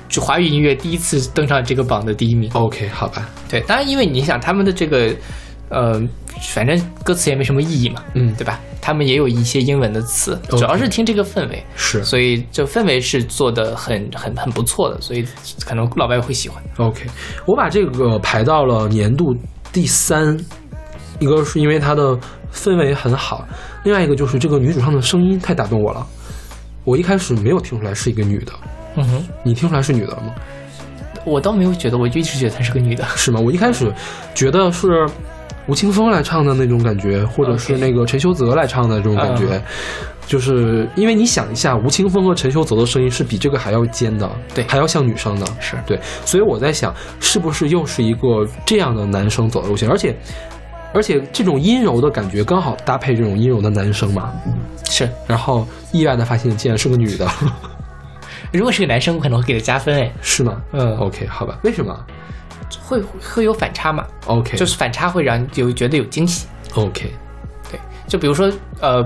[0.10, 2.52] 就华语音乐第一次登上这个榜的第一名。
[2.52, 5.16] OK，好吧，对，当然因为你想他们的这个，
[5.70, 6.02] 呃，
[6.54, 8.60] 反正歌词也没什么意义嘛，嗯对吧？
[8.82, 15.26] 他们也有一些英文的词，主要是听这个氛围，是所以这氛围是做的很很很不错的，所以
[15.66, 16.64] 可能老外会喜欢。
[16.78, 17.06] OK，
[17.46, 19.36] 我把这个排到了年度
[19.74, 20.38] 第三，
[21.20, 22.18] 一个是因为它的
[22.54, 23.46] 氛围很好，
[23.84, 26.08] 另外一个就是这个女主唱的声音太打动我了。
[26.86, 28.54] 我一开始没有听出来是一个女的，
[28.96, 30.34] 嗯哼，你听出来是女的了吗？
[31.26, 33.04] 我倒没有觉得，我就一直觉得她是个女的。
[33.18, 33.42] 是吗？
[33.42, 33.92] 我一开始
[34.34, 35.06] 觉得是
[35.68, 39.62] 吴青峰来唱的那种感觉，或者是那个陈修泽来唱的这种感觉。
[40.26, 44.66] 就是因为你想一下，吴青峰和陈修泽的声音是比这个还要尖的，对。
[44.66, 45.78] 还要像女生的，是。
[45.86, 49.90] 对，所以我在想，是不是又是一个这样的男生走的路线？
[49.90, 50.14] 而且，
[50.94, 54.34] 而且这种阴柔的感觉刚好搭配这种阴柔的男生嘛。
[54.84, 57.26] 是，然后意外的发现，竟然是个女的，
[58.52, 60.62] 如果是个男生，我可能会给他加分，哎，是吗？
[60.74, 61.98] 嗯，OK，好吧，为什么
[62.82, 66.48] 会会有反差嘛？？OK，就是反差会让你有觉得有惊喜。
[66.74, 67.12] OK，
[67.72, 69.02] 对，就比如说呃，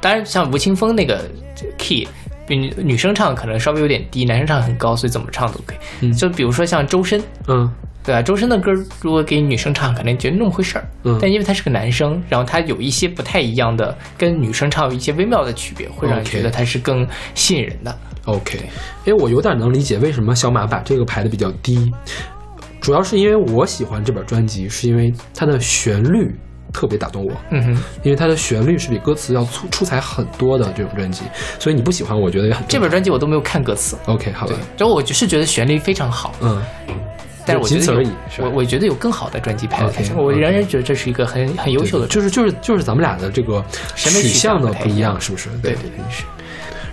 [0.00, 1.28] 当然像吴青峰那个
[1.76, 2.06] key，
[2.46, 5.78] 比女女生唱可能稍微有点低，男生唱很高，所以怎么唱都可以。
[6.00, 7.70] 嗯就比如说像周深，嗯
[8.04, 8.22] 对吧？
[8.22, 8.72] 周深的歌
[9.02, 10.88] 如果给女生唱，可能觉得那么回事儿。
[11.04, 17.98] 嗯但因为他是个男生，然后他有一些不太一样的，跟女生唱有一些微妙的区别，会让你觉得他是更吸引人的。
[18.24, 18.58] OK，
[19.04, 21.92] 因为我有点能理解为什么小马把这个排的比较低，
[22.88, 26.34] 主要是因为我喜欢这本专辑，是因为它的旋律
[26.72, 31.24] 特别打动我，嗯哼，因为它的旋律是比歌词要出出彩很多的这种专辑，
[31.58, 36.62] 所以你不喜欢，我觉得也很这本专辑我都没有看歌词，OK 好吧对，，就我就是觉得旋律非常好，嗯，
[37.44, 43.62] 但是我觉得有仅此而已我我觉得有更好的专辑排在 OK，上，我仍然觉得这是一个很很优秀的就是就是就是咱们俩的这个
[43.94, 45.50] 审美取取向的不一样不一样，是不是？
[45.62, 46.24] 对对对是。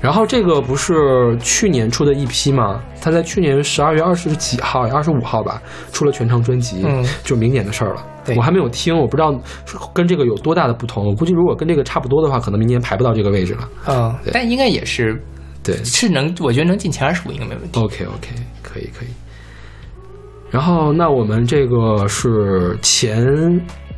[0.05, 2.79] 然后这个不是去年出的一批吗？
[3.01, 5.59] 他在去年十二月二十几号，二十五号吧，
[5.91, 8.05] 出了全长专辑，嗯就明年的事儿了。
[8.23, 9.31] 对我还没有听，我不知道
[9.65, 11.07] 是跟这个有多大的不同。
[11.07, 13.69] 我估计如果跟这个差不多的话，可能明年排不到这个位置了。
[13.87, 15.19] 嗯对，但应该也是
[15.63, 17.79] 对是能，我觉得能进前二十五应该没问题。
[17.79, 18.29] ，OK OK，
[18.61, 19.07] 可以可以。
[20.51, 23.25] 然后那我们这个是前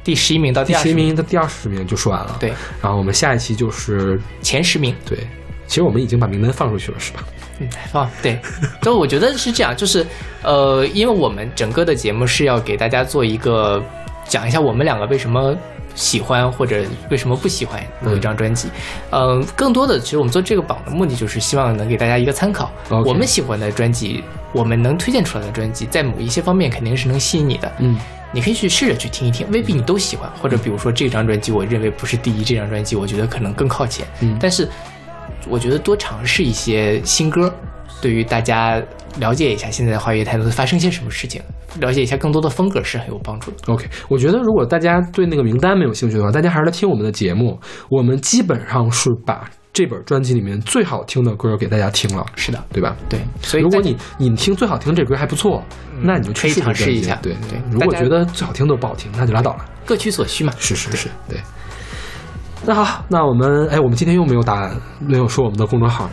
[0.06, 2.38] 第十一名到第二十名，名的第二十名就说完了。
[2.40, 5.20] 对，然后我们下一期就是前十名，对，
[5.68, 7.24] 其实我们已经把名单放出去了，是吧？
[7.60, 8.40] 嗯，放对，
[8.82, 10.06] 所以我觉得是这样，就是
[10.42, 13.84] 呃，因为我们整个的节目是要给大家做一个
[14.28, 15.56] 讲一下我们两个为什么
[15.96, 18.70] 喜欢或者为什么不喜欢某一张专辑，
[19.12, 22.72] 嗯、更多的其实我们做这个榜的目的就是希望能给大家一个参考
[23.04, 24.24] 我们喜欢的专辑，
[24.54, 27.98] 我们能推荐出来的专辑，在某一些方面肯定是能吸引你的，嗯，
[28.32, 34.38] 你可以去试着去听一听，未必你都喜欢，或者比如说这张专辑，我认为不是第一，这张专辑我觉得可能更靠前，嗯。
[34.40, 34.70] 但是
[35.48, 37.54] 我觉得多尝试一些新歌，
[38.02, 38.82] 对于大家
[39.20, 41.42] 了解一下现在华语乐坛都发生些什么事情，
[41.80, 43.58] 了解一下更多的风格是很有帮助的。
[43.74, 47.60] OK，我觉得如果大家对那个名单没有兴趣的话，大家还是来听我们的节目。
[47.90, 52.96] 我们基本上是把这本专辑里面最好听的歌给大家听了，是的，对吧？
[53.08, 55.64] 对，所以如果你你你听最好听这歌还不错，
[56.02, 59.66] 那你就去可以尝试一下对对如果觉得最好听都不好听，那就拉倒了。
[59.86, 60.52] 各取所需嘛。
[60.58, 61.40] 是是是，对。
[62.66, 66.10] 那好，那我们哎，我们今天又没有答案，没有说我们的公众号。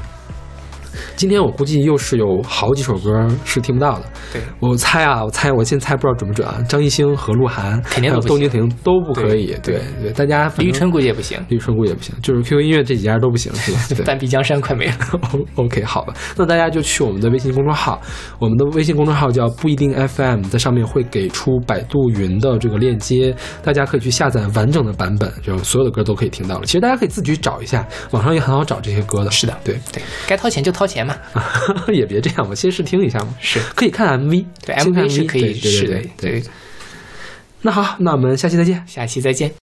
[1.16, 4.04] 今天我估计又是有好几首歌是听不到的。
[4.32, 6.62] 对，我猜啊，我猜，我现在猜不知道准不准啊。
[6.68, 9.56] 张艺兴和鹿晗，肯定都不行窦靖童都不可以。
[9.62, 13.78] 对对对，大家李宇春估计也不行，李宇春估计也不行，就是 QQ 音乐这几家都不行，是吧？
[13.90, 14.04] 对。
[14.04, 14.94] 半壁江山快没了。
[15.56, 18.00] OK，好吧，那大家就去我们的微信公众号，
[18.38, 26.66] 我们的微信公众号叫不一定 FM，在上面会给出百度云的这个链接，大家可以去下载完整的版本，就所有的歌都可以听到了。
[26.66, 29.30] 其实大家可以自己去找一下，网上也很好找这些歌的。
[29.30, 31.16] 是的对，对，该掏钱就掏钱嘛。
[31.92, 33.34] 也别这样我，先试听一下嘛。
[33.40, 36.42] 是可以看 MV，对 MV 是可以试的对。
[37.62, 38.82] 那好，那我们下期再见。
[38.86, 39.63] 下期再见。